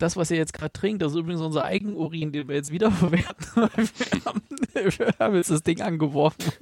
das, 0.02 0.16
was 0.16 0.30
ihr 0.30 0.36
jetzt 0.36 0.52
gerade 0.52 0.72
trinkt, 0.72 1.00
das 1.02 1.12
ist 1.12 1.18
übrigens 1.18 1.40
unser 1.40 1.64
Eigenurin, 1.64 2.32
den 2.32 2.48
wir 2.48 2.56
jetzt 2.56 2.72
wiederverwerten. 2.72 3.46
wir, 3.54 4.24
haben, 4.24 4.42
wir 4.74 5.14
haben 5.18 5.36
jetzt 5.36 5.50
das 5.50 5.62
Ding 5.62 5.80
angeworfen. 5.80 6.52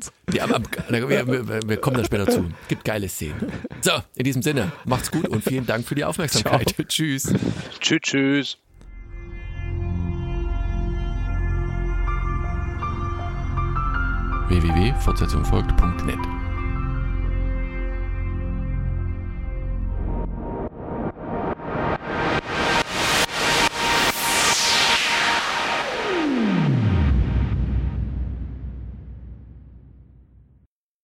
Am, 0.41 0.53
am, 0.53 0.63
wir, 0.89 1.09
wir, 1.09 1.61
wir 1.67 1.77
kommen 1.79 1.97
da 1.97 2.05
später 2.05 2.29
zu. 2.29 2.51
Gibt 2.69 2.85
geile 2.85 3.09
Szenen. 3.09 3.51
So, 3.81 3.93
in 4.15 4.25
diesem 4.25 4.43
Sinne, 4.43 4.73
macht's 4.85 5.11
gut 5.11 5.27
und 5.29 5.43
vielen 5.43 5.67
Dank 5.67 5.87
für 5.87 5.95
die 5.95 6.05
Aufmerksamkeit. 6.05 6.75
Tschüss. 6.89 7.33
Tschüss, 7.81 8.01
tschüss. 8.03 8.59
www.fortsetzungfolgt.net 14.49 16.40